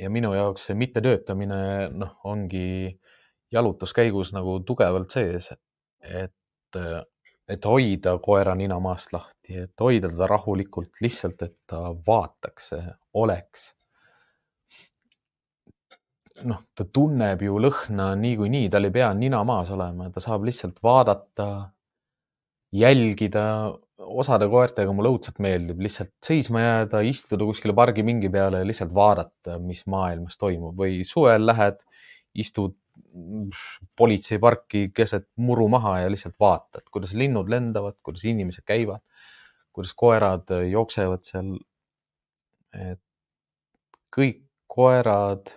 Ja 0.00 0.10
minu 0.10 0.32
jaoks 0.34 0.68
see 0.68 0.78
mittetöötamine, 0.78 1.62
noh, 1.92 2.16
ongi 2.24 2.98
jalutuskäigus 3.52 4.32
nagu 4.32 4.60
tugevalt 4.66 5.12
sees, 5.12 5.50
et, 6.00 6.78
et 7.50 7.66
hoida 7.66 8.16
koera 8.22 8.54
nina 8.58 8.78
maast 8.80 9.12
lahti, 9.12 9.58
et 9.66 9.84
hoida 9.84 10.08
teda 10.12 10.30
rahulikult 10.30 11.02
lihtsalt, 11.04 11.42
et 11.46 11.58
ta 11.68 11.90
vaataks, 12.06 12.72
oleks 13.20 13.70
noh, 16.46 16.62
ta 16.74 16.86
tunneb 16.86 17.42
ju 17.44 17.58
lõhna 17.60 18.12
niikuinii, 18.18 18.70
tal 18.72 18.88
ei 18.88 18.94
pea 18.94 19.10
nina 19.16 19.42
maas 19.44 19.70
olema, 19.74 20.08
ta 20.14 20.22
saab 20.24 20.46
lihtsalt 20.48 20.80
vaadata, 20.82 21.48
jälgida. 22.72 23.44
Osade 24.00 24.48
koertega 24.50 24.92
mulle 24.96 25.12
õudselt 25.12 25.40
meeldib 25.42 25.80
lihtsalt 25.84 26.12
seisma 26.24 26.62
jääda, 26.62 27.02
istuda 27.06 27.46
kuskile 27.48 27.74
pargipingi 27.76 28.30
peale 28.32 28.62
ja 28.62 28.68
lihtsalt 28.68 28.92
vaadata, 28.94 29.58
mis 29.62 29.84
maailmas 29.90 30.38
toimub 30.40 30.78
või 30.78 31.02
suvel 31.08 31.46
lähed, 31.46 31.82
istud 32.40 32.76
politseiparki 33.98 34.90
keset 34.94 35.26
muru 35.40 35.66
maha 35.72 36.00
ja 36.04 36.10
lihtsalt 36.12 36.36
vaatad, 36.40 36.84
kuidas 36.92 37.14
linnud 37.18 37.50
lendavad, 37.50 37.96
kuidas 38.06 38.24
inimesed 38.28 38.64
käivad, 38.66 39.02
kuidas 39.74 39.94
koerad 39.98 40.52
jooksevad 40.70 41.24
seal. 41.26 41.56
et 42.70 43.00
kõik 44.14 44.44
koerad 44.70 45.50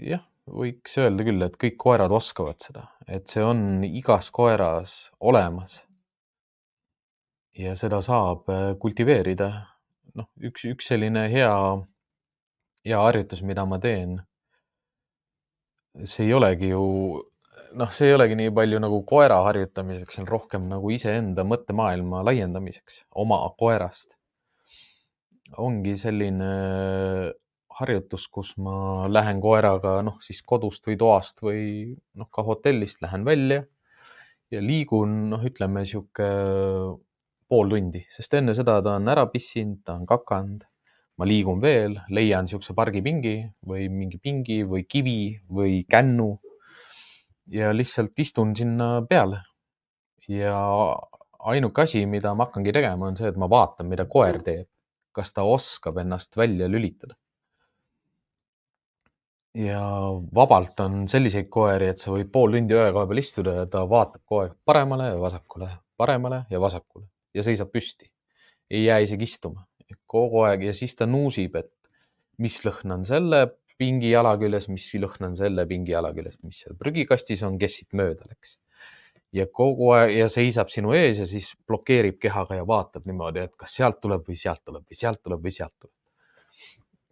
jah, 0.00 0.22
võiks 0.46 0.94
öelda 1.00 1.26
küll, 1.26 1.42
et 1.42 1.58
kõik 1.60 1.76
koerad 1.80 2.12
oskavad 2.14 2.62
seda, 2.62 2.86
et 3.10 3.26
see 3.30 3.42
on 3.42 3.84
igas 3.86 4.30
koeras 4.34 4.94
olemas. 5.20 5.82
ja 7.56 7.72
seda 7.76 8.02
saab 8.04 8.50
äh, 8.52 8.74
kultiveerida. 8.78 9.50
noh, 10.14 10.28
üks, 10.40 10.64
üks 10.70 10.88
selline 10.92 11.26
hea, 11.32 11.52
hea 12.86 13.00
harjutus, 13.00 13.42
mida 13.42 13.64
ma 13.66 13.78
teen. 13.78 14.20
see 16.04 16.26
ei 16.26 16.34
olegi 16.36 16.68
ju, 16.70 16.82
noh, 17.74 17.90
see 17.90 18.10
ei 18.10 18.14
olegi 18.14 18.36
nii 18.36 18.52
palju 18.54 18.78
nagu 18.80 19.02
koera 19.08 19.40
harjutamiseks, 19.48 20.14
see 20.14 20.22
on 20.22 20.28
rohkem 20.28 20.68
nagu 20.68 20.90
iseenda 20.92 21.44
mõttemaailma 21.44 22.22
laiendamiseks 22.24 23.02
oma 23.24 23.42
koerast. 23.58 24.14
ongi 25.58 25.96
selline 25.96 26.52
harjutus, 27.80 28.26
kus 28.32 28.54
ma 28.62 29.06
lähen 29.10 29.40
koeraga 29.42 29.98
noh, 30.06 30.16
siis 30.24 30.40
kodust 30.48 30.86
või 30.88 30.96
toast 31.00 31.42
või 31.44 31.64
noh, 32.16 32.28
ka 32.32 32.44
hotellist 32.46 33.02
lähen 33.04 33.26
välja 33.26 33.64
ja 34.52 34.62
liigun, 34.62 35.26
noh, 35.32 35.42
ütleme 35.44 35.84
sihuke 35.88 36.28
pool 37.46 37.70
tundi, 37.70 38.02
sest 38.10 38.34
enne 38.38 38.54
seda 38.58 38.78
ta 38.82 38.96
on 39.00 39.10
ära 39.12 39.26
pissinud, 39.32 39.82
ta 39.84 39.98
on 39.98 40.06
kakanud. 40.08 40.64
ma 41.16 41.24
liigun 41.24 41.62
veel, 41.62 41.94
leian 42.12 42.44
siukse 42.44 42.74
pargipingi 42.76 43.38
või 43.64 43.86
mingi 43.88 44.18
pingi 44.20 44.58
või 44.68 44.82
kivi 44.84 45.40
või 45.48 45.78
kännu 45.88 46.26
ja 47.56 47.70
lihtsalt 47.72 48.18
istun 48.20 48.52
sinna 48.56 49.00
peale. 49.08 49.42
ja 50.28 50.56
ainuke 51.38 51.82
asi, 51.82 52.04
mida 52.06 52.34
ma 52.34 52.44
hakkangi 52.44 52.72
tegema, 52.72 53.06
on 53.06 53.16
see, 53.16 53.28
et 53.28 53.36
ma 53.36 53.48
vaatan, 53.48 53.88
mida 53.88 54.04
koer 54.04 54.42
teeb, 54.42 54.66
kas 55.12 55.32
ta 55.32 55.44
oskab 55.46 55.96
ennast 56.02 56.36
välja 56.36 56.68
lülitada 56.68 57.16
ja 59.56 59.82
vabalt 60.34 60.80
on 60.84 61.06
selliseid 61.08 61.48
koeri, 61.52 61.88
et 61.92 62.02
sa 62.02 62.12
võid 62.12 62.28
pool 62.32 62.52
tundi 62.52 62.76
öö 62.76 62.90
koha 62.92 63.06
peal 63.08 63.22
istuda 63.22 63.54
ja 63.62 63.68
ta 63.70 63.86
vaatab 63.88 64.22
kogu 64.24 64.42
aeg 64.42 64.58
paremale 64.68 65.08
ja 65.08 65.20
vasakule, 65.20 65.70
paremale 65.96 66.42
ja 66.50 66.60
vasakule 66.60 67.06
ja 67.34 67.44
seisab 67.46 67.72
püsti. 67.72 68.10
ei 68.70 68.84
jää 68.84 68.98
isegi 69.06 69.24
istuma 69.24 69.66
kogu 70.10 70.42
aeg 70.46 70.66
ja 70.66 70.74
siis 70.74 70.94
ta 70.98 71.06
nuusib, 71.06 71.56
et 71.56 71.72
mis 72.42 72.58
lõhn 72.66 72.94
on 72.98 73.04
selle 73.06 73.46
pingi 73.78 74.10
jala 74.10 74.34
küljes, 74.40 74.68
mis 74.72 74.86
lõhn 75.00 75.30
on 75.30 75.36
selle 75.38 75.66
pingi 75.68 75.92
jala 75.92 76.12
küljes, 76.16 76.38
mis 76.42 76.62
seal 76.64 76.76
prügikastis 76.80 77.44
on, 77.46 77.58
kes 77.60 77.80
siit 77.80 77.92
mööda 77.92 78.28
läks. 78.28 78.58
ja 79.36 79.46
kogu 79.52 79.90
aeg 79.92 80.14
ja 80.16 80.28
seisab 80.32 80.70
sinu 80.72 80.94
ees 80.96 81.18
ja 81.20 81.26
siis 81.28 81.50
blokeerib 81.68 82.18
kehaga 82.22 82.56
ja 82.56 82.66
vaatab 82.66 83.04
niimoodi, 83.06 83.42
et 83.44 83.56
kas 83.56 83.74
sealt 83.76 84.00
tuleb 84.00 84.24
või 84.28 84.38
sealt 84.40 84.62
tuleb 84.64 84.86
või 84.86 84.96
sealt 84.96 85.22
tuleb 85.22 85.42
või 85.42 85.52
sealt 85.52 85.74
tuleb 85.78 85.95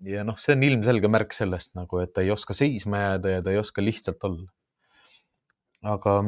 ja 0.05 0.25
noh, 0.27 0.37
see 0.41 0.55
on 0.57 0.65
ilmselge 0.67 1.11
märk 1.11 1.35
sellest 1.37 1.75
nagu, 1.79 2.01
et 2.03 2.13
ta 2.15 2.25
ei 2.25 2.33
oska 2.35 2.57
seisma 2.57 3.01
jääda 3.01 3.37
ja 3.37 3.45
ta 3.45 3.55
ei 3.55 3.61
oska 3.61 3.85
lihtsalt 3.85 4.25
olla. 4.29 4.51
aga 5.85 6.19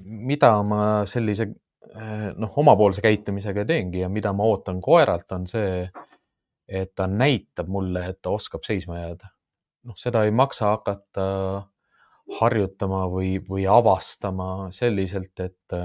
mida 0.00 0.50
ma 0.66 0.84
sellise 1.08 1.46
eh, 1.46 2.30
noh, 2.36 2.54
omapoolse 2.62 3.02
käitumisega 3.04 3.64
teengi 3.68 4.02
ja 4.04 4.08
mida 4.08 4.32
ma 4.36 4.46
ootan 4.50 4.80
koeralt, 4.82 5.30
on 5.36 5.46
see, 5.50 5.84
et 6.68 6.94
ta 6.94 7.06
näitab 7.10 7.70
mulle, 7.70 8.06
et 8.10 8.20
ta 8.22 8.34
oskab 8.34 8.66
seisma 8.66 8.98
jääda. 9.00 9.30
noh, 9.88 9.96
seda 9.96 10.24
ei 10.26 10.32
maksa 10.34 10.74
hakata 10.74 11.26
harjutama 12.40 13.06
või, 13.10 13.38
või 13.42 13.64
avastama 13.66 14.68
selliselt, 14.74 15.40
et 15.40 15.76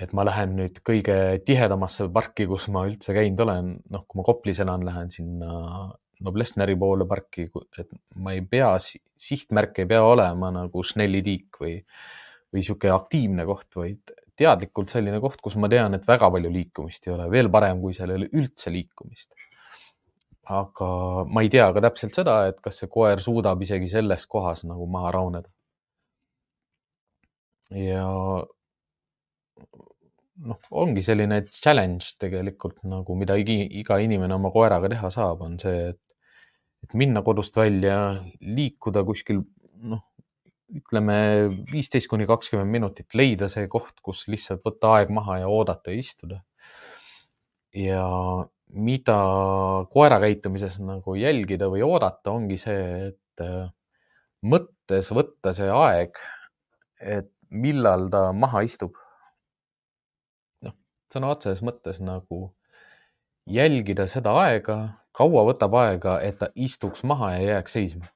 et 0.00 0.12
ma 0.16 0.24
lähen 0.24 0.54
nüüd 0.56 0.78
kõige 0.86 1.16
tihedamasse 1.46 2.08
parki, 2.14 2.46
kus 2.50 2.68
ma 2.72 2.86
üldse 2.88 3.14
käinud 3.16 3.42
olen, 3.44 3.74
noh, 3.92 4.06
kui 4.08 4.20
ma 4.20 4.26
Koplis 4.26 4.62
elan, 4.64 4.86
lähen 4.88 5.12
sinna 5.12 5.90
Noblessneri 6.22 6.76
poole 6.78 7.06
parki, 7.10 7.48
et 7.82 7.88
ma 8.22 8.34
ei 8.36 8.44
pea, 8.46 8.70
sihtmärk 8.78 9.82
ei 9.82 9.88
pea 9.90 10.02
olema 10.06 10.52
nagu 10.54 10.84
Snelli 10.86 11.22
tiik 11.26 11.58
või, 11.60 11.76
või 12.54 12.62
sihuke 12.62 12.92
aktiivne 12.94 13.46
koht, 13.48 13.68
vaid 13.78 14.14
teadlikult 14.38 14.92
selline 14.92 15.20
koht, 15.22 15.40
kus 15.44 15.56
ma 15.60 15.68
tean, 15.72 15.96
et 15.96 16.06
väga 16.08 16.30
palju 16.32 16.50
liikumist 16.52 17.08
ei 17.08 17.14
ole, 17.16 17.28
veel 17.32 17.50
parem, 17.52 17.80
kui 17.82 17.96
seal 17.96 18.12
ei 18.12 18.22
ole 18.22 18.30
üldse 18.38 18.72
liikumist. 18.72 19.34
aga 20.52 20.86
ma 21.30 21.42
ei 21.44 21.48
tea 21.52 21.68
ka 21.72 21.80
täpselt 21.84 22.16
seda, 22.18 22.32
et 22.50 22.56
kas 22.60 22.80
see 22.80 22.88
koer 22.90 23.20
suudab 23.22 23.60
isegi 23.62 23.86
selles 23.88 24.26
kohas 24.26 24.64
nagu 24.66 24.88
maha 24.90 25.12
rahuneda. 25.14 25.48
ja 27.70 28.08
noh, 30.40 30.60
ongi 30.82 31.02
selline 31.04 31.42
challenge 31.50 32.14
tegelikult 32.20 32.80
nagu, 32.88 33.16
mida 33.18 33.36
iga 33.38 33.98
inimene 34.02 34.36
oma 34.36 34.52
koeraga 34.54 34.90
teha 34.92 35.10
saab, 35.12 35.44
on 35.46 35.58
see, 35.62 35.90
et, 35.92 36.16
et 36.86 36.96
minna 36.98 37.22
kodust 37.26 37.56
välja, 37.58 37.98
liikuda 38.40 39.04
kuskil 39.08 39.42
noh, 39.88 40.02
ütleme 40.72 41.16
viisteist 41.68 42.08
kuni 42.08 42.26
kakskümmend 42.28 42.72
minutit, 42.72 43.10
leida 43.18 43.48
see 43.52 43.68
koht, 43.72 43.98
kus 44.04 44.24
lihtsalt 44.32 44.64
võtta 44.64 44.96
aeg 44.96 45.12
maha 45.12 45.42
ja 45.42 45.52
oodata 45.52 45.92
ja 45.92 46.00
istuda. 46.00 46.40
ja 47.76 48.06
mida 48.72 49.18
koera 49.92 50.18
käitumises 50.20 50.78
nagu 50.80 51.14
jälgida 51.16 51.68
või 51.72 51.84
oodata, 51.84 52.32
ongi 52.32 52.56
see, 52.60 53.12
et 53.12 53.44
mõttes 54.44 55.08
võtta 55.12 55.52
see 55.56 55.68
aeg, 55.72 56.16
et 57.00 57.30
millal 57.52 58.08
ta 58.12 58.30
maha 58.32 58.62
istub 58.64 58.96
sõna 61.12 61.30
otseses 61.34 61.62
mõttes 61.64 62.00
nagu 62.02 62.48
jälgida 63.46 64.06
seda 64.08 64.34
aega, 64.44 64.78
kaua 65.12 65.44
võtab 65.50 65.74
aega, 65.80 66.18
et 66.24 66.38
ta 66.40 66.48
istuks 66.54 67.02
maha 67.04 67.34
ja 67.36 67.56
jääks 67.56 67.78
seisma. 67.78 68.06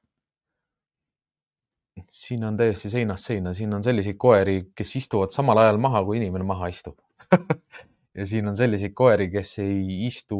siin 2.13 2.43
on 2.45 2.57
täiesti 2.57 2.89
seinast 2.93 3.25
seina, 3.25 3.53
siin 3.53 3.73
on 3.73 3.83
selliseid 3.83 4.17
koeri, 4.21 4.57
kes 4.75 4.95
istuvad 4.95 5.31
samal 5.33 5.57
ajal 5.57 5.79
maha, 5.81 6.03
kui 6.05 6.17
inimene 6.17 6.45
maha 6.45 6.67
istub 6.69 6.99
ja 8.17 8.25
siin 8.25 8.47
on 8.47 8.57
selliseid 8.57 8.93
koeri, 8.93 9.31
kes 9.33 9.57
ei 9.63 10.05
istu 10.05 10.39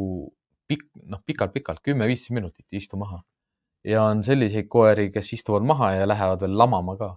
pikk, 0.68 0.86
noh, 1.08 1.22
pikalt-pikalt, 1.26 1.82
kümme-viisteist 1.82 2.34
minutit 2.36 2.66
ei 2.72 2.82
istu 2.82 2.96
maha. 3.00 3.22
ja 3.84 4.04
on 4.04 4.22
selliseid 4.22 4.68
koeri, 4.68 5.10
kes 5.10 5.32
istuvad 5.32 5.66
maha 5.66 5.92
ja 5.94 6.08
lähevad 6.08 6.40
veel 6.44 6.58
lamama 6.58 6.96
ka. 6.96 7.10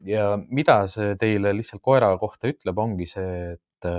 ja 0.00 0.38
mida 0.48 0.86
see 0.90 1.14
teile 1.20 1.54
lihtsalt 1.56 1.82
koera 1.82 2.10
kohta 2.18 2.50
ütleb, 2.50 2.78
ongi 2.78 3.06
see, 3.06 3.54
et 3.54 3.62
et 3.84 3.94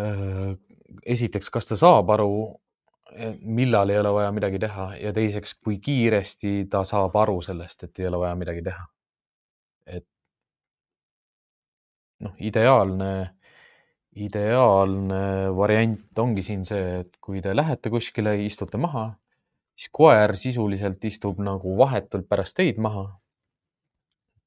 äh, 0.00 0.56
esiteks, 1.06 1.50
kas 1.50 1.66
ta 1.68 1.76
saab 1.78 2.10
aru, 2.14 2.60
millal 3.42 3.90
ei 3.90 3.98
ole 3.98 4.12
vaja 4.14 4.30
midagi 4.32 4.58
teha 4.62 4.86
ja 5.00 5.12
teiseks, 5.12 5.54
kui 5.64 5.78
kiiresti 5.82 6.66
ta 6.70 6.84
saab 6.86 7.16
aru 7.16 7.40
sellest, 7.42 7.84
et 7.84 7.98
ei 7.98 8.06
ole 8.06 8.20
vaja 8.22 8.36
midagi 8.38 8.62
teha. 8.62 8.86
et 9.86 10.06
noh, 12.20 12.34
ideaalne, 12.38 13.10
ideaalne 14.14 15.22
variant 15.56 16.18
ongi 16.18 16.42
siin 16.46 16.64
see, 16.68 17.00
et 17.00 17.16
kui 17.20 17.42
te 17.42 17.54
lähete 17.56 17.90
kuskile, 17.90 18.36
istute 18.44 18.78
maha, 18.78 19.08
siis 19.74 19.90
koer 19.92 20.36
sisuliselt 20.36 21.04
istub 21.04 21.40
nagu 21.42 21.76
vahetult 21.78 22.28
pärast 22.28 22.58
teid 22.60 22.78
maha. 22.78 23.19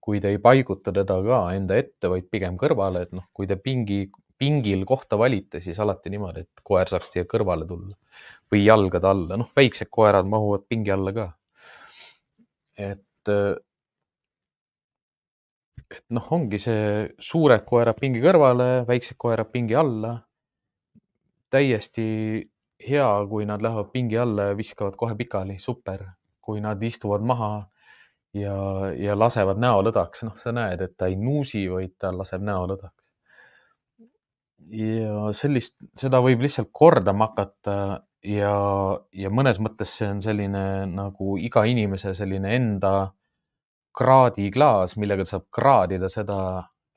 Kui 0.04 0.20
te 0.20 0.34
ei 0.34 0.40
paiguta 0.44 0.92
teda 0.92 1.16
ka 1.24 1.40
enda 1.56 1.78
ette, 1.80 2.10
vaid 2.12 2.28
pigem 2.32 2.58
kõrvale, 2.60 3.06
et 3.06 3.14
noh, 3.16 3.30
kui 3.32 3.48
te 3.48 3.56
pingi, 3.56 4.02
pingil 4.40 4.84
kohta 4.88 5.16
valite, 5.20 5.62
siis 5.64 5.80
alati 5.80 6.12
niimoodi, 6.12 6.44
et 6.44 6.64
koer 6.68 6.92
saaks 6.92 7.14
teie 7.14 7.28
kõrvale 7.30 7.68
tulla 7.70 7.96
või 8.52 8.66
jalgade 8.66 9.08
alla, 9.10 9.38
noh, 9.40 9.50
väiksed 9.56 9.90
koerad 9.90 10.28
mahuvad 10.30 10.68
pingi 10.70 10.92
alla 10.94 11.14
ka. 11.16 11.28
et, 12.78 13.32
et 15.90 16.06
noh, 16.14 16.28
ongi 16.36 16.60
see 16.62 17.08
suured 17.32 17.64
koerad 17.66 17.98
pingi 18.00 18.22
kõrvale, 18.22 18.70
väiksed 18.90 19.18
koerad 19.18 19.50
pingi 19.56 19.76
alla. 19.80 20.18
täiesti 21.54 22.06
hea, 22.90 23.10
kui 23.30 23.46
nad 23.46 23.62
lähevad 23.62 23.92
pingi 23.94 24.18
alla 24.18 24.52
ja 24.52 24.58
viskavad 24.58 24.96
kohe 25.00 25.16
pikali, 25.16 25.58
super. 25.58 26.06
kui 26.44 26.60
nad 26.60 26.82
istuvad 26.84 27.24
maha 27.24 27.54
ja, 28.34 28.56
ja 28.98 29.16
lasevad 29.20 29.60
näo 29.62 29.82
lõdvaks, 29.86 30.26
noh, 30.28 30.38
sa 30.40 30.54
näed, 30.56 30.82
et 30.82 30.96
ta 30.98 31.10
ei 31.12 31.18
nuusi, 31.20 31.66
vaid 31.72 31.96
ta 32.02 32.14
laseb 32.16 32.44
näo 32.46 32.66
lõdvaks. 32.72 33.10
ja 34.74 35.34
sellist, 35.38 35.76
seda 36.00 36.22
võib 36.24 36.42
lihtsalt 36.42 36.72
kordama 36.72 37.28
hakata 37.30 37.76
ja, 38.26 38.54
ja 39.12 39.30
mõnes 39.30 39.60
mõttes 39.62 39.98
see 40.00 40.10
on 40.10 40.22
selline 40.24 40.64
nagu 40.90 41.38
iga 41.38 41.66
inimese 41.70 42.14
selline 42.18 42.56
enda 42.56 42.94
kraadiklaas, 43.94 44.96
millega 44.98 45.26
saab 45.30 45.50
kraadida 45.54 46.10
seda, 46.10 46.38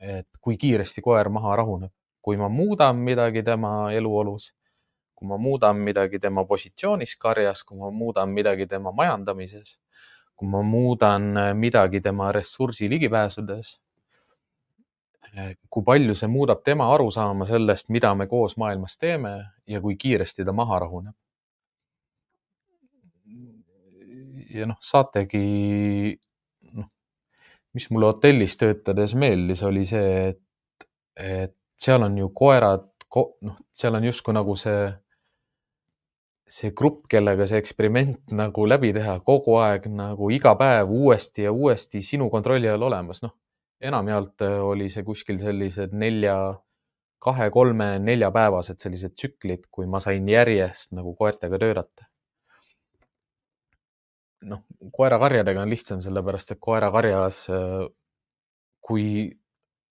et 0.00 0.28
kui 0.40 0.56
kiiresti 0.56 1.02
koer 1.04 1.28
maha 1.28 1.56
rahuneb. 1.62 1.92
kui 2.26 2.34
ma 2.36 2.48
muudan 2.50 2.96
midagi 3.06 3.44
tema 3.46 3.92
eluolus, 3.94 4.48
kui 5.14 5.28
ma 5.28 5.36
muudan 5.38 5.76
midagi 5.78 6.18
tema 6.18 6.42
positsioonis 6.44 7.12
karjas, 7.22 7.62
kui 7.62 7.78
ma 7.78 7.90
muudan 7.94 8.32
midagi 8.34 8.66
tema 8.66 8.90
majandamises, 8.90 9.76
kui 10.36 10.48
ma 10.48 10.62
muudan 10.62 11.32
midagi 11.56 12.00
tema 12.04 12.30
ressursi 12.32 12.90
ligipääsudes, 12.92 13.76
kui 15.70 15.84
palju 15.84 16.14
see 16.16 16.28
muudab 16.28 16.62
tema 16.64 16.88
arusaama 16.94 17.46
sellest, 17.48 17.88
mida 17.92 18.14
me 18.14 18.26
koos 18.28 18.56
maailmas 18.60 18.98
teeme 18.98 19.36
ja 19.66 19.80
kui 19.80 19.96
kiiresti 19.96 20.44
ta 20.44 20.52
maha 20.52 20.78
rahuneb. 20.84 21.14
ja 24.56 24.66
noh, 24.68 24.78
saategi, 24.80 26.16
noh, 26.76 26.88
mis 27.76 27.88
mulle 27.92 28.10
hotellis 28.12 28.56
töötades 28.60 29.14
meeldis, 29.18 29.62
oli 29.66 29.84
see, 29.88 30.30
et, 30.30 30.86
et 31.20 31.54
seal 31.80 32.06
on 32.06 32.16
ju 32.20 32.30
koerad, 32.36 32.86
noh, 33.44 33.58
seal 33.76 33.98
on 33.98 34.06
justkui 34.08 34.36
nagu 34.36 34.56
see, 34.60 34.86
see 36.48 36.70
grupp, 36.78 37.06
kellega 37.10 37.46
see 37.50 37.58
eksperiment 37.58 38.30
nagu 38.30 38.66
läbi 38.68 38.92
teha 38.94 39.18
kogu 39.26 39.56
aeg 39.58 39.88
nagu 39.90 40.30
iga 40.30 40.54
päev 40.58 40.92
uuesti 40.94 41.48
ja 41.48 41.52
uuesti 41.52 42.02
sinu 42.06 42.30
kontrolli 42.30 42.70
all 42.70 42.86
olemas, 42.86 43.22
noh 43.24 43.34
enamjaolt 43.82 44.40
oli 44.64 44.86
see 44.88 45.04
kuskil 45.04 45.36
sellised 45.42 45.92
nelja, 45.92 46.36
kahe, 47.20 47.50
kolme, 47.52 47.96
neljapäevased 48.00 48.80
sellised 48.80 49.12
tsüklid, 49.18 49.66
kui 49.70 49.84
ma 49.90 50.00
sain 50.00 50.28
järjest 50.28 50.94
nagu 50.96 51.12
koertega 51.18 51.58
töötada 51.60 52.08
noh, 54.50 54.62
koerakarjadega 54.94 55.62
on 55.62 55.72
lihtsam, 55.72 56.02
sellepärast 56.04 56.54
et 56.54 56.62
koerakarjas, 56.62 57.40
äh, 57.52 57.86
kui 58.86 59.06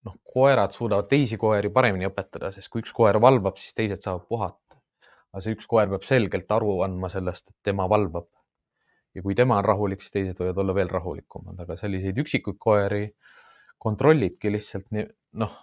noh, 0.05 0.17
koerad 0.33 0.75
suudavad 0.75 1.09
teisi 1.11 1.39
koeri 1.41 1.71
paremini 1.73 2.07
õpetada, 2.09 2.51
sest 2.55 2.71
kui 2.71 2.83
üks 2.85 2.93
koer 2.95 3.19
valvab, 3.21 3.59
siis 3.61 3.75
teised 3.77 4.05
saavad 4.05 4.27
puhata. 4.29 4.64
Aga 5.35 5.43
see 5.43 5.55
üks 5.57 5.67
koer 5.67 5.89
peab 5.91 6.05
selgelt 6.07 6.51
aru 6.55 6.77
andma 6.85 7.09
sellest, 7.11 7.49
et 7.51 7.69
tema 7.69 7.89
valvab. 7.91 8.29
ja 9.15 9.23
kui 9.23 9.35
tema 9.35 9.57
on 9.59 9.65
rahulik, 9.67 10.01
siis 10.03 10.13
teised 10.13 10.39
võivad 10.39 10.61
olla 10.63 10.73
veel 10.75 10.89
rahulikumad, 10.91 11.59
aga 11.63 11.75
selliseid 11.79 12.17
üksikuid 12.23 12.57
koeri 12.59 13.03
kontrollidki 13.83 14.51
lihtsalt 14.51 14.87
nii, 14.95 15.05
noh, 15.39 15.53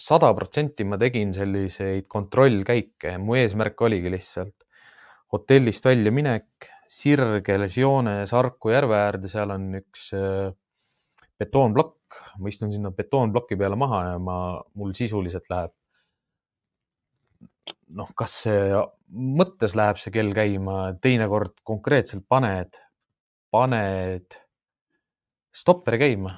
sada 0.00 0.32
protsenti 0.36 0.84
ma 0.88 0.98
tegin 1.00 1.32
selliseid 1.36 2.08
kontrollkäike, 2.08 3.18
mu 3.20 3.36
eesmärk 3.40 3.84
oligi 3.84 4.12
lihtsalt 4.12 4.56
hotellist 5.32 5.84
väljaminek, 5.88 6.68
sirgeles 6.92 7.76
joones 7.76 8.32
Harku 8.36 8.72
järve 8.72 8.96
äärde, 8.96 9.28
seal 9.32 9.52
on 9.52 9.68
üks 9.80 10.10
äh, 10.16 10.52
betoonplokk, 11.40 12.16
ma 12.40 12.52
istun 12.52 12.72
sinna 12.72 12.92
betoonploki 12.96 13.60
peale 13.60 13.76
maha 13.80 14.02
ja 14.10 14.18
ma, 14.20 14.38
mul 14.76 14.96
sisuliselt 14.96 15.48
läheb 15.52 15.76
noh, 17.96 18.10
kas 18.18 18.42
see 18.46 18.82
mõttes 19.12 19.76
läheb 19.78 20.00
see 20.00 20.12
kell 20.14 20.32
käima, 20.36 20.94
teinekord 21.04 21.54
konkreetselt 21.66 22.24
paned, 22.28 22.78
paned 23.52 24.38
stopperi 25.52 26.00
käima. 26.00 26.36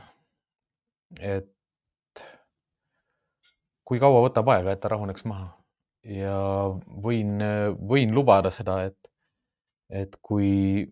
et 1.20 1.50
kui 3.84 4.00
kaua 4.02 4.24
võtab 4.24 4.48
aega, 4.50 4.72
et 4.72 4.80
ta 4.82 4.90
rahuneks 4.90 5.26
maha 5.28 5.52
ja 6.04 6.36
võin, 7.04 7.38
võin 7.88 8.14
lubada 8.16 8.50
seda, 8.52 8.80
et, 8.88 8.98
et 9.88 10.16
kui, 10.22 10.84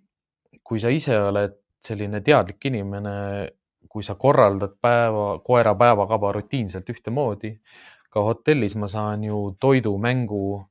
kui 0.63 0.81
sa 0.81 0.93
ise 0.93 1.17
oled 1.19 1.59
selline 1.83 2.23
teadlik 2.25 2.65
inimene, 2.71 3.15
kui 3.91 4.05
sa 4.07 4.15
korraldad 4.17 4.79
päeva, 4.81 5.41
koera 5.45 5.75
päevakava 5.77 6.33
rutiinselt 6.39 6.89
ühtemoodi, 6.89 7.53
ka 8.13 8.25
hotellis 8.29 8.77
ma 8.77 8.89
saan 8.91 9.25
ju 9.25 9.57
toidu, 9.61 9.97
mängu 9.99 10.63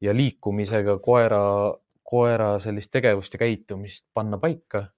ja 0.00 0.14
liikumisega 0.16 0.98
koera, 0.98 1.42
koera 2.02 2.56
sellist 2.58 2.90
tegevust 2.90 3.34
ja 3.34 3.44
käitumist 3.44 4.06
panna 4.14 4.38
paika. 4.38 4.88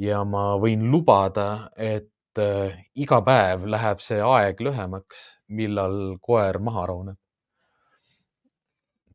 ja 0.00 0.24
ma 0.24 0.56
võin 0.56 0.86
lubada, 0.90 1.70
et 1.76 2.38
äh, 2.40 2.78
iga 2.96 3.20
päev 3.20 3.66
läheb 3.68 4.00
see 4.00 4.20
aeg 4.24 4.60
lühemaks, 4.64 5.26
millal 5.48 6.16
koer 6.24 6.58
maha 6.58 6.86
rahuneb 6.88 7.18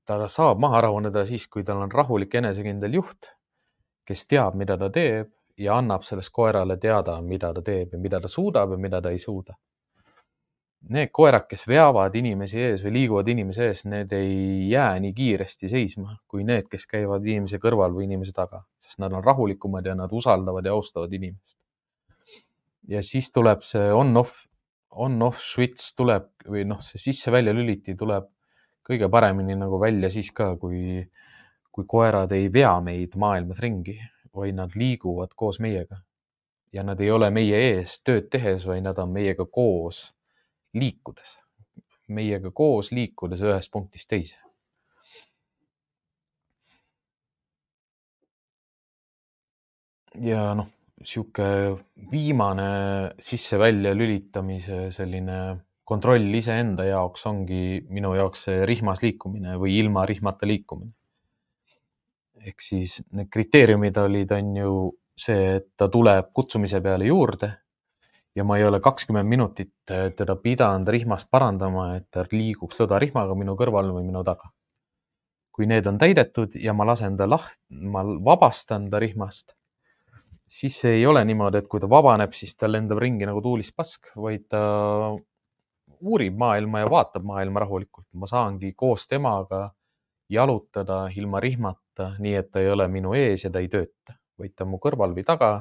ta 0.06 0.28
saab 0.30 0.60
maha 0.62 0.82
rahuneda 0.86 1.26
siis, 1.26 1.47
kui 1.47 1.64
tal 1.64 1.82
on 1.82 1.91
rahulik 1.91 2.36
enesekindel 2.38 2.99
juht, 2.99 3.32
kes 4.06 4.28
teab, 4.30 4.58
mida 4.60 4.78
ta 4.78 4.89
teeb 4.93 5.32
ja 5.58 5.78
annab 5.80 6.06
sellest 6.06 6.32
koerale 6.34 6.78
teada, 6.78 7.18
mida 7.22 7.51
ta 7.53 7.64
teeb 7.66 7.95
ja 7.95 8.01
mida 8.01 8.20
ta 8.22 8.30
suudab 8.30 8.76
ja 8.76 8.78
mida 8.78 9.01
ta 9.01 9.14
ei 9.16 9.20
suuda. 9.20 9.56
Need 10.86 11.09
koerad, 11.17 11.47
kes 11.49 11.63
veavad 11.65 12.13
inimesi 12.13 12.59
ees 12.61 12.83
või 12.86 12.91
liiguvad 12.99 13.29
inimese 13.31 13.71
ees, 13.71 13.79
need 13.89 14.11
ei 14.13 14.67
jää 14.69 14.99
nii 15.01 15.13
kiiresti 15.17 15.69
seisma 15.71 16.11
kui 16.29 16.43
need, 16.45 16.67
kes 16.69 16.86
käivad 16.91 17.25
inimese 17.25 17.57
kõrval 17.61 17.95
või 17.95 18.05
inimese 18.05 18.36
taga, 18.38 18.59
sest 18.77 18.99
nad 19.01 19.13
on 19.17 19.23
rahulikumad 19.25 19.88
ja 19.89 19.95
nad 19.97 20.11
usaldavad 20.13 20.65
ja 20.65 20.75
austavad 20.77 21.13
inimest. 21.13 21.57
ja 22.88 23.01
siis 23.01 23.31
tuleb 23.33 23.63
see 23.65 23.88
on-off, 23.93 24.43
on-off 24.91 25.41
switch 25.41 25.95
tuleb 25.97 26.27
või 26.45 26.67
noh, 26.69 26.83
see 26.86 27.01
sisse-välja 27.01 27.53
lüliti 27.53 27.95
tuleb 27.97 28.27
kõige 28.86 29.09
paremini 29.09 29.55
nagu 29.57 29.79
välja 29.81 30.11
siis 30.13 30.29
ka, 30.31 30.51
kui, 30.61 31.01
kui 31.73 31.88
koerad 31.88 32.31
ei 32.38 32.51
vea 32.53 32.75
meid 32.86 33.17
maailmas 33.17 33.57
ringi, 33.63 33.97
vaid 34.36 34.53
nad 34.59 34.77
liiguvad 34.77 35.33
koos 35.36 35.57
meiega. 35.59 35.97
ja 36.73 36.83
nad 36.83 36.99
ei 36.99 37.09
ole 37.11 37.29
meie 37.31 37.57
ees 37.71 38.01
tööd 38.03 38.29
tehes, 38.29 38.65
vaid 38.67 38.83
nad 38.83 38.97
on 38.99 39.09
meiega 39.09 39.45
koos 39.47 40.11
liikudes, 40.76 41.38
meiega 42.07 42.51
koos 42.51 42.91
liikudes 42.91 43.43
ühest 43.45 43.71
punktist 43.73 44.09
teise. 44.11 44.39
ja 50.23 50.53
noh, 50.55 50.67
sihuke 51.03 51.45
viimane 52.11 52.67
sisse-välja 53.19 53.91
lülitamise 53.97 54.86
selline 54.95 55.39
kontroll 55.86 56.34
iseenda 56.39 56.86
jaoks 56.88 57.26
ongi 57.30 57.82
minu 57.93 58.13
jaoks 58.15 58.45
see 58.47 58.61
rihmas 58.69 59.03
liikumine 59.03 59.57
või 59.61 59.76
ilma 59.82 60.05
rihmata 60.07 60.47
liikumine. 60.47 60.93
ehk 62.45 62.61
siis 62.61 62.99
need 63.11 63.28
kriteeriumid 63.34 63.97
olid, 63.97 64.32
on 64.32 64.55
ju 64.55 64.73
see, 65.17 65.55
et 65.57 65.67
ta 65.78 65.88
tuleb 65.89 66.32
kutsumise 66.34 66.82
peale 66.82 67.07
juurde 67.09 67.51
ja 68.36 68.43
ma 68.43 68.57
ei 68.59 68.65
ole 68.67 68.79
kakskümmend 68.83 69.29
minutit 69.29 69.71
teda 69.88 70.36
pidanud 70.36 70.89
rihmast 70.91 71.29
parandama, 71.31 71.95
et 71.97 72.07
ta 72.11 72.25
liiguks 72.31 72.79
lõdarihmaga 72.81 73.36
minu 73.38 73.55
kõrval 73.59 73.93
või 73.95 74.07
minu 74.07 74.23
taga. 74.27 74.51
kui 75.55 75.69
need 75.71 75.86
on 75.88 75.95
täidetud 75.95 76.55
ja 76.59 76.73
ma 76.75 76.83
lasen 76.83 77.15
ta 77.15 77.23
laht-, 77.31 77.55
ma 77.69 78.01
vabastan 78.03 78.89
ta 78.91 78.99
rihmast, 78.99 79.53
siis 80.47 80.81
ei 80.86 81.05
ole 81.07 81.23
niimoodi, 81.25 81.61
et 81.61 81.69
kui 81.71 81.79
ta 81.79 81.88
vabaneb, 81.88 82.33
siis 82.36 82.57
ta 82.59 82.67
lendab 82.67 82.99
ringi 82.99 83.25
nagu 83.25 83.39
tuulis 83.41 83.71
pask, 83.71 84.11
vaid 84.19 84.49
ta 84.51 84.59
uurib 86.01 86.36
maailma 86.38 86.83
ja 86.83 86.89
vaatab 86.91 87.23
maailma 87.23 87.63
rahulikult. 87.63 88.07
ma 88.13 88.27
saangi 88.27 88.73
koos 88.73 89.07
temaga 89.07 89.69
jalutada 90.29 91.05
ilma 91.15 91.39
rihmata, 91.39 92.11
nii 92.19 92.36
et 92.36 92.51
ta 92.51 92.59
ei 92.59 92.69
ole 92.69 92.88
minu 92.91 93.13
ees 93.13 93.45
ja 93.45 93.49
ta 93.49 93.63
ei 93.63 93.69
tööta, 93.71 94.17
vaid 94.38 94.55
ta 94.55 94.65
on 94.65 94.73
mu 94.73 94.81
kõrval 94.81 95.15
või 95.15 95.23
taga 95.23 95.51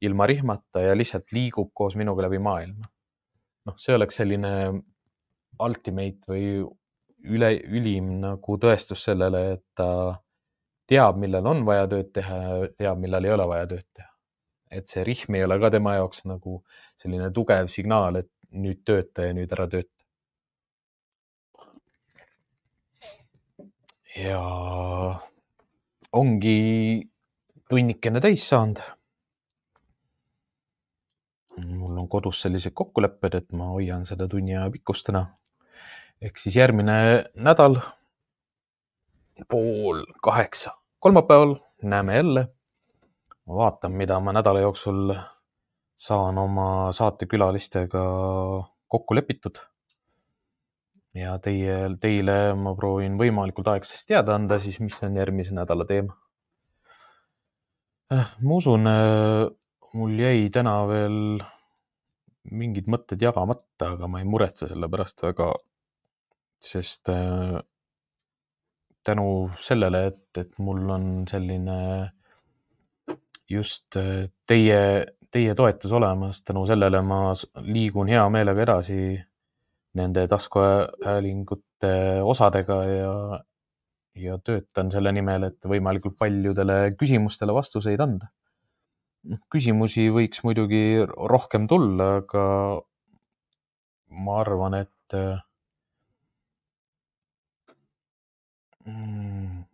ilma 0.00 0.26
rihmata 0.26 0.82
ja 0.84 0.96
lihtsalt 0.96 1.32
liigub 1.34 1.72
koos 1.74 1.96
minuga 1.96 2.26
läbi 2.26 2.38
maailma. 2.42 2.90
noh, 3.66 3.76
see 3.76 3.94
oleks 3.94 4.16
selline 4.20 4.52
ultimate 5.60 6.30
või 6.30 6.44
üle, 7.34 7.50
ülim 7.66 8.14
nagu 8.22 8.56
tõestus 8.62 9.02
sellele, 9.08 9.42
et 9.56 9.64
ta 9.76 9.88
teab, 10.88 11.18
millal 11.20 11.46
on 11.50 11.64
vaja 11.68 11.88
tööd 11.90 12.12
teha 12.14 12.38
ja 12.38 12.70
teab, 12.78 13.02
millal 13.02 13.26
ei 13.26 13.34
ole 13.34 13.48
vaja 13.50 13.68
tööd 13.74 13.86
teha. 13.92 14.12
et 14.70 14.88
see 14.88 15.00
rihm 15.04 15.34
ei 15.34 15.44
ole 15.44 15.56
ka 15.60 15.70
tema 15.72 15.94
jaoks 15.96 16.26
nagu 16.28 16.58
selline 17.00 17.30
tugev 17.32 17.70
signaal, 17.72 18.18
et 18.20 18.28
nüüd 18.52 18.82
tööta 18.84 19.24
ja 19.28 19.36
nüüd 19.36 19.52
ära 19.56 19.68
tööta. 19.68 19.92
ja 24.18 24.40
ongi 26.12 27.08
tunnikene 27.70 28.20
täis 28.20 28.46
saanud. 28.48 28.80
Mul 31.66 31.98
on 31.98 32.08
kodus 32.08 32.42
sellised 32.44 32.74
kokkulepped, 32.74 33.34
et 33.34 33.52
ma 33.52 33.70
hoian 33.72 34.06
seda 34.06 34.28
tunni 34.28 34.56
aja 34.56 34.70
pikkust 34.70 35.06
täna. 35.06 35.26
ehk 36.22 36.38
siis 36.38 36.56
järgmine 36.56 37.30
nädal 37.34 37.78
pool 39.48 40.04
kaheksa, 40.22 40.74
kolmapäeval 40.98 41.56
näeme 41.82 42.16
jälle. 42.16 42.48
ma 43.46 43.54
vaatan, 43.54 43.92
mida 43.92 44.20
ma 44.20 44.32
nädala 44.32 44.60
jooksul 44.60 45.14
saan 45.96 46.38
oma 46.38 46.92
saatekülalistega 46.92 48.04
kokku 48.88 49.14
lepitud 49.14 49.58
ja 51.14 51.38
teie, 51.42 51.76
teile 52.00 52.54
ma 52.54 52.74
proovin 52.78 53.18
võimalikult 53.20 53.70
aegsasti 53.72 54.12
teada 54.12 54.34
anda 54.38 54.58
siis, 54.62 54.80
mis 54.80 54.98
on 55.02 55.16
järgmise 55.16 55.54
nädala 55.56 55.86
teema. 55.88 56.14
Äh, 58.12 58.30
ma 58.40 58.58
usun, 58.60 58.86
äh, 58.88 59.48
mul 59.94 60.18
jäi 60.20 60.48
täna 60.52 60.74
veel 60.88 61.18
mingid 62.48 62.88
mõtted 62.88 63.22
jagamata, 63.22 63.94
aga 63.94 64.08
ma 64.08 64.20
ei 64.22 64.28
muretse 64.28 64.68
selle 64.68 64.88
pärast 64.88 65.22
väga, 65.22 65.50
sest 66.64 67.10
äh, 67.12 67.58
tänu 69.04 69.28
sellele, 69.64 70.06
et, 70.12 70.40
et 70.40 70.52
mul 70.58 70.84
on 70.92 71.06
selline 71.28 71.78
just 73.48 73.96
teie, 74.46 74.80
teie 75.32 75.54
toetus 75.56 75.92
olemas, 75.96 76.42
tänu 76.44 76.66
sellele 76.68 77.00
ma 77.02 77.20
liigun 77.64 78.10
hea 78.12 78.24
meelega 78.32 78.64
edasi 78.66 79.00
nende 79.98 80.26
taskuhäälingute 80.28 81.92
osadega 82.22 82.78
ja, 82.84 83.14
ja 84.14 84.38
töötan 84.44 84.92
selle 84.92 85.12
nimel, 85.16 85.48
et 85.48 85.70
võimalikult 85.72 86.18
paljudele 86.20 86.78
küsimustele 86.98 87.56
vastuseid 87.56 88.00
anda. 88.04 88.28
Küsimusi 89.52 90.08
võiks 90.14 90.42
muidugi 90.44 91.04
rohkem 91.06 91.66
tulla, 91.70 92.10
aga 92.22 92.44
ma 94.24 94.38
arvan, 94.40 94.78
et 94.78 95.16
mm, 98.86 99.64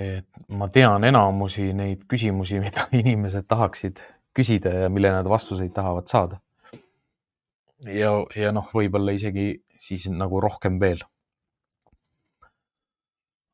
et 0.00 0.46
ma 0.48 0.68
tean 0.72 1.04
enamusi 1.04 1.70
neid 1.76 2.06
küsimusi, 2.10 2.60
mida 2.64 2.86
inimesed 2.96 3.48
tahaksid 3.50 4.00
küsida 4.36 4.72
ja 4.84 4.92
mille 4.92 5.10
nad 5.12 5.26
vastuseid 5.28 5.74
tahavad 5.74 6.06
saada 6.08 6.40
ja, 7.88 8.12
ja 8.36 8.52
noh, 8.54 8.68
võib-olla 8.74 9.14
isegi 9.16 9.54
siis 9.80 10.06
nagu 10.12 10.40
rohkem 10.42 10.78
veel. 10.80 11.02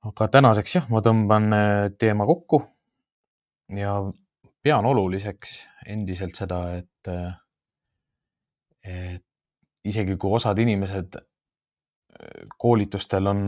aga 0.07 0.29
tänaseks 0.31 0.75
jah, 0.77 0.85
ma 0.91 1.01
tõmban 1.03 1.53
äh, 1.55 1.89
teema 1.99 2.27
kokku 2.29 2.61
ja 3.75 3.97
pean 4.63 4.87
oluliseks 4.87 5.57
endiselt 5.87 6.39
seda, 6.39 6.61
et, 6.79 7.11
et 8.83 9.25
isegi 9.87 10.17
kui 10.19 10.35
osad 10.39 10.59
inimesed 10.59 11.19
äh, 11.21 12.49
koolitustel 12.59 13.31
on, 13.31 13.43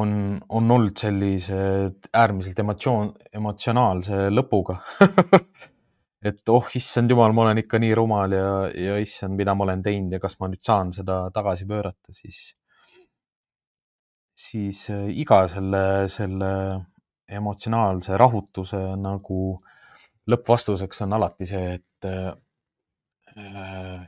on, 0.00 0.14
on 0.48 0.76
olnud 0.76 0.96
sellised 0.98 2.10
äärmiselt 2.14 2.62
emotsioon, 2.62 3.12
emotsionaalse 3.40 4.28
lõpuga 4.30 4.78
et 6.30 6.52
oh, 6.52 6.70
issand 6.76 7.10
jumal, 7.10 7.34
ma 7.34 7.46
olen 7.46 7.62
ikka 7.62 7.80
nii 7.80 7.96
rumal 7.96 8.36
ja, 8.36 8.48
ja 8.76 8.96
issand, 9.00 9.38
mida 9.38 9.54
ma 9.56 9.66
olen 9.66 9.82
teinud 9.84 10.16
ja 10.16 10.22
kas 10.22 10.38
ma 10.40 10.50
nüüd 10.52 10.62
saan 10.66 10.94
seda 10.96 11.22
tagasi 11.34 11.66
pöörata, 11.68 12.14
siis, 12.14 12.42
siis 14.36 14.86
äh, 14.92 15.08
iga 15.24 15.42
selle, 15.52 15.84
selle 16.12 16.52
emotsionaalse 17.30 18.16
rahutuse 18.18 18.80
nagu 19.00 19.40
lõppvastuseks 20.30 21.04
on 21.06 21.16
alati 21.18 21.48
see, 21.48 21.74
et, 21.78 22.08
äh, 22.08 22.32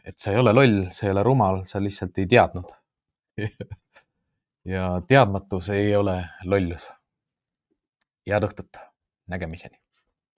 et 0.04 0.18
sa 0.18 0.32
ei 0.32 0.40
ole 0.42 0.54
loll, 0.54 0.80
sa 0.90 1.06
ei 1.06 1.14
ole 1.14 1.22
rumal, 1.26 1.62
sa 1.66 1.82
lihtsalt 1.82 2.18
ei 2.18 2.30
teadnud. 2.30 2.74
Ja 4.62 5.00
teadmatus 5.08 5.72
ei 5.74 5.88
ole 5.98 6.12
lollus. 6.46 6.84
head 8.30 8.44
õhtut, 8.46 8.78
nägemiseni 9.26 9.82